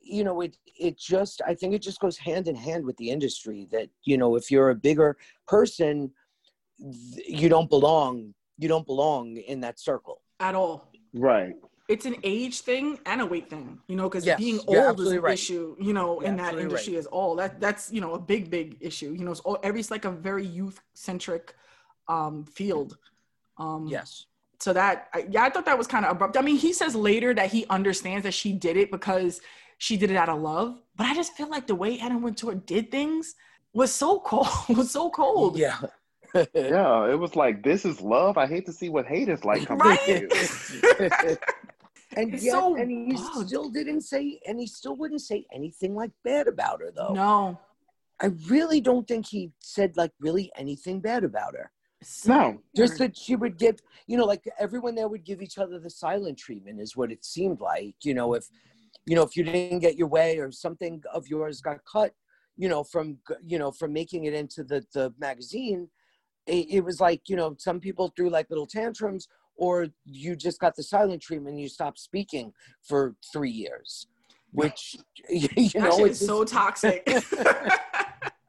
you 0.01 0.23
know 0.23 0.41
it 0.41 0.55
it 0.79 0.97
just 0.97 1.41
I 1.45 1.55
think 1.55 1.73
it 1.73 1.81
just 1.81 1.99
goes 1.99 2.17
hand 2.17 2.47
in 2.47 2.55
hand 2.55 2.85
with 2.85 2.97
the 2.97 3.09
industry 3.09 3.67
that 3.71 3.89
you 4.03 4.17
know 4.17 4.35
if 4.35 4.51
you're 4.51 4.69
a 4.69 4.75
bigger 4.75 5.17
person, 5.47 6.11
you 6.77 7.49
don't 7.49 7.69
belong 7.69 8.33
you 8.57 8.67
don't 8.67 8.85
belong 8.85 9.37
in 9.37 9.59
that 9.61 9.79
circle 9.79 10.21
at 10.39 10.55
all. 10.55 10.91
Right. 11.13 11.55
It's 11.93 12.05
an 12.05 12.15
age 12.23 12.61
thing 12.61 12.99
and 13.05 13.21
a 13.21 13.25
weight 13.25 13.49
thing, 13.49 13.79
you 13.87 13.95
know, 13.95 14.09
because 14.09 14.25
yes, 14.25 14.39
being 14.39 14.59
old 14.67 14.99
is 14.99 15.11
an 15.11 15.21
right. 15.21 15.33
issue, 15.33 15.75
you 15.79 15.93
know, 15.93 16.19
you're 16.19 16.29
in 16.29 16.37
that 16.37 16.57
industry 16.57 16.93
right. 16.93 16.99
is 16.99 17.05
all 17.07 17.35
that 17.35 17.59
that's 17.59 17.91
you 17.91 18.01
know 18.01 18.13
a 18.15 18.19
big 18.19 18.49
big 18.49 18.77
issue. 18.79 19.11
You 19.17 19.25
know, 19.25 19.31
it's 19.31 19.41
all 19.41 19.59
every 19.63 19.79
it's 19.79 19.91
like 19.91 20.05
a 20.05 20.11
very 20.11 20.45
youth 20.45 20.81
centric 20.93 21.55
um 22.07 22.45
field. 22.45 22.97
Um 23.57 23.87
Yes. 23.87 24.25
So 24.59 24.73
that 24.73 25.09
yeah, 25.29 25.43
I 25.43 25.49
thought 25.49 25.65
that 25.65 25.77
was 25.77 25.87
kind 25.87 26.05
of 26.05 26.11
abrupt. 26.11 26.37
I 26.37 26.41
mean, 26.41 26.57
he 26.57 26.73
says 26.73 26.95
later 26.95 27.33
that 27.35 27.51
he 27.51 27.65
understands 27.69 28.23
that 28.23 28.33
she 28.33 28.53
did 28.53 28.75
it 28.75 28.91
because 28.91 29.41
she 29.77 29.97
did 29.97 30.09
it 30.09 30.17
out 30.17 30.29
of 30.29 30.41
love, 30.41 30.79
but 30.95 31.07
I 31.07 31.13
just 31.13 31.33
feel 31.33 31.49
like 31.49 31.67
the 31.67 31.75
way 31.75 31.99
Anna 31.99 32.17
Wintour 32.17 32.55
did 32.55 32.89
things 32.89 33.35
was 33.73 33.91
so 33.93 34.19
cold, 34.19 34.47
was 34.69 34.91
so 34.91 35.09
cold. 35.09 35.57
Yeah 35.57 35.79
yeah, 36.53 37.09
it 37.09 37.19
was 37.19 37.35
like 37.35 37.63
this 37.63 37.85
is 37.85 38.01
love. 38.01 38.37
I 38.37 38.47
hate 38.47 38.65
to 38.65 38.73
see 38.73 38.89
what 38.89 39.05
hate 39.05 39.29
is 39.29 39.45
like 39.45 39.65
coming 39.67 39.85
right? 39.85 40.27
and 42.17 42.31
yet, 42.31 42.51
so 42.51 42.75
and 42.75 42.89
he 42.89 43.13
bugged. 43.13 43.47
still 43.47 43.69
didn't 43.69 44.01
say, 44.01 44.39
and 44.47 44.59
he 44.59 44.67
still 44.67 44.95
wouldn't 44.95 45.21
say 45.21 45.45
anything 45.53 45.95
like 45.95 46.11
bad 46.23 46.47
about 46.47 46.81
her, 46.81 46.91
though. 46.95 47.13
No, 47.13 47.59
I 48.21 48.27
really 48.47 48.81
don't 48.81 49.07
think 49.07 49.27
he 49.27 49.51
said 49.59 49.97
like 49.97 50.11
really 50.19 50.51
anything 50.55 50.99
bad 50.99 51.23
about 51.23 51.53
her. 51.53 51.71
No, 52.25 52.61
just 52.75 52.97
that 52.97 53.17
she 53.17 53.35
would 53.35 53.57
give, 53.57 53.79
you 54.07 54.17
know, 54.17 54.25
like 54.25 54.43
everyone 54.59 54.95
there 54.95 55.07
would 55.07 55.23
give 55.23 55.41
each 55.41 55.57
other 55.57 55.79
the 55.79 55.89
silent 55.89 56.37
treatment, 56.37 56.81
is 56.81 56.97
what 56.97 57.11
it 57.11 57.23
seemed 57.23 57.61
like. 57.61 57.95
You 58.03 58.13
know, 58.13 58.33
if 58.33 58.47
you 59.05 59.15
know 59.15 59.23
if 59.23 59.37
you 59.37 59.43
didn't 59.43 59.79
get 59.79 59.97
your 59.97 60.07
way 60.07 60.37
or 60.37 60.51
something 60.51 61.01
of 61.13 61.27
yours 61.27 61.61
got 61.61 61.79
cut, 61.85 62.13
you 62.57 62.67
know, 62.67 62.83
from 62.83 63.17
you 63.41 63.57
know 63.57 63.71
from 63.71 63.93
making 63.93 64.25
it 64.25 64.33
into 64.33 64.63
the 64.63 64.85
the 64.93 65.13
magazine 65.17 65.89
it, 66.45 66.67
it 66.69 66.81
was 66.81 66.99
like 66.99 67.21
you 67.27 67.35
know 67.35 67.55
some 67.57 67.79
people 67.79 68.11
threw 68.15 68.29
like 68.29 68.49
little 68.49 68.65
tantrums 68.65 69.27
or 69.55 69.87
you 70.05 70.35
just 70.35 70.59
got 70.59 70.75
the 70.75 70.83
silent 70.83 71.21
treatment 71.21 71.53
and 71.53 71.61
you 71.61 71.69
stopped 71.69 71.99
speaking 71.99 72.53
for 72.81 73.15
three 73.31 73.51
years 73.51 74.07
which 74.51 74.95
you 75.29 75.69
know 75.75 76.05
it's 76.05 76.25
so 76.25 76.43
toxic 76.43 77.07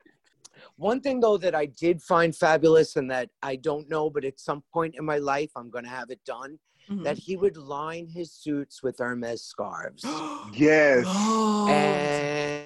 one 0.76 1.00
thing 1.00 1.20
though 1.20 1.36
that 1.36 1.55
i 1.55 1.66
did 1.66 2.02
find 2.02 2.34
fabulous 2.34 2.96
and 2.96 3.11
that 3.11 3.28
i 3.42 3.57
don't 3.57 3.88
know 3.88 4.11
but 4.11 4.24
at 4.24 4.38
some 4.38 4.62
point 4.72 4.94
in 4.98 5.05
my 5.05 5.18
life 5.18 5.50
i'm 5.57 5.70
going 5.70 5.84
to 5.84 5.90
have 5.90 6.11
it 6.11 6.20
done 6.24 6.59
mm-hmm. 6.90 7.02
that 7.02 7.16
he 7.16 7.36
would 7.36 7.57
line 7.57 8.07
his 8.07 8.32
suits 8.32 8.82
with 8.82 8.98
hermes 8.98 9.42
scarves 9.42 10.05
yes 10.52 11.07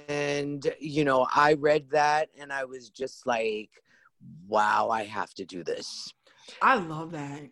and 0.01 0.72
you 0.80 1.05
know 1.05 1.26
i 1.34 1.53
read 1.55 1.89
that 1.91 2.28
and 2.41 2.53
i 2.53 2.64
was 2.64 2.91
just 2.91 3.26
like 3.26 3.70
wow, 4.47 4.89
I 4.91 5.05
have 5.05 5.34
to 5.34 5.45
do 5.45 5.62
this. 5.62 6.12
I 6.62 6.76
love 6.76 7.12
that. 7.12 7.43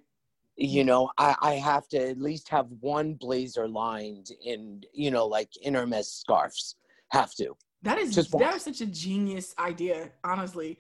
You 0.57 0.85
know, 0.85 1.11
I, 1.19 1.37
I 1.43 1.53
have 1.55 1.87
to 1.89 1.99
at 1.99 2.19
least 2.19 2.49
have 2.49 2.67
one 2.81 3.15
blazer 3.15 3.69
lined 3.69 4.31
in, 4.43 4.83
you 4.93 5.11
know, 5.11 5.27
like 5.27 5.51
in 5.63 6.03
scarves. 6.03 6.77
Have 7.11 7.35
to. 7.35 7.55
That 7.83 7.99
is 7.99 8.15
just 8.15 8.33
that 8.33 8.57
is 8.57 8.63
such 8.63 8.81
a 8.81 8.87
genius 8.87 9.55
idea, 9.59 10.11
honestly. 10.25 10.79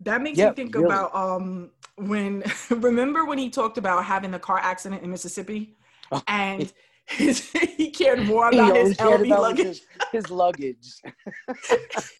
That 0.00 0.22
makes 0.22 0.38
me 0.38 0.50
think 0.50 0.74
really. 0.74 0.86
about 0.86 1.14
um 1.14 1.70
when 1.96 2.44
remember 2.70 3.24
when 3.24 3.38
he 3.38 3.50
talked 3.50 3.78
about 3.78 4.04
having 4.04 4.30
the 4.30 4.38
car 4.38 4.58
accident 4.58 5.02
in 5.02 5.10
Mississippi 5.10 5.74
oh, 6.12 6.22
and 6.28 6.72
his, 7.06 7.50
he 7.50 7.90
cared 7.90 8.22
more 8.26 8.50
about 8.50 8.76
his 8.76 8.96
LV 8.96 9.28
luggage. 9.28 9.66
His, 9.66 9.82
his 10.12 10.30
luggage. 10.30 10.86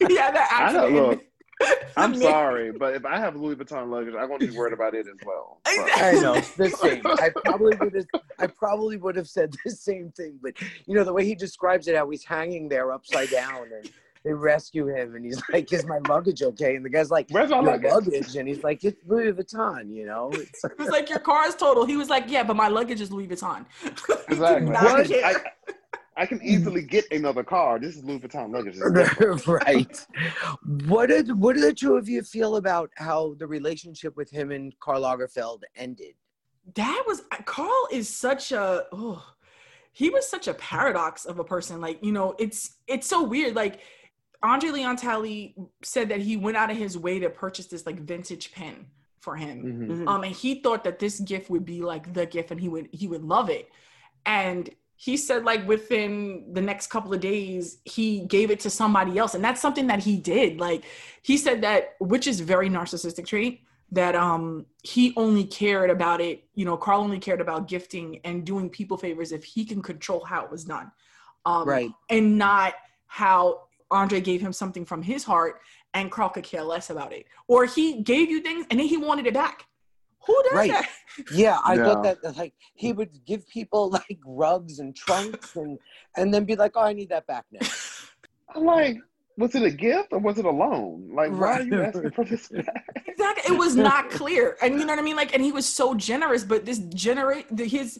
yeah, 0.01 0.31
that 0.31 0.49
accident. 0.51 1.21
I'm 1.97 2.15
sorry, 2.15 2.71
but 2.71 2.95
if 2.95 3.05
I 3.05 3.17
have 3.17 3.35
Louis 3.35 3.55
Vuitton 3.55 3.89
luggage, 3.89 4.13
I'm 4.17 4.27
going 4.27 4.39
to 4.39 4.47
be 4.47 4.57
worried 4.57 4.73
about 4.73 4.93
it 4.93 5.07
as 5.07 5.17
well. 5.25 5.61
I 5.65 6.13
know 6.21 6.35
the 6.35 6.69
same. 6.81 7.01
I 7.05 7.29
probably 7.43 7.75
would 7.77 7.95
have. 7.95 8.05
I 8.39 8.47
probably 8.47 8.97
would 8.97 9.15
have 9.15 9.27
said 9.27 9.55
the 9.63 9.71
same 9.71 10.11
thing, 10.11 10.37
but 10.41 10.53
you 10.85 10.95
know 10.95 11.03
the 11.03 11.13
way 11.13 11.25
he 11.25 11.35
describes 11.35 11.87
it, 11.87 11.95
how 11.95 12.09
he's 12.09 12.25
hanging 12.25 12.67
there 12.67 12.91
upside 12.91 13.29
down, 13.29 13.69
and 13.73 13.89
they 14.25 14.33
rescue 14.33 14.87
him, 14.87 15.15
and 15.15 15.23
he's 15.23 15.41
like, 15.53 15.71
"Is 15.71 15.85
my 15.85 15.99
luggage 16.09 16.43
okay?" 16.43 16.75
And 16.75 16.83
the 16.83 16.89
guy's 16.89 17.11
like, 17.11 17.27
"Where's 17.29 17.49
my 17.49 17.59
luggage? 17.61 17.91
luggage?" 17.91 18.35
And 18.35 18.47
he's 18.47 18.63
like, 18.63 18.83
"It's 18.83 19.01
Louis 19.07 19.31
Vuitton," 19.31 19.95
you 19.95 20.05
know. 20.05 20.31
It's, 20.33 20.65
it's 20.65 20.89
like 20.89 21.09
your 21.09 21.19
car 21.19 21.47
is 21.47 21.55
total. 21.55 21.85
He 21.85 21.95
was 21.95 22.09
like, 22.09 22.25
"Yeah, 22.27 22.43
but 22.43 22.57
my 22.57 22.67
luggage 22.67 22.99
is 22.99 23.11
Louis 23.11 23.27
Vuitton." 23.27 23.65
Exactly. 24.27 24.75
I, 24.75 25.29
I 25.29 25.35
can 26.25 26.41
easily 26.41 26.81
get 26.81 27.11
another 27.11 27.43
car. 27.43 27.77
This 27.77 27.97
is 27.97 28.03
Louis 28.03 28.19
Vuitton 28.19 28.53
luggage. 28.53 28.77
right. 29.47 30.07
What 30.87 31.07
did 31.07 31.37
what 31.37 31.55
did 31.55 31.63
the 31.63 31.73
two 31.73 31.97
of 31.97 32.07
you 32.07 32.21
feel 32.21 32.55
about 32.55 32.89
how 32.95 33.35
the 33.37 33.47
relationship 33.47 34.15
with 34.15 34.29
him 34.29 34.51
and 34.51 34.77
Karl 34.79 35.01
Lagerfeld 35.01 35.63
ended? 35.75 36.13
That 36.75 37.03
was 37.05 37.23
Karl 37.43 37.87
is 37.91 38.07
such 38.07 38.53
a 38.53 38.85
oh, 38.93 39.25
he 39.91 40.09
was 40.09 40.27
such 40.27 40.47
a 40.47 40.53
paradox 40.53 41.25
of 41.25 41.39
a 41.39 41.43
person. 41.43 41.81
Like 41.81 41.99
you 42.01 42.13
know, 42.13 42.33
it's 42.39 42.77
it's 42.87 43.07
so 43.07 43.23
weird. 43.23 43.55
Like 43.55 43.81
Andre 44.41 44.69
Leon 44.69 44.95
Talley 44.95 45.55
said 45.83 46.07
that 46.09 46.21
he 46.21 46.37
went 46.37 46.55
out 46.55 46.71
of 46.71 46.77
his 46.77 46.97
way 46.97 47.19
to 47.19 47.29
purchase 47.29 47.65
this 47.65 47.85
like 47.85 47.99
vintage 47.99 48.53
pen 48.53 48.85
for 49.19 49.35
him. 49.35 49.63
Mm-hmm. 49.63 50.07
Um, 50.07 50.23
and 50.23 50.33
he 50.33 50.61
thought 50.61 50.83
that 50.85 50.99
this 50.99 51.19
gift 51.19 51.49
would 51.49 51.65
be 51.65 51.81
like 51.81 52.13
the 52.13 52.25
gift, 52.25 52.51
and 52.51 52.59
he 52.61 52.69
would 52.69 52.87
he 52.91 53.07
would 53.07 53.23
love 53.23 53.49
it. 53.49 53.69
And 54.25 54.69
he 54.97 55.17
said 55.17 55.43
like 55.43 55.67
within 55.67 56.45
the 56.53 56.61
next 56.61 56.87
couple 56.87 57.13
of 57.13 57.19
days 57.19 57.79
he 57.83 58.21
gave 58.21 58.49
it 58.49 58.59
to 58.61 58.69
somebody 58.69 59.17
else. 59.17 59.35
And 59.35 59.43
that's 59.43 59.61
something 59.61 59.87
that 59.87 59.99
he 59.99 60.17
did. 60.17 60.59
Like 60.59 60.83
he 61.21 61.37
said 61.37 61.61
that 61.61 61.95
which 61.99 62.27
is 62.27 62.39
very 62.39 62.69
narcissistic 62.69 63.25
trait 63.27 63.61
that 63.91 64.15
um 64.15 64.65
he 64.81 65.13
only 65.15 65.43
cared 65.43 65.91
about 65.91 66.19
it 66.19 66.43
you 66.55 66.65
know 66.65 66.75
karl 66.75 67.01
only 67.01 67.19
cared 67.19 67.39
about 67.39 67.67
gifting 67.67 68.19
and 68.23 68.43
doing 68.43 68.67
people 68.67 68.97
favors 68.97 69.31
if 69.31 69.43
he 69.43 69.63
can 69.63 69.81
control 69.81 70.23
how 70.23 70.43
it 70.43 70.51
was 70.51 70.63
done. 70.63 70.91
Um 71.45 71.67
right. 71.67 71.91
and 72.09 72.37
not 72.37 72.73
how 73.07 73.63
andre 73.91 74.19
gave 74.19 74.41
him 74.41 74.53
something 74.53 74.85
from 74.85 75.03
his 75.03 75.23
heart 75.23 75.61
and 75.93 76.11
karl 76.11 76.29
could 76.29 76.43
care 76.43 76.63
less 76.63 76.89
about 76.89 77.11
it. 77.13 77.25
Or 77.47 77.65
he 77.65 78.01
gave 78.01 78.29
you 78.29 78.41
things 78.41 78.65
and 78.71 78.79
then 78.79 78.87
he 78.87 78.97
wanted 78.97 79.27
it 79.27 79.33
back 79.33 79.65
Who 80.25 80.43
does 80.43 80.53
right. 80.53 80.71
that? 80.71 80.89
Yeah, 81.31 81.59
I 81.63 81.75
yeah. 81.75 81.83
thought 81.83 82.03
that 82.03 82.37
like 82.37 82.53
he 82.73 82.91
would 82.93 83.25
give 83.25 83.47
people 83.47 83.89
like 84.09 84.19
rugs 84.25 84.79
and 84.79 84.95
trunks 84.95 85.55
and 85.55 85.77
and 86.17 86.33
then 86.33 86.45
be 86.45 86.55
like, 86.55 86.73
"Oh, 86.75 86.83
I 86.83 86.93
need 86.93 87.09
that 87.09 87.27
back 87.27 87.45
now." 87.51 87.67
I'm 88.55 88.63
like, 88.63 88.97
was 89.37 89.53
it 89.55 89.63
a 89.63 89.71
gift 89.71 90.13
or 90.13 90.19
was 90.19 90.37
it 90.37 90.45
a 90.45 90.51
loan? 90.51 91.09
Like, 91.13 91.31
right. 91.31 91.39
why 91.39 91.59
are 91.59 91.63
you 91.63 91.83
asking 91.83 92.11
for 92.11 92.23
this 92.25 92.47
back? 92.49 92.85
Exactly, 93.07 93.55
it 93.55 93.57
was 93.57 93.75
not 93.77 94.09
clear, 94.09 94.57
and 94.61 94.73
you 94.77 94.81
know 94.81 94.93
what 94.93 94.99
I 94.99 95.01
mean. 95.01 95.15
Like, 95.15 95.33
and 95.33 95.43
he 95.43 95.53
was 95.53 95.65
so 95.65 95.95
generous, 95.95 96.43
but 96.43 96.65
this 96.65 96.79
generate 96.79 97.47
his 97.57 97.99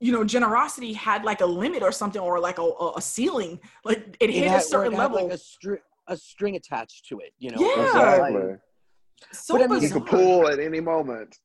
you 0.00 0.12
know 0.12 0.24
generosity 0.24 0.92
had 0.92 1.24
like 1.24 1.40
a 1.40 1.46
limit 1.46 1.82
or 1.82 1.92
something 1.92 2.20
or 2.20 2.40
like 2.40 2.58
a, 2.58 2.70
a 2.96 3.00
ceiling 3.00 3.60
like 3.84 4.16
it, 4.18 4.30
it 4.30 4.34
hit 4.34 4.48
had, 4.48 4.60
a 4.60 4.62
certain 4.62 4.94
level 4.94 5.24
like 5.24 5.34
a, 5.34 5.38
str- 5.38 5.74
a 6.08 6.16
string 6.16 6.56
attached 6.56 7.06
to 7.06 7.18
it 7.20 7.32
you 7.38 7.50
know 7.50 7.60
yeah. 7.60 7.84
exactly 7.84 8.56
so 9.32 9.58
but 9.58 9.64
I 9.64 9.66
mean, 9.66 9.82
you 9.82 9.90
could 9.90 10.06
pull 10.06 10.48
at 10.48 10.58
any 10.58 10.80
moment 10.80 11.38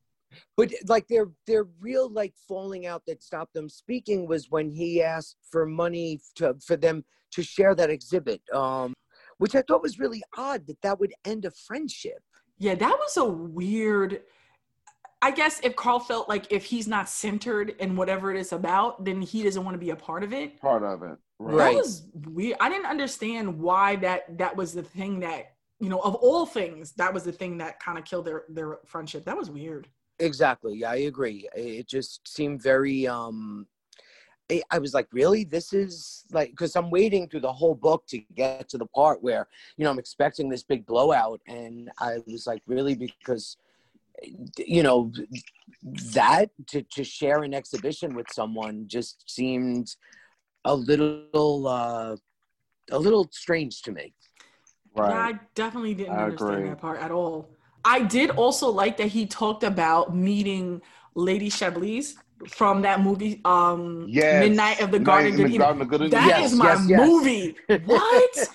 but 0.57 0.71
like 0.87 1.07
their 1.07 1.29
their 1.47 1.65
real 1.79 2.09
like 2.09 2.33
falling 2.47 2.85
out 2.85 3.03
that 3.07 3.23
stopped 3.23 3.53
them 3.53 3.69
speaking 3.69 4.27
was 4.27 4.49
when 4.49 4.69
he 4.69 5.01
asked 5.01 5.37
for 5.49 5.65
money 5.65 6.19
to 6.35 6.55
for 6.65 6.75
them 6.75 7.03
to 7.31 7.43
share 7.43 7.75
that 7.75 7.89
exhibit 7.89 8.41
um 8.53 8.93
which 9.37 9.55
i 9.55 9.61
thought 9.61 9.81
was 9.81 9.99
really 9.99 10.23
odd 10.37 10.65
that 10.67 10.81
that 10.81 10.99
would 10.99 11.13
end 11.25 11.45
a 11.45 11.51
friendship 11.51 12.21
yeah 12.57 12.75
that 12.75 12.97
was 12.99 13.17
a 13.17 13.25
weird 13.25 14.21
I 15.25 15.31
guess 15.31 15.59
if 15.63 15.75
Karl 15.75 15.99
felt 15.99 16.29
like 16.29 16.51
if 16.51 16.65
he's 16.65 16.87
not 16.87 17.09
centered 17.09 17.71
in 17.79 17.95
whatever 17.95 18.31
it 18.31 18.39
is 18.39 18.51
about, 18.51 19.03
then 19.03 19.23
he 19.23 19.41
doesn't 19.41 19.63
want 19.63 19.73
to 19.73 19.79
be 19.79 19.89
a 19.89 19.95
part 19.95 20.23
of 20.23 20.33
it. 20.33 20.61
Part 20.61 20.83
of 20.83 21.01
it. 21.01 21.17
Right. 21.39 21.73
That 21.73 21.79
was 21.79 22.03
weird. 22.13 22.57
I 22.59 22.69
didn't 22.69 22.85
understand 22.85 23.59
why 23.59 23.95
that 23.97 24.37
that 24.37 24.55
was 24.55 24.73
the 24.73 24.83
thing 24.83 25.21
that, 25.21 25.55
you 25.79 25.89
know, 25.89 25.99
of 25.99 26.13
all 26.13 26.45
things, 26.45 26.93
that 26.97 27.11
was 27.11 27.23
the 27.23 27.31
thing 27.31 27.57
that 27.57 27.79
kind 27.79 27.97
of 27.97 28.05
killed 28.05 28.25
their 28.25 28.43
their 28.49 28.77
friendship. 28.85 29.25
That 29.25 29.35
was 29.35 29.49
weird. 29.49 29.87
Exactly. 30.19 30.77
Yeah, 30.77 30.91
I 30.91 30.95
agree. 30.95 31.47
It 31.55 31.87
just 31.87 32.27
seemed 32.27 32.61
very 32.61 33.07
um 33.07 33.67
I 34.69 34.77
was 34.77 34.93
like, 34.93 35.07
really? 35.11 35.43
This 35.43 35.73
is 35.73 36.23
like, 36.31 36.51
because 36.51 36.75
I'm 36.75 36.91
waiting 36.91 37.27
through 37.27 37.39
the 37.39 37.51
whole 37.51 37.73
book 37.73 38.05
to 38.09 38.19
get 38.35 38.69
to 38.69 38.77
the 38.77 38.85
part 38.85 39.23
where, 39.23 39.47
you 39.75 39.83
know, 39.83 39.89
I'm 39.89 39.97
expecting 39.97 40.49
this 40.49 40.61
big 40.61 40.85
blowout. 40.85 41.41
And 41.47 41.89
I 41.99 42.19
was 42.27 42.45
like, 42.45 42.61
really? 42.67 42.93
Because 42.93 43.57
you 44.57 44.83
know 44.83 45.11
that 46.13 46.49
to, 46.67 46.81
to 46.83 47.03
share 47.03 47.43
an 47.43 47.53
exhibition 47.53 48.15
with 48.15 48.27
someone 48.31 48.87
just 48.87 49.29
seemed 49.29 49.95
a 50.63 50.73
little 50.73 51.67
uh 51.67 52.15
a 52.91 52.97
little 52.99 53.27
strange 53.31 53.81
to 53.81 53.91
me 53.91 54.13
right 54.95 55.09
yeah, 55.11 55.19
i 55.19 55.39
definitely 55.53 55.93
didn't 55.93 56.17
I 56.17 56.23
understand 56.23 56.59
agree. 56.59 56.69
that 56.69 56.77
part 56.77 56.99
at 57.01 57.11
all 57.11 57.49
i 57.85 58.01
did 58.03 58.29
also 58.31 58.69
like 58.69 58.97
that 58.97 59.07
he 59.07 59.25
talked 59.25 59.63
about 59.63 60.15
meeting 60.15 60.81
lady 61.13 61.49
chablis 61.49 62.15
from 62.47 62.81
that 62.81 63.01
movie 63.01 63.39
um 63.45 64.05
yes. 64.09 64.41
midnight 64.41 64.81
of 64.81 64.91
the 64.91 64.99
garden, 64.99 65.37
Night, 65.37 65.57
Garden 65.57 65.81
of 65.81 65.87
Good 65.87 66.11
That 66.11 66.27
yes, 66.27 66.51
is 66.51 66.57
my 66.57 66.77
yes, 66.85 67.07
movie 67.07 67.55
what 67.85 68.49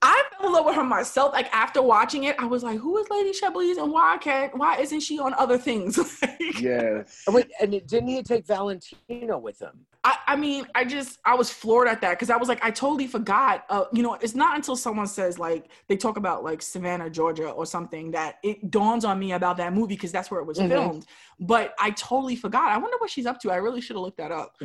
I 0.00 0.22
fell 0.30 0.46
in 0.46 0.52
love 0.52 0.66
with 0.66 0.76
her 0.76 0.84
myself. 0.84 1.32
Like 1.32 1.52
after 1.52 1.82
watching 1.82 2.24
it, 2.24 2.36
I 2.38 2.46
was 2.46 2.62
like, 2.62 2.78
"Who 2.78 2.98
is 2.98 3.10
Lady 3.10 3.32
Chablis, 3.32 3.78
and 3.78 3.90
why 3.90 4.16
can't 4.18 4.56
why 4.56 4.76
isn't 4.78 5.00
she 5.00 5.18
on 5.18 5.34
other 5.34 5.58
things?" 5.58 5.98
yes. 6.60 7.24
Oh, 7.26 7.32
wait, 7.32 7.50
and 7.60 7.72
didn't 7.72 8.06
he 8.06 8.22
take 8.22 8.46
Valentino 8.46 9.38
with 9.38 9.60
him? 9.60 9.86
I, 10.04 10.16
I 10.28 10.36
mean, 10.36 10.66
I 10.74 10.84
just 10.84 11.18
I 11.24 11.34
was 11.34 11.50
floored 11.50 11.88
at 11.88 12.00
that 12.02 12.10
because 12.10 12.30
I 12.30 12.36
was 12.36 12.48
like, 12.48 12.64
I 12.64 12.70
totally 12.70 13.06
forgot. 13.06 13.64
Uh, 13.68 13.84
you 13.92 14.02
know, 14.02 14.14
it's 14.14 14.34
not 14.34 14.56
until 14.56 14.76
someone 14.76 15.06
says 15.06 15.38
like 15.38 15.70
they 15.88 15.96
talk 15.96 16.16
about 16.16 16.44
like 16.44 16.62
Savannah, 16.62 17.10
Georgia, 17.10 17.50
or 17.50 17.66
something 17.66 18.12
that 18.12 18.36
it 18.44 18.70
dawns 18.70 19.04
on 19.04 19.18
me 19.18 19.32
about 19.32 19.56
that 19.56 19.72
movie 19.72 19.94
because 19.94 20.12
that's 20.12 20.30
where 20.30 20.40
it 20.40 20.46
was 20.46 20.58
mm-hmm. 20.58 20.68
filmed. 20.68 21.06
But 21.40 21.74
I 21.80 21.90
totally 21.90 22.36
forgot. 22.36 22.70
I 22.70 22.78
wonder 22.78 22.96
what 22.98 23.10
she's 23.10 23.26
up 23.26 23.40
to. 23.40 23.50
I 23.50 23.56
really 23.56 23.80
should 23.80 23.96
have 23.96 24.02
looked 24.02 24.18
that 24.18 24.32
up. 24.32 24.54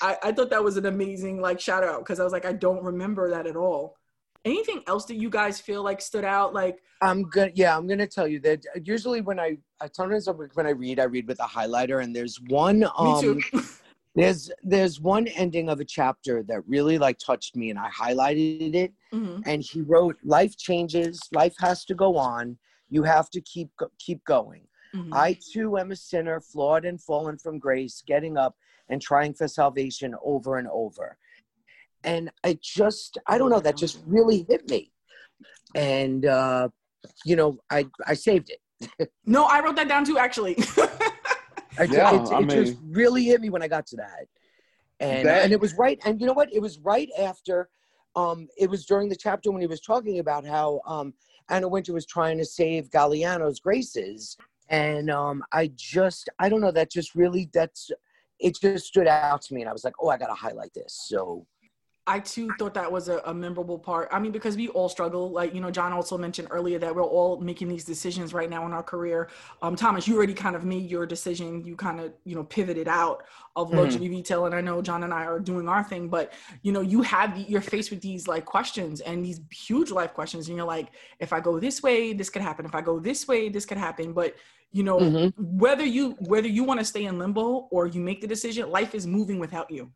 I, 0.00 0.16
I 0.22 0.32
thought 0.32 0.50
that 0.50 0.62
was 0.62 0.76
an 0.76 0.86
amazing 0.86 1.40
like 1.40 1.60
shout 1.60 1.84
out 1.84 2.00
because 2.00 2.20
I 2.20 2.24
was 2.24 2.32
like, 2.32 2.44
I 2.44 2.52
don't 2.52 2.82
remember 2.82 3.30
that 3.30 3.46
at 3.46 3.56
all. 3.56 3.96
Anything 4.44 4.82
else 4.86 5.06
that 5.06 5.16
you 5.16 5.30
guys 5.30 5.60
feel 5.60 5.82
like 5.82 6.00
stood 6.00 6.24
out? 6.24 6.52
Like 6.52 6.82
I'm 7.00 7.24
gonna 7.24 7.50
yeah, 7.54 7.76
I'm 7.76 7.86
gonna 7.86 8.06
tell 8.06 8.28
you 8.28 8.40
that 8.40 8.64
usually 8.84 9.20
when 9.20 9.40
I, 9.40 9.58
sometimes 9.92 10.28
when 10.54 10.66
I 10.66 10.70
read, 10.70 11.00
I 11.00 11.04
read 11.04 11.26
with 11.26 11.40
a 11.40 11.44
highlighter, 11.44 12.02
and 12.02 12.14
there's 12.14 12.40
one 12.48 12.84
um, 12.96 13.14
Me 13.14 13.20
too. 13.20 13.62
there's 14.14 14.50
there's 14.62 15.00
one 15.00 15.26
ending 15.28 15.68
of 15.68 15.80
a 15.80 15.84
chapter 15.84 16.42
that 16.44 16.66
really 16.66 16.98
like 16.98 17.18
touched 17.18 17.56
me, 17.56 17.70
and 17.70 17.78
I 17.78 17.88
highlighted 17.90 18.74
it. 18.74 18.92
Mm-hmm. 19.12 19.42
And 19.46 19.62
he 19.62 19.82
wrote, 19.82 20.16
"Life 20.24 20.56
changes, 20.56 21.20
life 21.32 21.54
has 21.60 21.84
to 21.86 21.94
go 21.94 22.16
on. 22.16 22.56
You 22.88 23.02
have 23.02 23.30
to 23.30 23.40
keep 23.40 23.70
keep 23.98 24.24
going." 24.24 24.66
Mm-hmm. 24.94 25.12
I 25.12 25.36
too 25.52 25.76
am 25.78 25.90
a 25.90 25.96
sinner, 25.96 26.40
flawed 26.40 26.84
and 26.84 27.00
fallen 27.00 27.36
from 27.36 27.58
grace, 27.58 28.02
getting 28.06 28.36
up 28.36 28.54
and 28.88 29.00
trying 29.00 29.34
for 29.34 29.48
salvation 29.48 30.14
over 30.24 30.58
and 30.58 30.68
over. 30.68 31.16
And 32.04 32.30
I 32.44 32.58
just, 32.62 33.18
I 33.26 33.38
don't 33.38 33.50
know, 33.50 33.60
that 33.60 33.76
just 33.76 34.00
really 34.06 34.46
hit 34.48 34.68
me. 34.68 34.92
And, 35.74 36.26
uh, 36.26 36.68
you 37.24 37.36
know, 37.36 37.58
I, 37.70 37.86
I 38.06 38.14
saved 38.14 38.50
it. 38.50 39.10
no, 39.26 39.44
I 39.44 39.60
wrote 39.60 39.76
that 39.76 39.88
down 39.88 40.04
too, 40.04 40.18
actually. 40.18 40.56
I, 41.78 41.84
yeah, 41.84 42.14
it, 42.14 42.22
it, 42.22 42.32
it 42.32 42.46
mean, 42.46 42.48
just 42.48 42.76
really 42.86 43.24
hit 43.24 43.40
me 43.40 43.50
when 43.50 43.62
I 43.62 43.68
got 43.68 43.86
to 43.88 43.96
that. 43.96 44.26
And, 45.00 45.26
that, 45.26 45.44
and 45.44 45.52
it 45.52 45.60
was 45.60 45.74
right. 45.74 45.98
And 46.04 46.20
you 46.20 46.26
know 46.26 46.32
what? 46.32 46.52
It 46.52 46.60
was 46.60 46.78
right 46.78 47.08
after, 47.18 47.68
um, 48.14 48.48
it 48.56 48.70
was 48.70 48.86
during 48.86 49.08
the 49.08 49.16
chapter 49.16 49.50
when 49.50 49.60
he 49.60 49.66
was 49.66 49.80
talking 49.80 50.20
about 50.20 50.46
how 50.46 50.80
um, 50.86 51.14
Anna 51.48 51.66
Wintour 51.66 51.94
was 51.94 52.06
trying 52.06 52.38
to 52.38 52.44
save 52.44 52.90
Galliano's 52.90 53.58
graces. 53.58 54.36
And 54.68 55.10
um, 55.10 55.42
I 55.52 55.72
just, 55.74 56.28
I 56.38 56.48
don't 56.48 56.60
know, 56.60 56.70
that 56.70 56.90
just 56.90 57.14
really, 57.14 57.50
that's 57.52 57.90
it 58.40 58.58
just 58.60 58.86
stood 58.86 59.06
out 59.06 59.42
to 59.42 59.54
me 59.54 59.62
and 59.62 59.68
I 59.68 59.72
was 59.72 59.84
like, 59.84 59.94
oh, 60.00 60.08
I 60.08 60.18
got 60.18 60.26
to 60.26 60.34
highlight 60.34 60.74
this. 60.74 61.04
So 61.08 61.46
I 62.06 62.18
too 62.18 62.50
thought 62.58 62.74
that 62.74 62.90
was 62.90 63.08
a, 63.08 63.22
a, 63.24 63.32
memorable 63.32 63.78
part. 63.78 64.08
I 64.12 64.18
mean, 64.18 64.30
because 64.30 64.56
we 64.56 64.68
all 64.68 64.90
struggle. 64.90 65.30
Like, 65.30 65.54
you 65.54 65.60
know, 65.60 65.70
John 65.70 65.90
also 65.92 66.18
mentioned 66.18 66.48
earlier 66.50 66.78
that 66.78 66.94
we're 66.94 67.02
all 67.02 67.40
making 67.40 67.68
these 67.68 67.84
decisions 67.84 68.34
right 68.34 68.50
now 68.50 68.66
in 68.66 68.72
our 68.72 68.82
career. 68.82 69.30
Um, 69.62 69.74
Thomas, 69.74 70.06
you 70.06 70.14
already 70.14 70.34
kind 70.34 70.54
of 70.54 70.66
made 70.66 70.90
your 70.90 71.06
decision. 71.06 71.64
You 71.64 71.76
kind 71.76 72.00
of, 72.00 72.12
you 72.24 72.34
know, 72.34 72.44
pivoted 72.44 72.88
out 72.88 73.24
of 73.56 73.68
mm-hmm. 73.68 73.78
luxury 73.78 74.10
retail. 74.10 74.44
And 74.44 74.54
I 74.54 74.60
know 74.60 74.82
John 74.82 75.02
and 75.04 75.14
I 75.14 75.24
are 75.24 75.40
doing 75.40 75.66
our 75.66 75.82
thing, 75.82 76.08
but 76.08 76.34
you 76.62 76.72
know, 76.72 76.82
you 76.82 77.00
have, 77.02 77.38
you're 77.38 77.62
faced 77.62 77.90
with 77.90 78.02
these 78.02 78.28
like 78.28 78.44
questions 78.44 79.00
and 79.00 79.24
these 79.24 79.40
huge 79.50 79.90
life 79.90 80.12
questions. 80.12 80.48
And 80.48 80.58
you're 80.58 80.66
like, 80.66 80.90
if 81.20 81.32
I 81.32 81.40
go 81.40 81.58
this 81.58 81.82
way, 81.82 82.12
this 82.12 82.28
could 82.28 82.42
happen. 82.42 82.66
If 82.66 82.74
I 82.74 82.82
go 82.82 82.98
this 82.98 83.26
way, 83.26 83.48
this 83.48 83.64
could 83.64 83.78
happen. 83.78 84.12
But 84.12 84.36
you 84.72 84.82
know 84.82 84.98
mm-hmm. 84.98 85.58
whether 85.58 85.84
you 85.84 86.16
whether 86.22 86.48
you 86.48 86.64
want 86.64 86.80
to 86.80 86.84
stay 86.84 87.04
in 87.04 87.16
limbo 87.16 87.68
or 87.70 87.86
you 87.86 88.00
make 88.00 88.20
the 88.20 88.26
decision 88.26 88.68
life 88.70 88.92
is 88.92 89.06
moving 89.06 89.38
without 89.38 89.70
you 89.70 89.88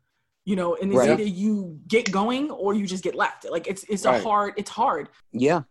you 0.49 0.55
know 0.55 0.75
and 0.81 0.91
it's 0.91 0.97
right. 0.97 1.11
either 1.11 1.23
you 1.23 1.79
get 1.87 2.11
going 2.11 2.49
or 2.49 2.73
you 2.73 2.87
just 2.87 3.03
get 3.03 3.13
left. 3.13 3.45
Like 3.47 3.67
it's 3.67 3.83
it's 3.83 4.03
right. 4.03 4.19
a 4.19 4.23
hard 4.23 4.53
it's 4.57 4.71
hard. 4.71 5.09
Yeah 5.31 5.61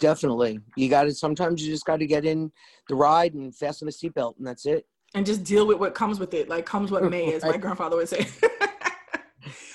definitely. 0.00 0.58
You 0.76 0.88
got 0.88 1.04
to 1.04 1.14
sometimes 1.14 1.64
you 1.64 1.72
just 1.72 1.84
got 1.84 1.98
to 1.98 2.06
get 2.06 2.24
in 2.24 2.50
the 2.88 2.96
ride 2.96 3.34
and 3.34 3.54
fasten 3.54 3.86
the 3.86 3.92
seatbelt 3.92 4.36
and 4.38 4.46
that's 4.46 4.66
it. 4.66 4.86
And 5.14 5.24
just 5.24 5.44
deal 5.44 5.68
with 5.68 5.78
what 5.78 5.94
comes 5.94 6.18
with 6.18 6.34
it 6.34 6.48
like 6.48 6.66
comes 6.66 6.90
what 6.90 7.08
may 7.08 7.32
as 7.32 7.44
my 7.44 7.56
grandfather 7.56 7.96
would 7.96 8.08
say. 8.08 8.26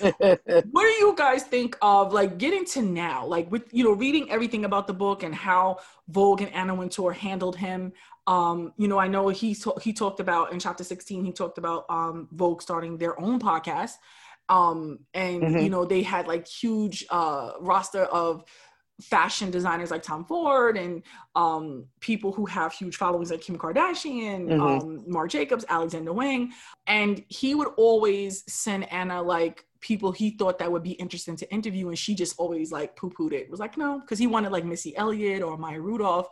What 0.00 0.82
do 0.82 0.94
you 1.04 1.14
guys 1.16 1.44
think 1.44 1.76
of 1.80 2.12
like 2.12 2.38
getting 2.38 2.64
to 2.66 2.82
now 2.82 3.26
like 3.26 3.50
with 3.50 3.64
you 3.72 3.84
know 3.84 3.92
reading 3.92 4.30
everything 4.30 4.64
about 4.64 4.86
the 4.86 4.94
book 4.94 5.22
and 5.22 5.34
how 5.34 5.78
vogue 6.08 6.40
and 6.40 6.52
anna 6.52 6.74
wintour 6.74 7.12
handled 7.12 7.56
him? 7.56 7.92
Um, 8.26 8.72
you 8.76 8.88
know, 8.88 8.98
I 8.98 9.08
know 9.08 9.28
he 9.28 9.56
he 9.82 9.92
talked 9.92 10.20
about 10.20 10.52
in 10.52 10.60
chapter 10.60 10.84
16, 10.84 11.24
he 11.24 11.32
talked 11.32 11.58
about 11.58 11.84
um, 11.88 12.28
Vogue 12.32 12.62
starting 12.62 12.96
their 12.96 13.18
own 13.20 13.40
podcast. 13.40 13.94
Um, 14.50 14.98
and 15.14 15.42
mm-hmm. 15.42 15.58
you 15.58 15.70
know, 15.70 15.84
they 15.86 16.02
had 16.02 16.26
like 16.26 16.46
huge 16.46 17.06
uh, 17.08 17.52
roster 17.60 18.02
of 18.02 18.44
fashion 19.00 19.50
designers 19.50 19.90
like 19.90 20.02
Tom 20.02 20.24
Ford 20.24 20.76
and 20.76 21.02
um, 21.34 21.86
people 22.00 22.32
who 22.32 22.44
have 22.46 22.72
huge 22.72 22.96
followings 22.96 23.30
like 23.30 23.40
Kim 23.40 23.56
Kardashian, 23.56 24.48
mm-hmm. 24.48 24.60
um, 24.60 25.04
Marc 25.06 25.30
Jacobs, 25.30 25.64
Alexander 25.68 26.12
Wang. 26.12 26.52
And 26.86 27.24
he 27.28 27.54
would 27.54 27.68
always 27.76 28.44
send 28.52 28.92
Anna 28.92 29.22
like 29.22 29.64
people 29.80 30.12
he 30.12 30.30
thought 30.30 30.58
that 30.58 30.70
would 30.70 30.82
be 30.82 30.92
interesting 30.92 31.36
to 31.36 31.50
interview. 31.50 31.88
And 31.88 31.98
she 31.98 32.14
just 32.14 32.34
always 32.38 32.72
like 32.72 32.96
poo 32.96 33.10
pooed 33.10 33.32
it. 33.32 33.42
it. 33.42 33.50
Was 33.50 33.60
like, 33.60 33.78
no, 33.78 34.00
because 34.00 34.18
he 34.18 34.26
wanted 34.26 34.52
like 34.52 34.64
Missy 34.64 34.96
Elliott 34.96 35.42
or 35.42 35.56
Maya 35.56 35.80
Rudolph. 35.80 36.28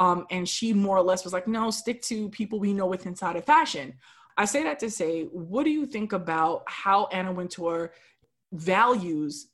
Um, 0.00 0.26
and 0.30 0.48
she 0.48 0.72
more 0.72 0.96
or 0.96 1.02
less 1.02 1.24
was 1.24 1.32
like, 1.32 1.48
no, 1.48 1.70
stick 1.70 2.02
to 2.02 2.28
people 2.30 2.58
we 2.58 2.72
know 2.72 2.86
with 2.86 3.06
inside 3.06 3.36
of 3.36 3.44
fashion. 3.44 3.94
I 4.38 4.44
say 4.44 4.62
that 4.62 4.78
to 4.78 4.90
say, 4.90 5.24
what 5.24 5.64
do 5.64 5.70
you 5.70 5.84
think 5.84 6.12
about 6.12 6.62
how 6.66 7.06
Anna 7.06 7.32
Wintour 7.32 7.92
values 8.52 9.48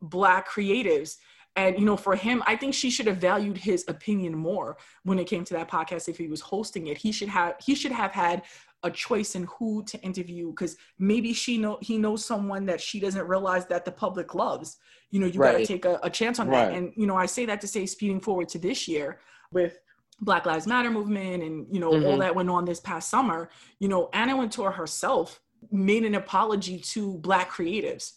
Black 0.00 0.48
creatives? 0.48 1.16
And 1.56 1.78
you 1.78 1.84
know, 1.84 1.96
for 1.96 2.14
him, 2.14 2.42
I 2.46 2.56
think 2.56 2.72
she 2.72 2.88
should 2.88 3.08
have 3.08 3.18
valued 3.18 3.58
his 3.58 3.84
opinion 3.88 4.34
more 4.34 4.78
when 5.02 5.18
it 5.18 5.26
came 5.26 5.44
to 5.44 5.54
that 5.54 5.68
podcast. 5.68 6.08
If 6.08 6.16
he 6.16 6.28
was 6.28 6.40
hosting 6.40 6.86
it, 6.86 6.96
he 6.96 7.12
should 7.12 7.28
have 7.28 7.56
he 7.62 7.74
should 7.74 7.92
have 7.92 8.12
had 8.12 8.42
a 8.84 8.90
choice 8.90 9.34
in 9.34 9.44
who 9.44 9.84
to 9.84 10.00
interview 10.00 10.50
because 10.50 10.76
maybe 10.98 11.32
she 11.32 11.58
know 11.58 11.78
he 11.82 11.98
knows 11.98 12.24
someone 12.24 12.64
that 12.66 12.80
she 12.80 13.00
doesn't 13.00 13.26
realize 13.26 13.66
that 13.66 13.84
the 13.84 13.92
public 13.92 14.34
loves. 14.34 14.78
You 15.10 15.20
know, 15.20 15.26
you 15.26 15.40
right. 15.40 15.52
got 15.52 15.58
to 15.58 15.66
take 15.66 15.84
a, 15.84 15.98
a, 16.02 16.08
chance 16.08 16.38
on 16.38 16.48
right. 16.48 16.70
that. 16.70 16.74
And 16.74 16.92
you 16.96 17.06
know, 17.06 17.16
I 17.16 17.26
say 17.26 17.44
that 17.46 17.60
to 17.60 17.66
say, 17.66 17.84
speeding 17.84 18.20
forward 18.20 18.48
to 18.50 18.58
this 18.58 18.88
year, 18.88 19.20
with 19.52 19.78
Black 20.20 20.46
Lives 20.46 20.66
Matter 20.66 20.90
movement 20.90 21.42
and 21.42 21.66
you 21.70 21.80
know 21.80 21.92
mm-hmm. 21.92 22.06
all 22.06 22.18
that 22.18 22.34
went 22.34 22.50
on 22.50 22.64
this 22.64 22.80
past 22.80 23.08
summer, 23.08 23.48
you 23.78 23.88
know, 23.88 24.08
Anna 24.12 24.36
Wintour 24.36 24.70
herself 24.70 25.40
made 25.70 26.04
an 26.04 26.14
apology 26.14 26.78
to 26.78 27.18
black 27.18 27.50
creatives 27.50 28.14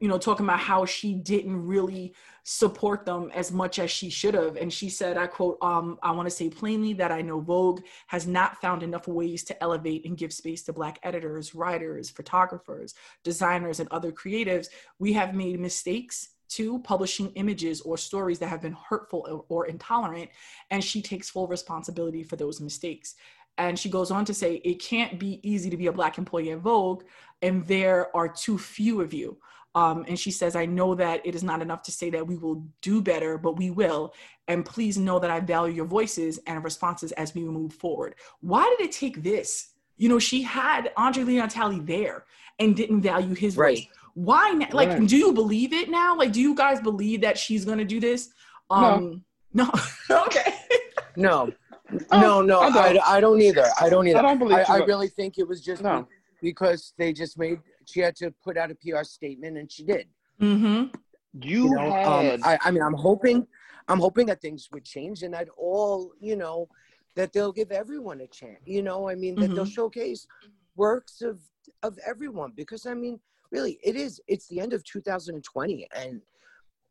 you 0.00 0.08
know, 0.08 0.18
talking 0.18 0.44
about 0.44 0.58
how 0.58 0.84
she 0.84 1.14
didn't 1.14 1.64
really 1.64 2.14
support 2.42 3.06
them 3.06 3.30
as 3.32 3.52
much 3.52 3.78
as 3.78 3.90
she 3.90 4.10
should 4.10 4.34
have. 4.34 4.56
And 4.56 4.72
she 4.72 4.90
said, 4.90 5.16
I 5.16 5.26
quote, 5.26 5.56
um, 5.62 5.98
I 6.02 6.10
want 6.10 6.26
to 6.26 6.34
say 6.34 6.50
plainly 6.50 6.92
that 6.94 7.12
I 7.12 7.22
know 7.22 7.40
Vogue 7.40 7.80
has 8.08 8.26
not 8.26 8.60
found 8.60 8.82
enough 8.82 9.08
ways 9.08 9.44
to 9.44 9.62
elevate 9.62 10.04
and 10.04 10.16
give 10.16 10.32
space 10.32 10.62
to 10.64 10.72
Black 10.72 10.98
editors, 11.04 11.54
writers, 11.54 12.10
photographers, 12.10 12.94
designers, 13.22 13.80
and 13.80 13.88
other 13.90 14.12
creatives. 14.12 14.66
We 14.98 15.14
have 15.14 15.34
made 15.34 15.58
mistakes 15.58 16.33
too, 16.48 16.78
publishing 16.80 17.30
images 17.34 17.80
or 17.80 17.96
stories 17.96 18.38
that 18.38 18.48
have 18.48 18.62
been 18.62 18.76
hurtful 18.88 19.44
or 19.48 19.66
intolerant. 19.66 20.30
And 20.70 20.82
she 20.82 21.02
takes 21.02 21.30
full 21.30 21.46
responsibility 21.46 22.22
for 22.22 22.36
those 22.36 22.60
mistakes. 22.60 23.14
And 23.56 23.78
she 23.78 23.88
goes 23.88 24.10
on 24.10 24.24
to 24.24 24.34
say, 24.34 24.56
it 24.64 24.82
can't 24.82 25.18
be 25.18 25.40
easy 25.48 25.70
to 25.70 25.76
be 25.76 25.86
a 25.86 25.92
Black 25.92 26.18
employee 26.18 26.50
at 26.50 26.58
Vogue, 26.58 27.04
and 27.40 27.64
there 27.66 28.14
are 28.16 28.28
too 28.28 28.58
few 28.58 29.00
of 29.00 29.14
you. 29.14 29.38
Um, 29.76 30.04
and 30.06 30.18
she 30.18 30.30
says, 30.30 30.54
I 30.54 30.66
know 30.66 30.94
that 30.94 31.24
it 31.24 31.34
is 31.34 31.42
not 31.42 31.60
enough 31.60 31.82
to 31.82 31.92
say 31.92 32.08
that 32.10 32.26
we 32.26 32.36
will 32.36 32.64
do 32.80 33.02
better, 33.02 33.36
but 33.38 33.56
we 33.56 33.70
will. 33.70 34.14
And 34.46 34.64
please 34.64 34.96
know 34.96 35.18
that 35.18 35.30
I 35.30 35.40
value 35.40 35.74
your 35.74 35.84
voices 35.84 36.38
and 36.46 36.62
responses 36.62 37.12
as 37.12 37.34
we 37.34 37.42
move 37.42 37.72
forward. 37.72 38.14
Why 38.40 38.72
did 38.76 38.86
it 38.86 38.92
take 38.92 39.22
this? 39.22 39.72
You 39.96 40.08
know, 40.08 40.18
she 40.18 40.42
had 40.42 40.92
Andre 40.96 41.24
Leon 41.24 41.48
Talley 41.48 41.80
there 41.80 42.24
and 42.58 42.76
didn't 42.76 43.02
value 43.02 43.34
his 43.34 43.56
right. 43.56 43.78
voice. 43.78 43.86
Why? 44.14 44.50
Na- 44.50 44.66
like, 44.72 44.88
right. 44.90 45.06
do 45.06 45.16
you 45.16 45.32
believe 45.32 45.72
it 45.72 45.90
now? 45.90 46.16
Like, 46.16 46.32
do 46.32 46.40
you 46.40 46.54
guys 46.54 46.80
believe 46.80 47.20
that 47.22 47.36
she's 47.36 47.64
going 47.64 47.78
to 47.78 47.84
do 47.84 48.00
this? 48.00 48.30
Um, 48.70 49.24
no. 49.52 49.70
No. 50.08 50.22
okay. 50.26 50.54
no. 51.16 51.52
Oh, 52.10 52.20
no, 52.20 52.42
no, 52.42 52.60
I 52.60 52.70
don't. 52.70 52.98
I, 52.98 53.16
I 53.16 53.20
don't 53.20 53.40
either. 53.40 53.66
I 53.80 53.88
don't 53.88 54.08
either. 54.08 54.18
I 54.18 54.22
don't 54.22 54.38
believe. 54.38 54.64
I, 54.68 54.76
I 54.76 54.76
really 54.78 55.08
think 55.08 55.38
it 55.38 55.46
was 55.46 55.62
just 55.62 55.82
no. 55.82 56.08
because 56.40 56.92
they 56.98 57.12
just 57.12 57.38
made 57.38 57.60
she 57.86 58.00
had 58.00 58.16
to 58.16 58.32
put 58.42 58.56
out 58.56 58.70
a 58.70 58.74
PR 58.74 59.02
statement, 59.02 59.58
and 59.58 59.70
she 59.70 59.84
did. 59.84 60.08
Mm-hmm. 60.40 60.96
You, 61.42 61.64
you 61.64 61.70
know, 61.70 61.92
um, 61.92 62.24
had. 62.24 62.34
Um, 62.34 62.40
I, 62.44 62.58
I 62.62 62.70
mean, 62.70 62.82
I'm 62.82 62.94
hoping, 62.94 63.46
I'm 63.88 63.98
hoping 63.98 64.26
that 64.26 64.40
things 64.40 64.68
would 64.72 64.84
change, 64.84 65.22
and 65.22 65.34
that 65.34 65.48
all, 65.56 66.12
you 66.20 66.36
know, 66.36 66.68
that 67.16 67.32
they'll 67.32 67.52
give 67.52 67.70
everyone 67.70 68.20
a 68.20 68.26
chance. 68.26 68.60
You 68.64 68.82
know, 68.82 69.08
I 69.08 69.14
mean, 69.14 69.34
that 69.36 69.46
mm-hmm. 69.46 69.54
they'll 69.54 69.64
showcase 69.66 70.26
works 70.76 71.22
of 71.22 71.40
of 71.82 71.98
everyone 72.06 72.52
because 72.56 72.86
I 72.86 72.94
mean, 72.94 73.20
really, 73.54 73.78
it 73.82 73.94
is. 73.96 74.20
It's 74.26 74.48
the 74.48 74.60
end 74.60 74.72
of 74.72 74.84
2020, 74.84 75.88
and 75.96 76.20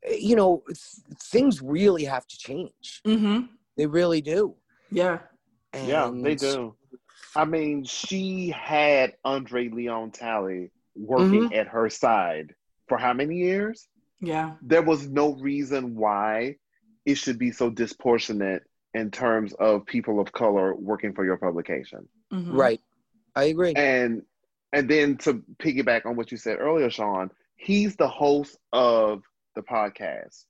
you 0.08 0.36
know, 0.36 0.62
th- 0.66 1.18
things 1.24 1.62
really 1.62 2.04
have 2.04 2.26
to 2.26 2.38
change. 2.38 3.02
Mm-hmm. 3.06 3.46
They 3.76 3.86
really 3.86 4.20
do. 4.20 4.54
Yeah. 4.90 5.18
And 5.72 5.88
yeah, 5.88 6.10
they 6.12 6.34
do. 6.34 6.74
I 7.36 7.44
mean, 7.44 7.84
she 7.84 8.50
had 8.50 9.14
Andre 9.24 9.68
Leon 9.68 10.12
Talley 10.12 10.70
working 10.94 11.44
mm-hmm. 11.44 11.54
at 11.54 11.68
her 11.68 11.90
side 11.90 12.54
for 12.88 12.96
how 12.96 13.12
many 13.12 13.36
years? 13.36 13.88
Yeah. 14.20 14.52
There 14.62 14.82
was 14.82 15.08
no 15.08 15.34
reason 15.34 15.96
why 15.96 16.56
it 17.04 17.16
should 17.16 17.38
be 17.38 17.50
so 17.50 17.70
disproportionate 17.70 18.62
in 18.94 19.10
terms 19.10 19.52
of 19.54 19.84
people 19.86 20.20
of 20.20 20.32
color 20.32 20.74
working 20.74 21.12
for 21.12 21.24
your 21.24 21.36
publication. 21.36 22.08
Mm-hmm. 22.32 22.56
Right. 22.56 22.80
I 23.34 23.44
agree. 23.44 23.72
And 23.74 24.22
and 24.74 24.90
then 24.90 25.16
to 25.18 25.34
piggyback 25.62 26.04
on 26.04 26.16
what 26.16 26.32
you 26.32 26.36
said 26.36 26.58
earlier, 26.58 26.90
Sean, 26.90 27.30
he's 27.54 27.94
the 27.94 28.08
host 28.08 28.58
of 28.72 29.22
the 29.54 29.62
podcast. 29.62 30.44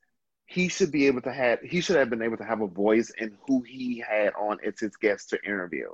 He 0.46 0.68
should 0.68 0.90
be 0.90 1.06
able 1.08 1.20
to 1.22 1.32
have 1.32 1.60
he 1.60 1.82
should 1.82 1.96
have 1.96 2.08
been 2.08 2.22
able 2.22 2.38
to 2.38 2.44
have 2.44 2.62
a 2.62 2.66
voice 2.66 3.12
in 3.18 3.36
who 3.46 3.60
he 3.62 4.02
had 4.06 4.32
on 4.34 4.58
as 4.66 4.80
his 4.80 4.96
guest 4.96 5.30
to 5.30 5.44
interview. 5.44 5.88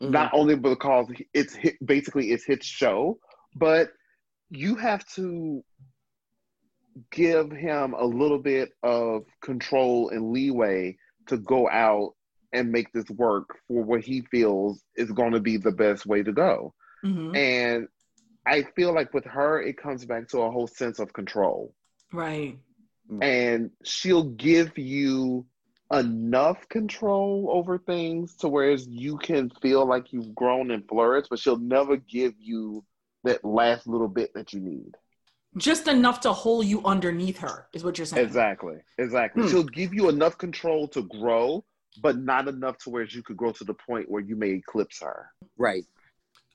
Mm-hmm. 0.00 0.12
Not 0.12 0.32
only 0.32 0.54
because 0.54 1.08
it's 1.34 1.56
basically 1.84 2.30
it's 2.30 2.44
his 2.44 2.64
show, 2.64 3.18
but 3.56 3.90
you 4.48 4.76
have 4.76 5.04
to 5.14 5.64
give 7.10 7.50
him 7.50 7.94
a 7.94 8.04
little 8.04 8.38
bit 8.38 8.70
of 8.84 9.24
control 9.42 10.10
and 10.10 10.30
leeway 10.30 10.96
to 11.26 11.36
go 11.36 11.68
out 11.68 12.14
and 12.52 12.70
make 12.70 12.92
this 12.92 13.10
work 13.10 13.58
for 13.66 13.82
what 13.82 14.02
he 14.02 14.20
feels 14.30 14.84
is 14.94 15.10
going 15.10 15.32
to 15.32 15.40
be 15.40 15.56
the 15.56 15.72
best 15.72 16.06
way 16.06 16.22
to 16.22 16.32
go. 16.32 16.74
Mm-hmm. 17.04 17.36
And 17.36 17.88
I 18.46 18.62
feel 18.74 18.94
like 18.94 19.12
with 19.14 19.24
her, 19.24 19.60
it 19.60 19.76
comes 19.76 20.04
back 20.04 20.28
to 20.28 20.40
a 20.40 20.50
whole 20.50 20.66
sense 20.66 20.98
of 20.98 21.12
control. 21.12 21.74
Right. 22.12 22.58
And 23.20 23.70
she'll 23.84 24.24
give 24.24 24.78
you 24.78 25.46
enough 25.92 26.68
control 26.68 27.48
over 27.50 27.78
things 27.78 28.34
to 28.36 28.48
whereas 28.48 28.86
you 28.88 29.18
can 29.18 29.50
feel 29.60 29.86
like 29.86 30.12
you've 30.12 30.34
grown 30.34 30.70
and 30.70 30.86
flourished, 30.88 31.28
but 31.28 31.38
she'll 31.38 31.58
never 31.58 31.96
give 31.96 32.32
you 32.38 32.84
that 33.24 33.44
last 33.44 33.86
little 33.86 34.08
bit 34.08 34.32
that 34.34 34.52
you 34.52 34.60
need. 34.60 34.92
Just 35.58 35.86
enough 35.86 36.20
to 36.20 36.32
hold 36.32 36.64
you 36.64 36.82
underneath 36.84 37.38
her 37.38 37.68
is 37.74 37.84
what 37.84 37.98
you're 37.98 38.06
saying. 38.06 38.24
Exactly. 38.24 38.76
Exactly. 38.96 39.42
Hmm. 39.42 39.48
She'll 39.50 39.62
give 39.64 39.92
you 39.92 40.08
enough 40.08 40.38
control 40.38 40.88
to 40.88 41.02
grow, 41.02 41.64
but 42.00 42.16
not 42.18 42.48
enough 42.48 42.78
to 42.78 42.90
where 42.90 43.04
you 43.04 43.22
could 43.22 43.36
grow 43.36 43.52
to 43.52 43.64
the 43.64 43.74
point 43.74 44.10
where 44.10 44.22
you 44.22 44.34
may 44.34 44.50
eclipse 44.50 45.00
her. 45.02 45.30
Right. 45.58 45.84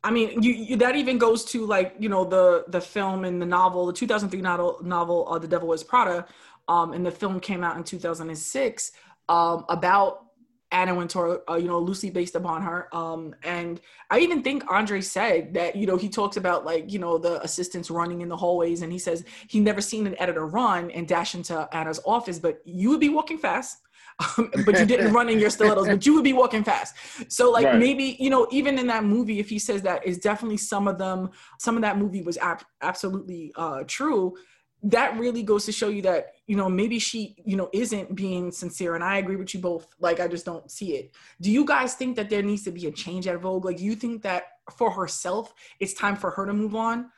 I 0.04 0.12
mean, 0.12 0.42
you, 0.42 0.54
you, 0.54 0.76
that 0.78 0.96
even 0.96 1.18
goes 1.18 1.44
to 1.46 1.66
like 1.66 1.96
you 2.00 2.10
know 2.10 2.24
the 2.24 2.66
the 2.68 2.82
film 2.82 3.26
and 3.26 3.42
the 3.42 3.46
novel, 3.46 3.86
the 3.86 3.94
2003 3.94 4.42
novel, 4.42 4.80
novel 4.84 5.28
uh, 5.30 5.40
"The 5.40 5.48
Devil 5.48 5.68
Wears 5.68 5.84
Prada," 5.84 6.26
um, 6.68 6.94
and 6.94 7.06
the 7.06 7.12
film 7.12 7.40
came 7.40 7.64
out 7.64 7.78
in 7.78 7.84
2006 7.84 8.92
um, 9.30 9.66
about 9.70 10.28
Anna 10.72 10.94
Wintour, 10.94 11.44
uh, 11.50 11.56
you 11.56 11.68
know, 11.68 11.80
loosely 11.80 12.10
based 12.10 12.36
upon 12.36 12.62
her. 12.62 12.94
Um, 12.96 13.34
and 13.44 13.80
I 14.10 14.20
even 14.20 14.44
think 14.44 14.70
Andre 14.70 15.00
said 15.00 15.54
that, 15.54 15.76
you 15.76 15.88
know, 15.88 15.96
he 15.96 16.10
talks 16.10 16.36
about 16.36 16.66
like, 16.66 16.92
you 16.92 17.00
know, 17.00 17.18
the 17.18 17.42
assistants 17.42 17.90
running 17.90 18.22
in 18.22 18.28
the 18.28 18.36
hallways 18.36 18.82
and 18.82 18.92
he 18.92 19.00
says 19.00 19.24
he 19.48 19.60
never 19.60 19.80
seen 19.80 20.06
an 20.08 20.16
editor 20.20 20.46
run 20.46 20.92
and 20.92 21.08
dash 21.08 21.36
into 21.36 21.68
Anna's 21.72 22.02
office, 22.06 22.38
but 22.38 22.62
you 22.66 22.90
would 22.90 23.00
be 23.00 23.10
walking 23.10 23.38
fast. 23.38 23.80
Um, 24.20 24.52
but 24.66 24.80
you 24.80 24.86
didn't 24.86 25.14
run 25.14 25.30
in 25.30 25.40
your 25.40 25.50
stilettos, 25.50 25.88
but 25.88 26.06
you 26.06 26.14
would 26.16 26.24
be 26.24 26.34
walking 26.34 26.64
fast. 26.64 26.96
So 27.28 27.52
like 27.52 27.66
right. 27.66 27.80
maybe, 27.80 28.18
you 28.20 28.30
know, 28.30 28.48
even 28.52 28.80
in 28.80 28.88
that 28.88 29.04
movie, 29.04 29.40
if 29.40 29.50
he 29.50 29.60
says 29.60 29.82
that 29.84 30.06
is 30.06 30.18
definitely 30.18 30.58
some 30.58 30.88
of 30.88 30.98
them, 30.98 31.30
some 31.60 31.76
of 31.76 31.82
that 31.82 31.98
movie 31.98 32.22
was 32.22 32.38
ab- 32.38 32.66
absolutely 32.82 33.52
uh, 33.56 33.84
true. 33.86 34.36
That 34.84 35.18
really 35.18 35.44
goes 35.44 35.66
to 35.66 35.72
show 35.72 35.90
you 35.90 36.04
that 36.04 36.34
you 36.46 36.56
know 36.56 36.70
maybe 36.70 37.00
she 37.00 37.36
you 37.44 37.58
know 37.58 37.68
isn't 37.74 38.16
being 38.16 38.52
sincere 38.52 38.94
and 38.94 39.04
i 39.04 39.18
agree 39.18 39.36
with 39.36 39.52
you 39.56 39.60
both. 39.60 39.88
Like 40.00 40.20
i 40.20 40.28
just 40.28 40.46
don't 40.46 40.70
see 40.70 40.96
it. 40.96 41.16
Do 41.42 41.52
you 41.52 41.66
guys 41.66 41.96
think 41.96 42.16
that 42.16 42.30
there 42.30 42.44
needs 42.44 42.64
to 42.66 42.72
be 42.72 42.86
a 42.86 42.92
change 42.92 43.28
at 43.28 43.42
vogue? 43.42 43.66
Like 43.66 43.82
you 43.82 43.96
think 43.96 44.22
that 44.22 44.44
for 44.72 44.92
herself 44.92 45.52
it's 45.80 45.96
time 45.96 46.16
for 46.16 46.30
her 46.30 46.46
to 46.46 46.54
move 46.54 46.76
on 46.76 47.10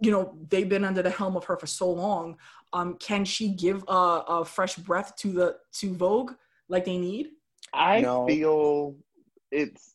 you 0.00 0.10
know 0.10 0.36
they've 0.48 0.68
been 0.68 0.84
under 0.84 1.02
the 1.02 1.10
helm 1.10 1.36
of 1.36 1.44
her 1.44 1.56
for 1.56 1.66
so 1.66 1.90
long 1.90 2.36
um 2.72 2.94
can 2.98 3.24
she 3.24 3.48
give 3.48 3.84
a, 3.88 3.92
a 3.92 4.44
fresh 4.44 4.76
breath 4.76 5.14
to 5.16 5.32
the 5.32 5.56
to 5.72 5.94
vogue 5.94 6.32
like 6.68 6.84
they 6.84 6.98
need 6.98 7.28
i 7.74 8.00
no. 8.00 8.26
feel 8.26 8.94
it's 9.50 9.94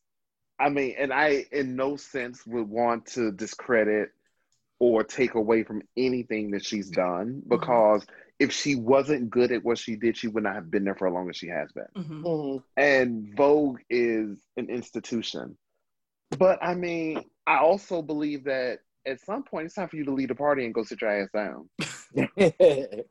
i 0.59 0.69
mean 0.69 0.93
and 0.97 1.13
i 1.13 1.45
in 1.51 1.75
no 1.75 1.95
sense 1.95 2.45
would 2.45 2.67
want 2.67 3.05
to 3.05 3.31
discredit 3.31 4.09
or 4.79 5.03
take 5.03 5.35
away 5.35 5.63
from 5.63 5.81
anything 5.95 6.51
that 6.51 6.65
she's 6.65 6.89
done 6.89 7.41
mm-hmm. 7.41 7.49
because 7.49 8.03
mm-hmm. 8.03 8.13
if 8.39 8.51
she 8.53 8.75
wasn't 8.75 9.29
good 9.29 9.51
at 9.51 9.63
what 9.63 9.77
she 9.77 9.95
did, 9.95 10.15
she 10.15 10.27
would 10.27 10.43
not 10.43 10.55
have 10.55 10.69
been 10.69 10.83
there 10.83 10.95
for 10.95 11.07
as 11.07 11.13
long 11.13 11.29
as 11.29 11.35
she 11.35 11.47
has 11.47 11.71
been. 11.71 11.87
Mm-hmm. 11.95 12.25
Mm-hmm. 12.25 12.57
And 12.77 13.35
Vogue 13.35 13.79
is 13.89 14.39
an 14.55 14.69
institution. 14.69 15.57
But 16.37 16.59
I 16.61 16.75
mean, 16.75 17.23
I 17.45 17.57
also 17.59 18.01
believe 18.01 18.43
that 18.45 18.79
at 19.07 19.21
some 19.21 19.43
point 19.43 19.65
it's 19.65 19.75
time 19.75 19.87
for 19.87 19.95
you 19.95 20.05
to 20.05 20.13
leave 20.13 20.27
the 20.27 20.35
party 20.35 20.65
and 20.65 20.73
go 20.73 20.83
sit 20.83 21.01
your 21.01 21.09
ass 21.09 21.29
down. 21.33 21.69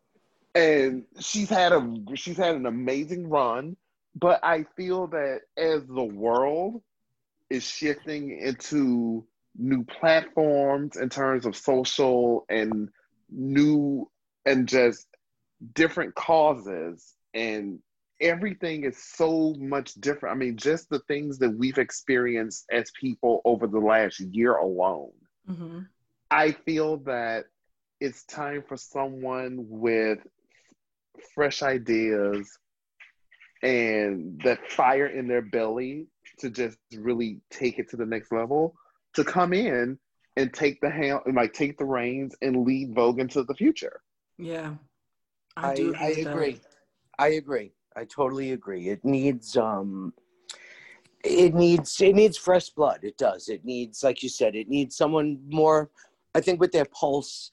and 0.55 1.05
she's 1.18 1.49
had 1.49 1.72
a 1.72 1.94
she's 2.14 2.36
had 2.36 2.55
an 2.55 2.66
amazing 2.66 3.28
run, 3.28 3.76
but 4.14 4.40
I 4.44 4.64
feel 4.76 5.09
that 5.09 5.40
as 5.57 5.86
the 5.86 6.05
world 6.05 6.82
is 7.51 7.64
shifting 7.64 8.38
into 8.38 9.26
new 9.57 9.84
platforms 9.84 10.97
in 10.97 11.09
terms 11.09 11.47
of 11.47 11.57
social 11.57 12.44
and 12.49 12.90
new 13.30 14.11
and 14.44 14.68
just 14.68 15.07
different 15.74 16.14
causes 16.14 17.14
and 17.34 17.78
everything 18.20 18.84
is 18.84 18.97
so 18.99 19.55
much 19.59 19.94
different. 19.94 20.34
I 20.34 20.38
mean, 20.38 20.57
just 20.57 20.88
the 20.88 21.01
things 21.01 21.38
that 21.38 21.51
we've 21.51 21.78
experienced 21.78 22.64
as 22.72 22.90
people 22.99 23.40
over 23.44 23.66
the 23.66 23.78
last 23.78 24.20
year 24.20 24.57
alone. 24.57 25.12
Mm-hmm. 25.49 25.80
I 26.30 26.53
feel 26.53 26.99
that 26.99 27.47
it's 28.01 28.24
time 28.24 28.62
for 28.66 28.76
someone 28.76 29.66
with 29.68 30.18
fresh 31.34 31.62
ideas 31.62 32.59
and 33.62 34.40
that 34.44 34.70
fire 34.70 35.07
in 35.07 35.28
their 35.28 35.42
belly 35.42 36.07
to 36.38 36.51
just 36.51 36.78
really 36.97 37.40
take 37.51 37.78
it 37.78 37.88
to 37.90 37.97
the 37.97 38.05
next 38.05 38.32
level 38.32 38.74
to 39.14 39.24
come 39.24 39.53
in 39.53 39.99
and 40.36 40.53
take 40.53 40.80
the 40.80 40.90
hand, 40.90 41.20
like 41.34 41.53
take 41.55 41.78
the 41.78 41.84
reins 41.84 42.34
and 42.42 42.66
lead 42.66 42.94
Vogue 42.94 43.18
into 43.18 43.42
the 43.44 43.55
future. 43.55 44.01
Yeah, 44.36 44.74
I, 45.57 45.94
I, 45.99 46.05
I 46.05 46.09
agree. 46.09 46.61
I 47.18 47.28
agree. 47.28 47.72
I 47.97 48.05
totally 48.05 48.53
agree. 48.53 48.88
It 48.90 49.05
needs 49.05 49.57
um 49.57 50.12
it 51.26 51.54
needs 51.54 52.00
it 52.00 52.14
needs 52.14 52.36
fresh 52.36 52.70
blood. 52.70 53.00
It 53.02 53.18
does. 53.18 53.48
It 53.48 53.64
needs 53.64 54.02
like 54.02 54.22
you 54.22 54.28
said, 54.28 54.54
it 54.54 54.68
needs 54.68 54.96
someone 54.96 55.40
more 55.48 55.90
I 56.34 56.40
think 56.40 56.60
with 56.60 56.72
their 56.72 56.86
pulse 56.86 57.50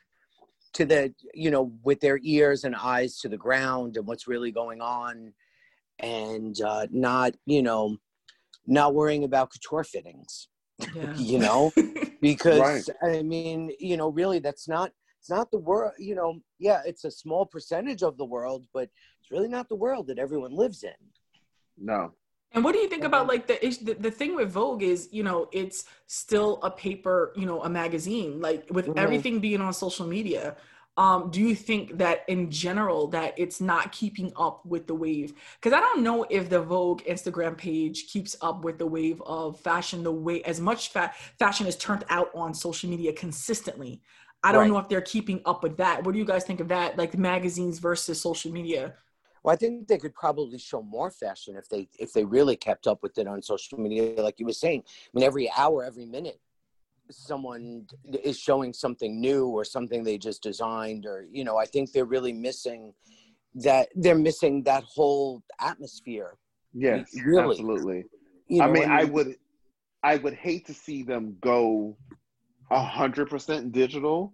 to 0.74 0.86
the 0.86 1.14
you 1.34 1.52
know 1.52 1.72
with 1.84 2.00
their 2.00 2.20
ears 2.24 2.64
and 2.64 2.76
eyes 2.76 3.18
to 3.20 3.30
the 3.30 3.38
ground 3.38 3.98
and 3.98 4.08
what's 4.08 4.28
really 4.28 4.52
going 4.52 4.82
on 4.82 5.34
and 6.00 6.60
uh 6.62 6.88
not, 6.92 7.34
you 7.46 7.62
know, 7.62 7.98
not 8.68 8.94
worrying 8.94 9.24
about 9.24 9.52
couture 9.52 9.84
fittings. 9.84 10.48
Yeah. 10.96 11.14
you 11.16 11.40
know, 11.40 11.72
because 12.22 12.90
right. 13.02 13.18
I 13.18 13.24
mean, 13.24 13.72
you 13.80 13.98
know, 13.98 14.10
really 14.10 14.40
that's 14.40 14.68
not 14.68 14.92
it's 15.20 15.30
not 15.30 15.52
the 15.52 15.60
world, 15.60 15.94
you 15.98 16.16
know, 16.16 16.42
yeah, 16.60 16.82
it's 16.86 17.06
a 17.06 17.12
small 17.12 17.46
percentage 17.46 18.04
of 18.04 18.18
the 18.18 18.26
world, 18.26 18.66
but 18.74 18.90
it's 19.22 19.32
really 19.32 19.48
not 19.48 19.70
the 19.70 19.76
world 19.76 20.08
that 20.08 20.20
everyone 20.20 20.54
lives 20.54 20.84
in. 20.84 20.92
No. 21.78 22.12
And 22.54 22.64
what 22.64 22.74
do 22.74 22.80
you 22.80 22.88
think 22.88 23.04
about 23.04 23.28
like 23.28 23.48
the, 23.48 23.58
the 23.82 23.94
the 23.96 24.12
thing 24.12 24.36
with 24.36 24.52
Vogue 24.52 24.84
is, 24.84 25.10
you 25.12 25.24
know, 25.24 25.50
it's 25.52 25.86
still 26.06 26.60
a 26.62 26.70
paper, 26.70 27.34
you 27.36 27.46
know, 27.46 27.64
a 27.64 27.70
magazine. 27.70 28.40
Like 28.40 28.68
with 28.70 28.88
mm-hmm. 28.88 29.00
everything 29.00 29.40
being 29.40 29.60
on 29.60 29.74
social 29.74 30.06
media, 30.06 30.56
um, 30.96 31.32
do 31.32 31.42
you 31.42 31.56
think 31.56 31.98
that 31.98 32.24
in 32.28 32.52
general 32.52 33.08
that 33.08 33.34
it's 33.38 33.60
not 33.60 33.92
keeping 33.92 34.32
up 34.36 34.64
with 34.66 34.86
the 34.86 34.94
wave? 34.94 35.34
Because 35.60 35.74
I 35.74 35.80
don't 35.80 36.04
know 36.04 36.26
if 36.30 36.50
the 36.50 36.62
Vogue 36.62 37.02
Instagram 37.04 37.58
page 37.58 38.08
keeps 38.08 38.36
up 38.42 38.64
with 38.64 38.78
the 38.78 38.86
wave 38.86 39.20
of 39.26 39.60
fashion 39.60 40.04
the 40.04 40.12
way 40.12 40.44
as 40.44 40.62
much 40.62 40.90
fa- 40.90 41.14
fashion 41.40 41.66
is 41.66 41.76
turned 41.76 42.06
out 42.10 42.30
on 42.36 42.54
social 42.54 42.90
media 42.90 43.12
consistently. 43.14 44.02
I 44.44 44.52
don't 44.52 44.62
right. 44.62 44.70
know 44.70 44.78
if 44.78 44.90
they're 44.90 45.02
keeping 45.02 45.42
up 45.46 45.64
with 45.64 45.78
that. 45.78 46.04
What 46.04 46.12
do 46.12 46.20
you 46.20 46.26
guys 46.26 46.44
think 46.44 46.60
of 46.60 46.68
that? 46.68 46.98
Like 46.98 47.12
the 47.12 47.18
magazines 47.18 47.80
versus 47.80 48.22
social 48.22 48.52
media? 48.52 48.94
Well, 49.44 49.54
I 49.54 49.58
think 49.58 49.88
they 49.88 49.98
could 49.98 50.14
probably 50.14 50.58
show 50.58 50.82
more 50.82 51.12
fashion 51.12 51.56
if 51.58 51.68
they 51.68 51.88
if 52.00 52.14
they 52.14 52.24
really 52.24 52.56
kept 52.56 52.88
up 52.88 53.04
with 53.04 53.18
it 53.18 53.28
on 53.28 53.42
social 53.42 53.80
media, 53.80 54.22
like 54.22 54.40
you 54.40 54.46
were 54.46 54.54
saying. 54.54 54.84
I 54.88 55.10
mean, 55.14 55.26
every 55.26 55.52
hour, 55.58 55.84
every 55.84 56.06
minute, 56.06 56.40
someone 57.12 57.88
is 58.24 58.40
showing 58.40 58.74
something 58.74 59.20
new 59.20 59.48
or 59.48 59.66
something 59.66 60.04
they 60.04 60.18
just 60.18 60.42
designed, 60.42 61.06
or 61.06 61.26
you 61.30 61.44
know, 61.44 61.58
I 61.58 61.66
think 61.66 61.92
they're 61.92 62.06
really 62.06 62.34
missing 62.34 62.94
that. 63.56 63.90
They're 63.96 64.16
missing 64.18 64.64
that 64.64 64.84
whole 64.84 65.44
atmosphere. 65.60 66.38
Yes, 66.74 67.12
really. 67.24 67.52
absolutely. 67.52 68.06
You 68.48 68.60
know, 68.60 68.66
I 68.66 68.72
mean, 68.72 68.84
I, 68.84 68.88
mean, 68.88 68.92
I 68.92 69.04
would, 69.04 69.36
I 70.04 70.16
would 70.18 70.34
hate 70.34 70.66
to 70.68 70.74
see 70.74 71.04
them 71.04 71.38
go 71.42 71.98
a 72.72 72.82
hundred 72.82 73.30
percent 73.30 73.74
digital 73.74 74.34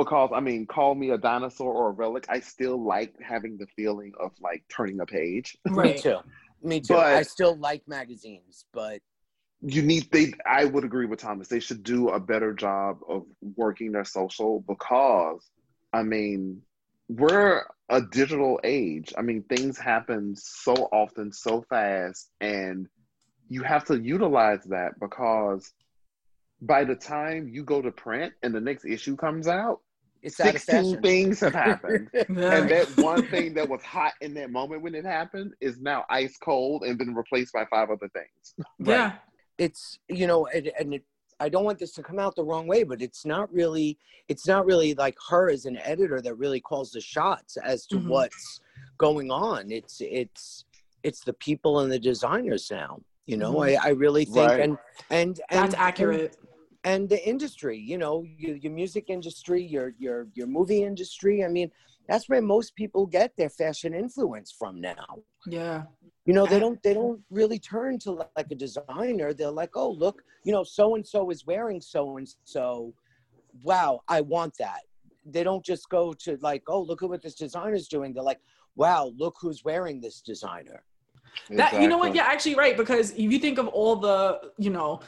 because 0.00 0.30
I 0.34 0.40
mean, 0.40 0.66
call 0.66 0.94
me 0.94 1.10
a 1.10 1.18
dinosaur 1.18 1.74
or 1.74 1.88
a 1.90 1.92
relic. 1.92 2.24
I 2.30 2.40
still 2.40 2.82
like 2.82 3.14
having 3.20 3.58
the 3.58 3.66
feeling 3.76 4.12
of 4.18 4.32
like 4.40 4.64
turning 4.74 4.98
a 5.00 5.06
page. 5.06 5.58
Right. 5.70 5.96
me 5.96 6.00
too. 6.00 6.16
Me 6.62 6.80
too. 6.80 6.94
But 6.94 7.06
I 7.06 7.22
still 7.22 7.54
like 7.56 7.86
magazines, 7.86 8.64
but 8.72 9.00
you 9.60 9.82
need 9.82 10.10
they. 10.10 10.32
I 10.46 10.64
would 10.64 10.84
agree 10.84 11.04
with 11.04 11.20
Thomas. 11.20 11.48
They 11.48 11.60
should 11.60 11.82
do 11.82 12.08
a 12.08 12.18
better 12.18 12.54
job 12.54 13.00
of 13.06 13.24
working 13.56 13.92
their 13.92 14.06
social 14.06 14.64
because, 14.66 15.46
I 15.92 16.02
mean, 16.02 16.62
we're 17.08 17.64
a 17.90 18.00
digital 18.00 18.58
age. 18.64 19.12
I 19.18 19.22
mean, 19.22 19.42
things 19.42 19.76
happen 19.76 20.34
so 20.34 20.72
often, 20.92 21.30
so 21.30 21.62
fast, 21.68 22.30
and 22.40 22.86
you 23.50 23.62
have 23.64 23.84
to 23.86 24.00
utilize 24.00 24.64
that 24.64 24.98
because 24.98 25.70
by 26.62 26.84
the 26.84 26.94
time 26.94 27.48
you 27.48 27.64
go 27.64 27.82
to 27.82 27.90
print 27.90 28.32
and 28.42 28.54
the 28.54 28.60
next 28.60 28.86
issue 28.86 29.16
comes 29.16 29.46
out, 29.46 29.80
it's 30.22 30.36
16 30.36 31.00
things 31.00 31.40
have 31.40 31.54
happened. 31.54 32.08
and 32.28 32.36
that 32.36 32.92
one 32.96 33.26
thing 33.28 33.54
that 33.54 33.68
was 33.68 33.82
hot 33.82 34.12
in 34.20 34.34
that 34.34 34.50
moment 34.50 34.82
when 34.82 34.94
it 34.94 35.04
happened 35.04 35.54
is 35.60 35.80
now 35.80 36.04
ice 36.10 36.36
cold 36.36 36.82
and 36.82 36.98
been 36.98 37.14
replaced 37.14 37.52
by 37.52 37.64
five 37.66 37.90
other 37.90 38.08
things. 38.08 38.66
Yeah. 38.78 39.12
It's, 39.58 39.98
you 40.08 40.26
know, 40.26 40.46
and, 40.46 40.72
and 40.80 40.94
it, 40.94 41.04
I 41.38 41.50
don't 41.50 41.64
want 41.64 41.78
this 41.78 41.92
to 41.92 42.02
come 42.02 42.18
out 42.18 42.34
the 42.34 42.42
wrong 42.42 42.66
way, 42.66 42.82
but 42.82 43.02
it's 43.02 43.26
not 43.26 43.52
really, 43.52 43.98
it's 44.28 44.46
not 44.46 44.64
really 44.64 44.94
like 44.94 45.18
her 45.28 45.50
as 45.50 45.66
an 45.66 45.76
editor 45.84 46.22
that 46.22 46.34
really 46.36 46.62
calls 46.62 46.92
the 46.92 47.00
shots 47.02 47.58
as 47.58 47.84
to 47.88 47.96
mm-hmm. 47.96 48.08
what's 48.08 48.60
going 48.96 49.30
on. 49.30 49.70
It's, 49.70 49.98
it's, 50.00 50.64
it's 51.02 51.22
the 51.22 51.34
people 51.34 51.80
and 51.80 51.92
the 51.92 51.98
designers 51.98 52.70
now. 52.70 53.00
You 53.26 53.36
know, 53.36 53.52
mm-hmm. 53.52 53.84
I, 53.84 53.88
I 53.88 53.90
really 53.90 54.24
think, 54.24 54.48
right. 54.48 54.60
and, 54.60 54.78
and, 55.10 55.38
and 55.50 55.58
that's 55.58 55.74
accurate. 55.74 56.38
And, 56.38 56.49
and 56.84 57.08
the 57.08 57.28
industry 57.28 57.78
you 57.78 57.98
know 57.98 58.24
your, 58.38 58.56
your 58.56 58.72
music 58.72 59.06
industry 59.08 59.62
your 59.62 59.92
your 59.98 60.28
your 60.34 60.46
movie 60.46 60.82
industry 60.82 61.44
i 61.44 61.48
mean 61.48 61.70
that's 62.10 62.28
where 62.28 62.42
most 62.42 62.74
people 62.74 63.06
get 63.06 63.36
their 63.36 63.48
fashion 63.48 63.94
influence 63.94 64.50
from 64.50 64.80
now. 64.80 65.20
Yeah. 65.46 65.84
You 66.26 66.34
know 66.34 66.44
they 66.44 66.58
don't 66.58 66.82
they 66.82 66.92
don't 66.92 67.20
really 67.30 67.58
turn 67.58 68.00
to 68.00 68.10
like 68.36 68.50
a 68.50 68.54
designer. 68.54 69.32
They're 69.32 69.50
like 69.50 69.76
oh 69.76 69.90
look 69.90 70.22
you 70.44 70.52
know 70.52 70.64
so 70.64 70.96
and 70.96 71.06
so 71.06 71.30
is 71.30 71.46
wearing 71.46 71.80
so 71.80 72.16
and 72.16 72.28
so 72.44 72.94
wow 73.62 74.00
i 74.08 74.20
want 74.20 74.56
that. 74.58 74.80
They 75.24 75.44
don't 75.44 75.64
just 75.64 75.88
go 75.88 76.12
to 76.24 76.36
like 76.40 76.64
oh 76.66 76.82
look 76.82 77.02
at 77.02 77.08
what 77.08 77.22
this 77.22 77.36
designer's 77.36 77.86
doing. 77.86 78.12
They're 78.12 78.22
like 78.24 78.40
wow 78.74 79.12
look 79.16 79.36
who's 79.40 79.64
wearing 79.64 80.00
this 80.00 80.20
designer. 80.20 80.82
That 81.48 81.54
exactly. 81.54 81.82
you 81.82 81.88
know 81.88 81.98
what? 81.98 82.14
Yeah 82.14 82.24
actually 82.24 82.56
right 82.56 82.76
because 82.76 83.12
if 83.12 83.32
you 83.32 83.38
think 83.38 83.58
of 83.58 83.68
all 83.68 83.96
the 83.96 84.52
you 84.58 84.70
know 84.70 85.00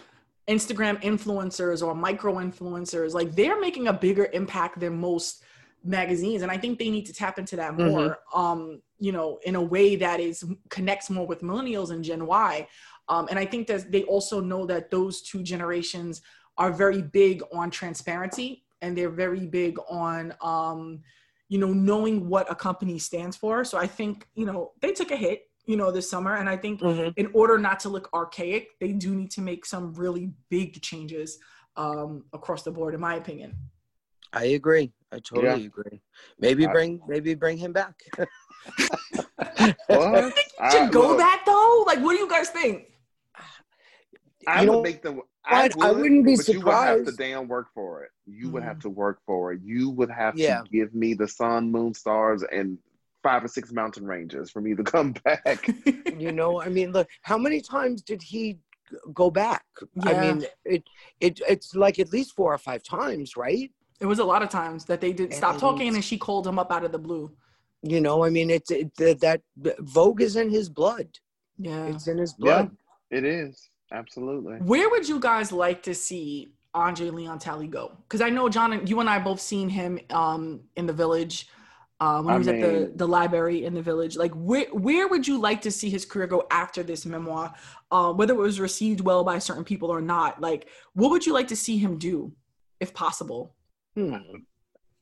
Instagram 0.49 1.01
influencers 1.03 1.87
or 1.87 1.95
micro 1.95 2.35
influencers, 2.35 3.15
like 3.15 3.33
they're 3.33 3.61
making 3.61 3.89
a 3.89 3.93
bigger 3.93 4.29
impact 4.33 4.81
than 4.81 4.99
most 4.99 5.43
magazines. 5.85 6.43
And 6.43 6.51
I 6.51 6.57
think 6.57 6.79
they 6.79 6.91
need 6.91 7.07
to 7.07 7.13
tap 7.13 7.39
into 7.39 7.57
that 7.57 7.77
more, 7.77 8.19
mm-hmm. 8.35 8.39
um, 8.39 8.83
you 8.99 9.13
know, 9.13 9.39
in 9.45 9.55
a 9.55 9.63
way 9.63 9.97
that 9.97 10.21
is 10.21 10.45
connects 10.69 11.11
more 11.11 11.27
with 11.27 11.43
millennials 11.43 11.91
and 11.91 12.03
Gen 12.03 12.27
Y. 12.27 12.67
Um, 13.09 13.27
and 13.31 13.39
I 13.39 13.45
think 13.45 13.67
that 13.69 13.91
they 13.91 14.03
also 14.05 14.41
know 14.41 14.67
that 14.67 14.91
those 14.91 15.23
two 15.23 15.43
generations 15.43 16.23
are 16.59 16.73
very 16.73 17.03
big 17.03 17.43
on 17.53 17.71
transparency 17.71 18.65
and 18.81 18.97
they're 18.97 19.11
very 19.11 19.47
big 19.47 19.79
on, 19.89 20.35
um, 20.41 21.01
you 21.49 21.59
know, 21.59 21.73
knowing 21.73 22.29
what 22.29 22.51
a 22.51 22.55
company 22.55 22.99
stands 22.99 23.37
for. 23.37 23.65
So 23.65 23.79
I 23.79 23.87
think, 23.87 24.27
you 24.35 24.47
know, 24.47 24.73
they 24.81 24.93
took 24.93 25.11
a 25.11 25.17
hit 25.17 25.49
you 25.67 25.77
know, 25.77 25.91
this 25.91 26.11
summer. 26.11 26.37
And 26.37 26.49
I 26.49 26.57
think 26.57 26.81
mm-hmm. 26.81 27.11
in 27.17 27.31
order 27.35 27.59
not 27.59 27.81
to 27.81 27.89
look 27.89 28.09
archaic, 28.13 28.71
they 28.81 28.93
do 28.93 29.15
need 29.15 29.31
to 29.33 29.41
make 29.41 29.65
some 29.65 29.93
really 29.95 30.31
big 30.51 30.81
changes 30.83 31.39
um, 31.77 32.25
across 32.33 32.63
the 32.63 32.71
board, 32.71 32.95
in 32.95 33.01
my 33.01 33.15
opinion. 33.15 33.57
I 34.33 34.45
agree. 34.45 34.93
I 35.13 35.19
totally 35.19 35.61
yeah. 35.61 35.67
agree. 35.67 36.01
Maybe 36.39 36.67
bring 36.67 37.01
maybe 37.07 37.35
bring 37.35 37.59
him 37.59 37.73
back. 37.73 37.95
what? 39.87 40.35
should 40.71 40.91
go 40.91 41.09
look, 41.09 41.19
back 41.19 41.45
though? 41.45 41.85
Like, 41.87 41.99
what 42.01 42.15
do 42.15 42.19
you 42.19 42.29
guys 42.29 42.49
think? 42.49 42.93
I 44.47 44.63
you 44.63 44.71
would 44.71 44.77
know, 44.77 44.83
make 44.83 45.03
them. 45.03 45.21
I, 45.45 45.65
would, 45.65 45.83
I 45.83 45.91
wouldn't 45.93 46.25
be 46.25 46.37
surprised. 46.37 46.57
You 46.57 46.65
would 46.65 47.07
have 47.07 47.17
to 47.17 47.23
damn 47.23 47.49
work 47.49 47.67
for 47.75 48.05
it. 48.05 48.11
You 48.27 48.49
mm 48.49 48.53
would 48.53 48.63
have 48.63 48.79
mm-hmm. 48.79 48.89
to 48.89 48.91
work 48.91 49.19
for 49.27 49.53
it. 49.53 49.61
You 49.63 49.91
would 49.91 50.11
have 50.11 50.39
yeah. 50.39 50.63
to 50.63 50.69
give 50.71 50.95
me 50.95 51.15
the 51.15 51.29
sun, 51.29 51.71
moon, 51.71 51.95
stars, 51.95 52.43
and 52.51 52.79
five 53.23 53.45
or 53.45 53.49
six 53.49 53.73
mountain 53.73 54.05
ranges 54.05 54.51
for 54.51 54.61
me 54.61 54.75
to 54.75 54.83
come 54.95 55.15
back. 55.25 55.69
you 56.19 56.33
know, 56.33 56.61
I 56.61 56.69
mean, 56.69 56.93
look, 56.93 57.09
how 57.23 57.39
many 57.39 57.61
times 57.61 58.03
did 58.03 58.23
he 58.23 58.59
go 59.15 59.31
back? 59.31 59.65
Yeah. 60.05 60.11
I 60.11 60.21
mean, 60.21 60.47
it 60.65 60.85
it 61.21 61.41
it's 61.49 61.75
like 61.75 61.99
at 61.99 62.13
least 62.13 62.35
four 62.35 62.53
or 62.53 62.59
five 62.59 62.83
times, 62.83 63.37
right? 63.37 63.71
It 64.01 64.07
was 64.07 64.19
a 64.19 64.25
lot 64.25 64.43
of 64.43 64.49
times 64.49 64.85
that 64.87 65.01
they 65.01 65.13
did 65.13 65.33
stop 65.33 65.59
talking 65.59 65.87
and 65.87 65.95
then 65.95 66.03
she 66.03 66.19
called 66.19 66.47
him 66.47 66.59
up 66.59 66.73
out 66.73 66.85
of 66.85 66.91
the 66.91 66.99
blue. 66.99 67.31
You 67.83 68.01
know, 68.01 68.25
I 68.25 68.31
mean, 68.31 68.51
it's 68.51 68.71
it, 68.71 68.95
that 68.97 69.43
Vogue 69.57 70.21
is 70.21 70.37
in 70.37 70.51
his 70.51 70.69
blood. 70.69 71.09
Yeah, 71.59 71.87
it's 71.87 72.09
in 72.09 72.19
his 72.19 72.33
blood. 72.33 72.71
Yeah, 73.11 73.19
it 73.19 73.25
is 73.25 73.71
absolutely. 73.93 74.57
Where 74.57 74.89
would 74.91 75.09
you 75.09 75.21
guys 75.21 75.53
like 75.53 75.83
to 75.85 75.95
see 75.95 76.53
Andre 76.75 77.11
Leon 77.11 77.39
Talley 77.39 77.67
go? 77.69 77.93
Because 78.03 78.21
I 78.21 78.31
know 78.31 78.49
John, 78.49 78.73
and 78.73 78.89
you 78.89 79.01
and 79.01 79.09
I 79.09 79.19
both 79.19 79.41
seen 79.41 79.69
him 79.69 79.99
um, 80.11 80.61
in 80.77 80.87
the 80.87 80.93
Village 80.93 81.49
uh, 82.03 82.21
when 82.21 82.35
he 82.35 82.39
was 82.39 82.49
mean, 82.49 82.57
at 82.57 82.63
the, 82.63 82.93
the 82.97 83.07
library 83.07 83.65
in 83.65 83.75
the 83.75 83.83
village. 83.83 84.17
Like, 84.17 84.33
where, 84.33 84.67
where 84.73 85.07
would 85.07 85.29
you 85.29 85.39
like 85.39 85.63
to 85.63 85.71
see 85.71 85.89
his 85.89 86.05
career 86.05 86.27
go 86.27 86.45
after 86.51 86.83
this 86.83 87.07
memoir? 87.07 87.55
Uh, 87.93 88.13
whether 88.13 88.35
it 88.35 88.39
was 88.39 88.59
received 88.59 89.01
well 89.01 89.23
by 89.23 89.39
certain 89.39 89.63
people 89.63 89.89
or 89.89 90.01
not, 90.01 90.41
like, 90.41 90.69
what 90.95 91.13
would 91.13 91.25
you 91.25 91.33
like 91.33 91.47
to 91.49 91.55
see 91.57 91.79
him 91.79 91.99
do, 91.99 92.33
if 92.81 92.93
possible? 92.93 93.55
Hmm. 93.95 94.17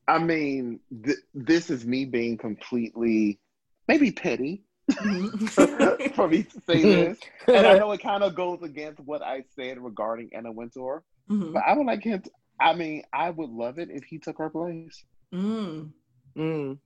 I 0.09 0.19
mean, 0.19 0.81
th- 1.03 1.17
this 1.33 1.71
is 1.71 1.87
me 1.87 2.05
being 2.05 2.37
completely, 2.37 3.41
maybe 3.89 4.13
petty. 4.13 4.63
Mm-hmm. 4.91 6.09
for 6.15 6.27
me 6.27 6.43
to 6.43 6.61
say 6.69 6.83
this, 6.83 7.19
and 7.47 7.65
I 7.65 7.79
know 7.79 7.93
it 7.93 8.03
kind 8.03 8.25
of 8.25 8.35
goes 8.35 8.59
against 8.65 8.99
what 8.99 9.23
I 9.23 9.45
said 9.55 9.79
regarding 9.79 10.31
Anna 10.35 10.51
Wintour, 10.51 11.05
mm-hmm. 11.31 11.53
but 11.53 11.63
I 11.65 11.75
would 11.75 11.87
like 11.87 12.03
him. 12.03 12.21
To, 12.21 12.31
I 12.61 12.75
mean, 12.75 13.05
I 13.13 13.31
would 13.31 13.51
love 13.51 13.79
it 13.79 13.89
if 13.89 14.03
he 14.03 14.19
took 14.19 14.39
her 14.39 14.51
place. 14.51 15.05
Mm. 15.33 15.93
Mm. 16.37 16.79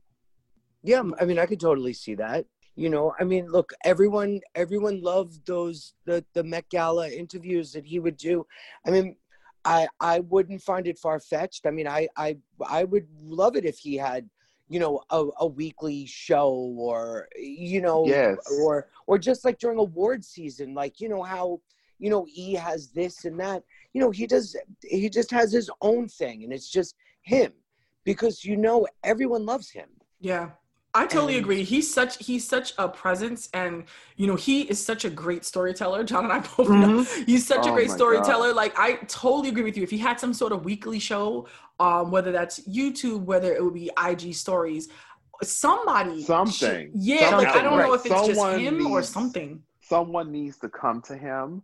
Yeah, 0.84 1.02
I 1.18 1.24
mean, 1.24 1.38
I 1.38 1.46
could 1.46 1.60
totally 1.60 1.94
see 1.94 2.14
that. 2.16 2.44
You 2.76 2.90
know, 2.90 3.14
I 3.18 3.24
mean, 3.24 3.46
look, 3.48 3.72
everyone, 3.84 4.40
everyone 4.54 5.00
loved 5.00 5.46
those 5.46 5.94
the 6.04 6.24
the 6.34 6.44
Met 6.44 6.68
Gala 6.68 7.08
interviews 7.08 7.72
that 7.72 7.86
he 7.86 7.98
would 8.00 8.16
do. 8.16 8.46
I 8.86 8.90
mean, 8.90 9.16
I 9.64 9.88
I 10.00 10.20
wouldn't 10.20 10.60
find 10.62 10.86
it 10.86 10.98
far 10.98 11.18
fetched. 11.20 11.66
I 11.66 11.70
mean, 11.70 11.88
I 11.88 12.08
I 12.16 12.36
I 12.66 12.84
would 12.84 13.08
love 13.22 13.56
it 13.56 13.64
if 13.64 13.78
he 13.78 13.96
had, 13.96 14.28
you 14.68 14.80
know 14.80 15.00
a, 15.10 15.24
a 15.40 15.46
weekly 15.46 16.06
show 16.06 16.50
or 16.78 17.28
you 17.36 17.80
know 17.80 18.04
Yes. 18.06 18.36
or 18.60 18.88
or 19.06 19.18
just 19.18 19.44
like 19.44 19.58
during 19.58 19.78
award 19.78 20.24
season 20.24 20.74
like 20.74 21.00
you 21.00 21.08
know 21.08 21.22
how 21.22 21.60
you 21.98 22.10
know 22.10 22.26
he 22.28 22.54
has 22.54 22.88
this 22.88 23.24
and 23.24 23.38
that 23.38 23.62
you 23.92 24.00
know 24.00 24.10
he 24.10 24.26
does 24.26 24.56
he 24.82 25.08
just 25.08 25.30
has 25.30 25.52
his 25.52 25.70
own 25.82 26.08
thing 26.08 26.44
and 26.44 26.52
it's 26.52 26.70
just 26.70 26.96
him 27.22 27.52
because 28.04 28.44
you 28.44 28.56
know 28.56 28.86
everyone 29.02 29.44
loves 29.44 29.70
him 29.70 29.88
Yeah. 30.20 30.50
I 30.96 31.06
totally 31.06 31.34
And- 31.36 31.44
agree. 31.44 31.64
He's 31.64 31.92
such 31.92 32.24
he's 32.24 32.46
such 32.46 32.72
a 32.78 32.88
presence 32.88 33.48
and 33.52 33.84
you 34.16 34.26
know, 34.28 34.36
he 34.36 34.62
is 34.62 34.84
such 34.84 35.04
a 35.04 35.10
great 35.10 35.44
storyteller. 35.44 36.04
John 36.10 36.24
and 36.24 36.32
I 36.32 36.38
both 36.40 36.68
know 36.68 37.02
he's 37.26 37.46
such 37.46 37.66
a 37.66 37.70
Oh 37.70 37.74
great 37.74 37.88
my 37.88 37.94
storyteller. 37.96 38.52
Like 38.52 38.78
I 38.78 38.94
totally 39.08 39.48
agree 39.48 39.64
with 39.64 39.76
you. 39.76 39.82
If 39.82 39.90
he 39.90 39.98
had 39.98 40.20
some 40.20 40.32
sort 40.32 40.52
of 40.52 40.64
weekly 40.64 40.98
show, 41.00 41.48
um, 41.80 42.10
whether 42.12 42.30
that's 42.32 42.60
YouTube, 42.68 43.24
whether 43.24 43.52
it 43.52 43.62
would 43.64 43.74
be 43.74 43.90
IG 43.98 44.34
stories, 44.34 44.88
somebody 45.42 46.18
should- 46.18 46.26
Something. 46.26 46.90
yeah, 46.94 47.36
like 47.36 47.48
I 47.48 47.62
don't 47.62 47.72
Something, 47.72 47.78
know 47.78 47.94
if 47.94 48.06
it's 48.06 48.14
just 48.26 48.34
Someone 48.40 48.58
him 48.60 48.86
or 48.86 48.98
needs- 49.00 49.08
something. 49.08 49.62
someone 49.80 50.30
needs 50.32 50.58
to 50.58 50.68
come 50.68 51.02
to 51.02 51.16
him 51.16 51.62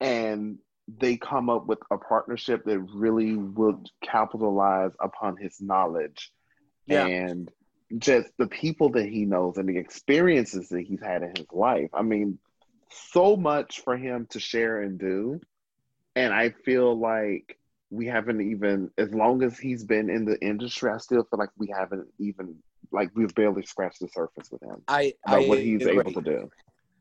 and 0.00 0.58
they 0.98 1.16
come 1.16 1.48
up 1.50 1.66
with 1.66 1.78
a 1.90 1.98
partnership 1.98 2.64
that 2.64 2.80
really 2.94 3.36
would 3.36 3.86
capitalize 4.02 4.90
upon 5.00 5.36
his 5.36 5.60
knowledge 5.60 6.32
Yeah. 6.86 7.06
and 7.06 7.50
just 7.98 8.28
the 8.38 8.46
people 8.46 8.90
that 8.90 9.06
he 9.06 9.24
knows 9.24 9.56
and 9.56 9.68
the 9.68 9.76
experiences 9.78 10.68
that 10.68 10.82
he's 10.82 11.00
had 11.00 11.22
in 11.22 11.34
his 11.36 11.46
life. 11.52 11.90
I 11.92 12.02
mean, 12.02 12.38
so 12.90 13.36
much 13.36 13.80
for 13.80 13.96
him 13.96 14.26
to 14.30 14.40
share 14.40 14.82
and 14.82 14.98
do. 14.98 15.40
And 16.16 16.32
I 16.32 16.50
feel 16.50 16.98
like 16.98 17.58
we 17.90 18.06
haven't 18.06 18.40
even, 18.40 18.90
as 18.98 19.12
long 19.12 19.42
as 19.42 19.58
he's 19.58 19.84
been 19.84 20.10
in 20.10 20.24
the 20.24 20.40
industry, 20.40 20.90
I 20.90 20.98
still 20.98 21.24
feel 21.24 21.38
like 21.38 21.50
we 21.56 21.68
haven't 21.76 22.06
even, 22.18 22.56
like, 22.92 23.10
we've 23.14 23.34
barely 23.34 23.64
scratched 23.64 24.00
the 24.00 24.08
surface 24.08 24.50
with 24.50 24.62
him 24.62 24.82
i 24.88 25.12
about 25.26 25.42
I 25.42 25.48
what 25.48 25.58
he's 25.58 25.82
agree. 25.86 25.98
able 25.98 26.12
to 26.12 26.20
do. 26.20 26.50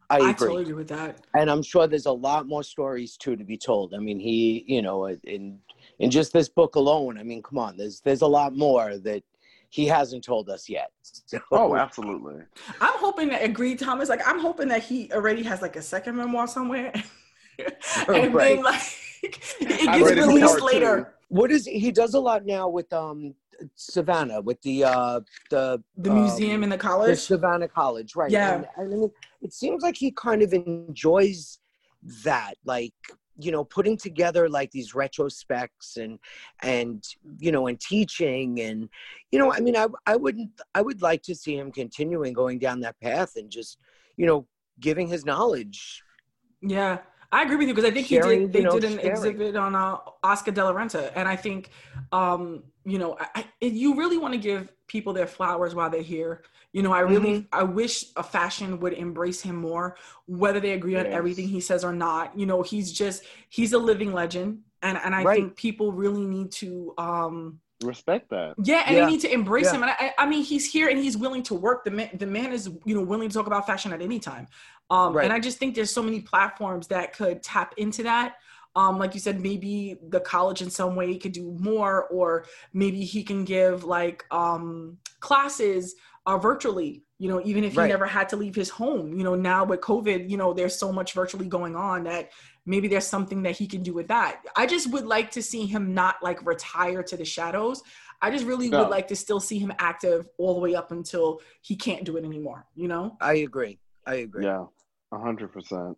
i 0.10 0.16
I, 0.16 0.30
agree 0.32 0.34
totally 0.34 0.62
agree 0.64 0.74
with 0.74 0.88
that. 0.90 1.22
and 1.36 1.50
I'm 1.50 1.62
sure 1.62 1.86
there's 1.88 2.08
a 2.08 2.12
lot 2.12 2.48
more 2.48 2.64
stories 2.64 3.18
too 3.18 3.36
to 3.36 3.44
be 3.44 3.58
told. 3.58 3.94
I 3.94 3.98
mean, 4.00 4.20
he, 4.20 4.64
you 4.68 4.82
know, 4.82 5.06
in 5.08 5.60
in 6.00 6.10
just 6.12 6.34
this 6.34 6.50
book 6.50 6.76
alone, 6.76 7.18
I 7.20 7.24
mean, 7.24 7.42
come 7.44 7.58
on, 7.60 7.78
there's 7.78 8.02
there's 8.02 8.22
a 8.22 8.28
lot 8.28 8.56
more 8.56 8.98
that 8.98 9.24
he 9.70 9.86
hasn't 9.86 10.24
told 10.24 10.50
us 10.50 10.68
yet. 10.68 10.92
So, 11.04 11.40
Oh, 11.52 11.76
absolutely. 11.76 12.42
I'm 12.82 12.98
hoping 13.00 13.30
that 13.30 13.44
agree, 13.44 13.76
Thomas. 13.76 14.10
Like 14.10 14.28
I'm 14.28 14.40
hoping 14.40 14.68
that 14.70 14.84
he 14.84 15.12
already 15.12 15.44
has 15.44 15.62
like 15.62 15.76
a 15.76 15.82
second 15.82 16.16
memoir 16.18 16.48
somewhere. 16.48 16.92
and 18.08 18.34
Right. 18.34 18.56
then 18.56 18.64
like 18.64 18.82
it 19.22 19.88
I'm 19.90 20.00
gets 20.00 20.12
released 20.28 20.46
part 20.46 20.62
later. 20.64 21.14
what 21.28 21.52
is 21.52 21.66
he 21.66 21.92
does 21.92 22.14
a 22.14 22.20
lot 22.20 22.46
now 22.46 22.70
with 22.70 22.92
um 22.94 23.36
Savannah 23.76 24.40
with 24.40 24.62
the 24.62 24.86
uh 24.86 25.20
the 25.50 25.84
The 25.98 26.10
um, 26.10 26.16
museum 26.22 26.64
in 26.64 26.70
the 26.70 26.78
the 26.78 26.82
college. 26.82 27.20
Savannah 27.20 27.68
College, 27.68 28.16
right? 28.16 28.32
Yeah. 28.32 28.56
And, 28.56 28.66
I 28.78 28.84
mean, 28.86 29.12
it 29.42 29.52
seems 29.54 29.84
like 29.84 29.98
he 29.98 30.12
kind 30.12 30.42
of 30.42 30.54
enjoys 30.54 31.60
that, 32.24 32.54
like 32.64 32.94
you 33.40 33.52
know, 33.52 33.64
putting 33.64 33.98
together 33.98 34.50
like 34.50 34.72
these 34.72 34.94
retrospects 34.94 35.98
and 35.98 36.20
and 36.62 37.04
you 37.40 37.52
know, 37.52 37.68
and 37.68 37.80
teaching 37.80 38.60
and 38.62 38.90
you 39.32 39.40
know, 39.40 39.54
I 39.54 39.60
mean, 39.60 39.76
I 39.76 39.88
I 40.06 40.16
wouldn't 40.16 40.52
I 40.76 40.82
would 40.82 41.02
like 41.02 41.24
to 41.24 41.36
see 41.36 41.58
him 41.58 41.72
continuing 41.72 42.34
going 42.34 42.60
down 42.60 42.82
that 42.82 43.00
path 43.00 43.36
and 43.36 43.50
just 43.50 43.78
you 44.18 44.26
know 44.26 44.46
giving 44.80 45.08
his 45.08 45.26
knowledge. 45.26 46.04
Yeah, 46.62 47.00
I 47.32 47.44
agree 47.44 47.58
with 47.58 47.68
you 47.68 47.74
because 47.74 47.90
I 47.90 47.94
think 47.94 48.08
Sharing, 48.08 48.42
he 48.42 48.46
did. 48.46 48.54
They 48.54 48.60
you 48.60 48.66
know, 48.66 48.80
did 48.80 48.92
an 48.92 49.00
sharing. 49.00 49.12
exhibit 49.12 49.56
on 49.56 49.76
uh, 49.76 49.98
Oscar 50.24 50.52
de 50.52 50.64
la 50.64 50.74
Renta, 50.74 51.12
and 51.16 51.28
I 51.28 51.36
think, 51.36 51.70
um, 52.12 52.64
you 52.86 52.98
know, 52.98 53.18
I, 53.20 53.46
I, 53.62 53.66
you 53.66 53.96
really 53.96 54.18
want 54.18 54.34
to 54.34 54.40
give 54.40 54.72
people 54.90 55.14
their 55.14 55.28
flowers 55.28 55.74
while 55.74 55.90
they're 55.90 56.02
here. 56.02 56.44
You 56.74 56.82
know, 56.84 56.92
I 56.92 57.00
really, 57.00 57.34
Mm-hmm. 57.34 57.56
I 57.62 57.64
wish 57.64 58.04
a 58.18 58.24
fashion 58.24 58.80
would 58.82 58.94
embrace 58.94 59.42
him 59.42 59.56
more, 59.56 59.96
whether 60.26 60.60
they 60.60 60.74
agree 60.74 60.98
on 60.98 61.06
everything 61.06 61.48
he 61.48 61.62
says 61.62 61.84
or 61.86 61.94
not. 61.94 62.38
You 62.38 62.46
know, 62.46 62.62
he's 62.62 62.92
just 62.92 63.24
he's 63.48 63.72
a 63.74 63.78
living 63.80 64.12
legend, 64.12 64.64
and 64.82 64.98
and 65.04 65.16
I 65.16 65.24
Right. 65.24 65.38
think 65.38 65.56
people 65.56 65.94
really 65.94 66.26
need 66.26 66.52
to. 66.64 66.94
um 66.98 67.62
Respect 67.82 68.30
that. 68.32 68.56
yeah, 68.62 68.84
and 68.86 68.98
Yeah. 68.98 69.06
they 69.06 69.12
need 69.12 69.22
to 69.22 69.34
embrace 69.34 69.68
Yeah. 69.68 69.76
him. 69.76 69.84
And 69.84 69.92
I, 69.98 70.14
I 70.18 70.26
mean, 70.26 70.44
he's 70.44 70.70
here 70.70 70.90
and 70.90 71.00
he's 71.00 71.16
willing 71.16 71.44
to 71.44 71.54
work. 71.56 71.86
The 71.86 71.92
man, 71.92 72.10
the 72.14 72.28
man 72.28 72.52
is, 72.52 72.70
you 72.86 72.94
know, 72.94 73.02
willing 73.02 73.30
to 73.30 73.34
talk 73.34 73.48
about 73.48 73.66
fashion 73.66 73.94
at 73.94 74.02
any 74.02 74.20
time. 74.20 74.48
Um, 74.90 75.14
Right. 75.14 75.24
And 75.24 75.32
I 75.32 75.40
just 75.40 75.60
think 75.60 75.76
there's 75.76 75.90
so 75.92 76.04
many 76.04 76.20
platforms 76.20 76.88
that 76.88 77.16
could 77.16 77.42
tap 77.42 77.74
into 77.78 78.04
that. 78.04 78.36
Um, 78.76 78.98
like 79.00 79.14
you 79.14 79.20
said, 79.20 79.42
maybe 79.42 79.98
the 80.10 80.20
college 80.20 80.62
in 80.62 80.70
some 80.70 80.96
way 80.96 81.18
could 81.18 81.32
do 81.32 81.56
more, 81.60 82.06
or 82.08 82.46
maybe 82.74 83.04
he 83.04 83.24
can 83.24 83.44
give 83.44 83.84
like 83.84 84.24
um, 84.32 84.98
classes 85.20 85.96
uh, 86.26 86.38
virtually. 86.38 87.04
You 87.18 87.28
know, 87.28 87.42
even 87.44 87.66
if 87.66 87.74
he 87.74 87.80
Right. 87.80 87.90
never 87.90 88.06
had 88.06 88.30
to 88.30 88.38
leave 88.38 88.56
his 88.56 88.70
home. 88.70 89.18
You 89.18 89.24
know, 89.26 89.36
now 89.36 89.66
with 89.66 89.82
COVID, 89.82 90.30
you 90.30 90.38
know, 90.38 90.54
there's 90.54 90.78
so 90.78 90.92
much 90.94 91.14
virtually 91.14 91.48
going 91.48 91.76
on 91.76 92.06
that 92.06 92.32
maybe 92.66 92.88
there's 92.88 93.08
something 93.08 93.42
that 93.44 93.58
he 93.58 93.68
can 93.68 93.84
do 93.84 93.94
with 93.94 94.08
that. 94.08 94.42
I 94.56 94.66
just 94.66 94.90
would 94.92 95.06
like 95.06 95.30
to 95.32 95.42
see 95.42 95.66
him 95.66 95.94
not 95.94 96.16
like 96.24 96.46
retire 96.46 97.04
to 97.04 97.18
the 97.18 97.26
shadows. 97.26 97.82
I 98.22 98.32
just 98.32 98.46
really 98.46 98.70
No. 98.70 98.80
would 98.84 98.90
like 98.90 99.08
to 99.10 99.16
still 99.18 99.40
see 99.42 99.60
him 99.60 99.74
active 99.80 100.30
all 100.38 100.54
the 100.54 100.60
way 100.62 100.76
up 100.76 100.92
until 100.92 101.42
he 101.62 101.76
can't 101.76 102.04
do 102.06 102.16
it 102.18 102.24
anymore, 102.24 102.66
you 102.76 102.88
know? 102.88 103.18
I 103.20 103.36
agree. 103.36 103.80
I 104.06 104.16
agree. 104.16 104.46
Yeah, 104.46 104.66
a 105.12 105.18
hundred 105.18 105.52
percent. 105.52 105.98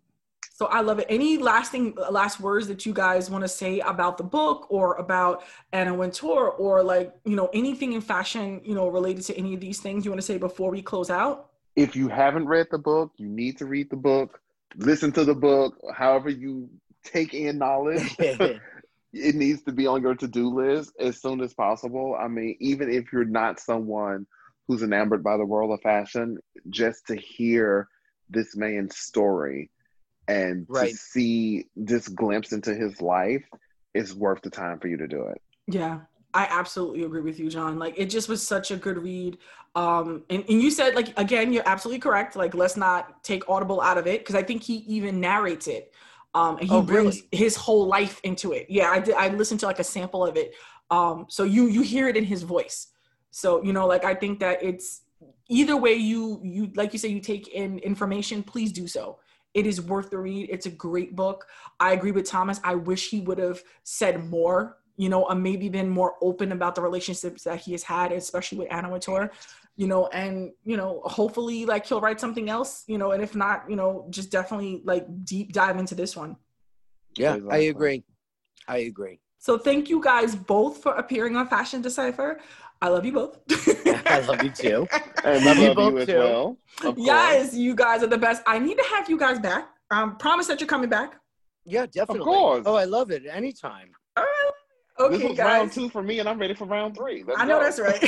So 0.54 0.66
I 0.66 0.80
love 0.82 0.98
it. 0.98 1.06
Any 1.08 1.38
lasting 1.38 1.94
last 2.10 2.38
words 2.38 2.68
that 2.68 2.84
you 2.84 2.92
guys 2.92 3.30
want 3.30 3.42
to 3.42 3.48
say 3.48 3.80
about 3.80 4.18
the 4.18 4.24
book 4.24 4.66
or 4.70 4.94
about 4.96 5.44
Anna 5.72 5.94
Wintour 5.94 6.50
or 6.50 6.82
like, 6.82 7.14
you 7.24 7.36
know, 7.36 7.48
anything 7.54 7.94
in 7.94 8.02
fashion, 8.02 8.60
you 8.62 8.74
know, 8.74 8.88
related 8.88 9.24
to 9.24 9.36
any 9.36 9.54
of 9.54 9.60
these 9.60 9.80
things 9.80 10.04
you 10.04 10.10
want 10.10 10.20
to 10.20 10.26
say 10.26 10.36
before 10.36 10.70
we 10.70 10.82
close 10.82 11.08
out? 11.08 11.48
If 11.74 11.96
you 11.96 12.08
haven't 12.08 12.46
read 12.46 12.66
the 12.70 12.78
book, 12.78 13.12
you 13.16 13.28
need 13.28 13.56
to 13.58 13.66
read 13.66 13.88
the 13.88 13.96
book. 13.96 14.40
Listen 14.76 15.10
to 15.12 15.24
the 15.24 15.34
book. 15.34 15.74
However 15.94 16.28
you 16.28 16.68
take 17.02 17.32
in 17.32 17.56
knowledge, 17.56 18.14
it 18.18 19.34
needs 19.34 19.62
to 19.62 19.72
be 19.72 19.86
on 19.86 20.02
your 20.02 20.14
to-do 20.14 20.48
list 20.48 20.92
as 21.00 21.20
soon 21.20 21.40
as 21.40 21.54
possible. 21.54 22.14
I 22.18 22.28
mean, 22.28 22.56
even 22.60 22.90
if 22.90 23.10
you're 23.10 23.24
not 23.24 23.58
someone 23.58 24.26
who's 24.68 24.82
enamored 24.82 25.24
by 25.24 25.38
the 25.38 25.46
world 25.46 25.72
of 25.72 25.80
fashion, 25.80 26.38
just 26.68 27.06
to 27.06 27.16
hear 27.16 27.88
this 28.28 28.54
man's 28.54 28.96
story 28.98 29.70
and 30.28 30.66
Right. 30.68 30.90
to 30.90 30.96
see 30.96 31.66
this 31.76 32.08
glimpse 32.08 32.52
into 32.52 32.74
his 32.74 33.00
life 33.00 33.44
is 33.94 34.14
worth 34.14 34.42
the 34.42 34.50
time 34.50 34.78
for 34.80 34.88
you 34.88 34.96
to 34.98 35.08
do 35.08 35.22
it. 35.26 35.40
Yeah, 35.66 36.00
I 36.34 36.46
absolutely 36.50 37.02
agree 37.02 37.20
with 37.20 37.38
you, 37.38 37.48
John. 37.48 37.78
Like 37.78 37.94
it 37.96 38.06
just 38.06 38.28
was 38.28 38.46
such 38.46 38.70
a 38.70 38.76
good 38.76 38.98
read. 38.98 39.38
Um, 39.74 40.24
and, 40.30 40.44
and 40.48 40.62
you 40.62 40.70
said 40.70 40.94
like 40.94 41.18
again, 41.18 41.52
you're 41.52 41.66
absolutely 41.68 42.00
correct. 42.00 42.36
Like 42.36 42.54
let's 42.54 42.76
not 42.76 43.22
take 43.22 43.48
Audible 43.48 43.80
out 43.80 43.98
of 43.98 44.06
it 44.06 44.20
because 44.20 44.34
I 44.34 44.42
think 44.42 44.62
he 44.62 44.76
even 44.88 45.20
narrates 45.20 45.66
it. 45.66 45.92
Um, 46.34 46.56
and 46.58 46.68
he 46.68 46.76
Oh, 46.76 46.82
brings 46.82 47.16
really? 47.16 47.28
his 47.32 47.56
whole 47.56 47.86
life 47.86 48.20
into 48.24 48.52
it. 48.52 48.66
Yeah, 48.70 48.90
I 48.90 49.00
did. 49.00 49.14
I 49.14 49.28
listened 49.28 49.60
to 49.60 49.66
like 49.66 49.78
a 49.78 49.84
sample 49.84 50.24
of 50.24 50.36
it. 50.36 50.54
Um, 50.90 51.26
so 51.28 51.44
you 51.44 51.66
you 51.68 51.82
hear 51.82 52.08
it 52.08 52.16
in 52.16 52.24
his 52.24 52.42
voice. 52.42 52.88
So 53.30 53.62
you 53.62 53.72
know, 53.72 53.86
like 53.86 54.04
I 54.04 54.14
think 54.14 54.40
that 54.40 54.62
it's 54.62 55.02
either 55.48 55.76
way 55.76 55.94
you 55.94 56.40
you 56.42 56.70
like 56.74 56.92
you 56.92 56.98
say 56.98 57.08
you 57.08 57.20
take 57.20 57.48
in 57.48 57.78
information. 57.80 58.42
Please 58.42 58.72
do 58.72 58.86
so. 58.86 59.18
It 59.54 59.66
is 59.66 59.80
worth 59.80 60.10
the 60.10 60.18
read. 60.18 60.48
It's 60.50 60.66
a 60.66 60.70
great 60.70 61.14
book. 61.14 61.46
I 61.78 61.92
agree 61.92 62.12
with 62.12 62.28
Thomas. 62.28 62.60
I 62.64 62.74
wish 62.74 63.10
he 63.10 63.20
would 63.20 63.38
have 63.38 63.62
said 63.82 64.28
more, 64.28 64.78
you 64.96 65.08
know, 65.08 65.26
and 65.26 65.42
maybe 65.42 65.68
been 65.68 65.88
more 65.88 66.14
open 66.22 66.52
about 66.52 66.74
the 66.74 66.80
relationships 66.80 67.44
that 67.44 67.60
he 67.60 67.72
has 67.72 67.82
had, 67.82 68.12
especially 68.12 68.58
with 68.58 68.72
Anna 68.72 68.90
Wintour, 68.90 69.30
you 69.76 69.86
know, 69.86 70.06
and, 70.08 70.52
you 70.64 70.76
know, 70.76 71.02
hopefully 71.04 71.66
like 71.66 71.86
he'll 71.86 72.00
write 72.00 72.20
something 72.20 72.48
else, 72.48 72.84
you 72.86 72.98
know, 72.98 73.12
and 73.12 73.22
if 73.22 73.34
not, 73.34 73.64
you 73.68 73.76
know, 73.76 74.06
just 74.10 74.30
definitely 74.30 74.82
like 74.84 75.06
deep 75.24 75.52
dive 75.52 75.78
into 75.78 75.94
this 75.94 76.16
one. 76.16 76.36
Yeah, 77.16 77.38
I 77.50 77.58
agree. 77.58 78.04
I 78.68 78.78
agree. 78.78 79.20
So 79.38 79.58
thank 79.58 79.90
you 79.90 80.00
guys 80.00 80.36
both 80.36 80.82
for 80.82 80.94
appearing 80.94 81.36
on 81.36 81.48
Fashion 81.48 81.82
Decipher. 81.82 82.40
I 82.82 82.88
love 82.88 83.06
you 83.06 83.12
both. 83.12 83.38
I 84.06 84.18
love 84.26 84.42
you 84.42 84.50
too. 84.50 84.88
I 85.24 85.38
Love 85.38 85.56
we 85.56 85.62
you 85.62 85.68
love 85.68 85.76
both 85.76 85.92
you 85.92 85.98
as 86.00 86.06
too. 86.08 86.18
well. 86.18 86.58
yes, 86.96 87.54
you 87.54 87.76
guys 87.76 88.02
are 88.02 88.08
the 88.08 88.18
best. 88.18 88.42
I 88.44 88.58
need 88.58 88.76
to 88.76 88.84
have 88.90 89.08
you 89.08 89.16
guys 89.16 89.38
back. 89.38 89.68
Um, 89.92 90.16
promise 90.16 90.48
that 90.48 90.60
you're 90.60 90.66
coming 90.66 90.90
back. 90.90 91.14
Yeah, 91.64 91.86
definitely. 91.86 92.18
Of 92.22 92.24
course. 92.24 92.62
Oh, 92.66 92.74
I 92.74 92.84
love 92.84 93.12
it. 93.12 93.22
Anytime. 93.30 93.90
All 94.16 94.24
right. 94.24 94.52
course. 94.98 95.10
This 95.12 95.20
Okay, 95.20 95.28
was 95.28 95.38
round 95.38 95.72
two 95.72 95.88
for 95.90 96.02
me, 96.02 96.18
and 96.18 96.28
I'm 96.28 96.40
ready 96.40 96.54
for 96.54 96.64
round 96.64 96.96
three. 96.96 97.22
Let's 97.24 97.40
I 97.40 97.44
know 97.44 97.58
go. 97.58 97.64
that's 97.64 97.78
right. 97.78 98.02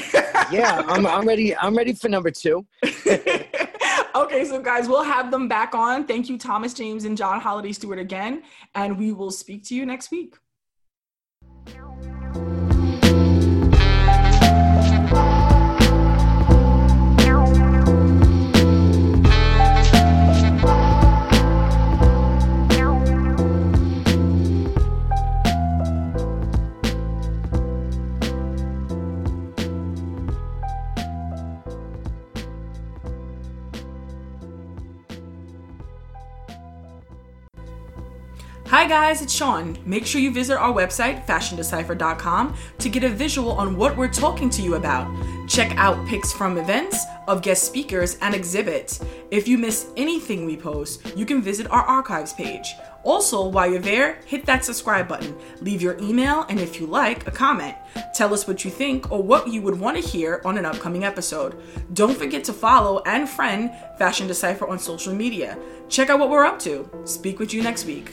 Yeah, 0.53 0.83
I'm 0.89 1.07
I'm 1.07 1.27
ready. 1.27 1.57
I'm 1.57 1.75
ready 1.77 1.93
for 1.95 2.09
number 2.09 2.31
two. 2.31 2.67
okay, 2.85 4.45
so 4.45 4.61
guys, 4.61 4.89
we'll 4.89 5.03
have 5.05 5.31
them 5.31 5.49
back 5.49 5.75
on. 5.75 6.05
Thank 6.05 6.29
you, 6.29 6.37
Thomas 6.37 6.75
James 6.75 7.05
and 7.05 7.17
John 7.17 7.41
Holiday 7.41 7.73
Stewart 7.73 7.99
again, 8.01 8.43
and 8.75 8.99
we 8.99 9.13
will 9.13 9.31
speak 9.31 9.65
to 9.67 9.75
you 9.75 9.87
next 9.87 10.11
week. 10.11 10.35
Hi 38.85 38.91
guys, 38.91 39.23
it's 39.23 39.33
Sean. 39.33 39.79
Make 39.87 40.05
sure 40.05 40.21
you 40.21 40.31
visit 40.31 40.59
our 40.59 40.71
website, 40.71 41.25
fashiondecipher.com, 41.25 42.55
to 42.81 42.89
get 42.91 43.03
a 43.03 43.09
visual 43.09 43.53
on 43.53 43.79
what 43.79 43.97
we're 43.97 44.13
talking 44.13 44.51
to 44.51 44.61
you 44.61 44.75
about. 44.75 45.09
Check 45.49 45.75
out 45.79 46.07
pics 46.07 46.35
from 46.35 46.59
events, 46.59 47.03
of 47.27 47.41
guest 47.41 47.65
speakers, 47.65 48.19
and 48.21 48.35
exhibits. 48.35 49.01
If 49.31 49.49
you 49.49 49.57
miss 49.57 49.87
anything 49.97 50.45
we 50.45 50.59
post, 50.59 51.17
you 51.17 51.25
can 51.25 51.41
visit 51.41 51.67
our 51.71 51.81
archives 51.81 52.35
page. 52.35 52.75
Also, 53.05 53.49
while 53.49 53.71
you're 53.71 53.81
there, 53.81 54.19
hit 54.27 54.45
that 54.45 54.67
subscribe 54.67 55.09
button, 55.09 55.35
leave 55.63 55.81
your 55.81 55.97
email, 55.99 56.45
and 56.51 56.61
if 56.61 56.79
you 56.79 56.87
like, 56.87 57.27
a 57.27 57.31
comment. 57.31 57.75
Tell 58.15 58.35
us 58.35 58.47
what 58.47 58.67
you 58.67 58.71
think 58.71 59.11
or 59.11 59.23
what 59.23 59.49
you 59.49 59.63
would 59.63 59.81
want 59.81 59.97
to 59.97 60.07
hear 60.07 60.43
on 60.45 60.59
an 60.59 60.67
upcoming 60.67 61.05
episode. 61.05 61.57
Don't 61.95 62.19
forget 62.19 62.45
to 62.45 62.53
follow 62.53 63.03
and 63.07 63.31
friend 63.31 63.71
Fashion 63.99 64.27
Decipher 64.27 64.69
on 64.69 64.79
social 64.79 65.15
media. 65.15 65.57
Check 65.89 66.11
out 66.11 66.19
what 66.19 66.29
we're 66.29 66.45
up 66.45 66.59
to. 66.61 66.87
Speak 67.07 67.39
with 67.39 67.55
you 67.55 67.63
next 67.63 67.87
week. 67.87 68.13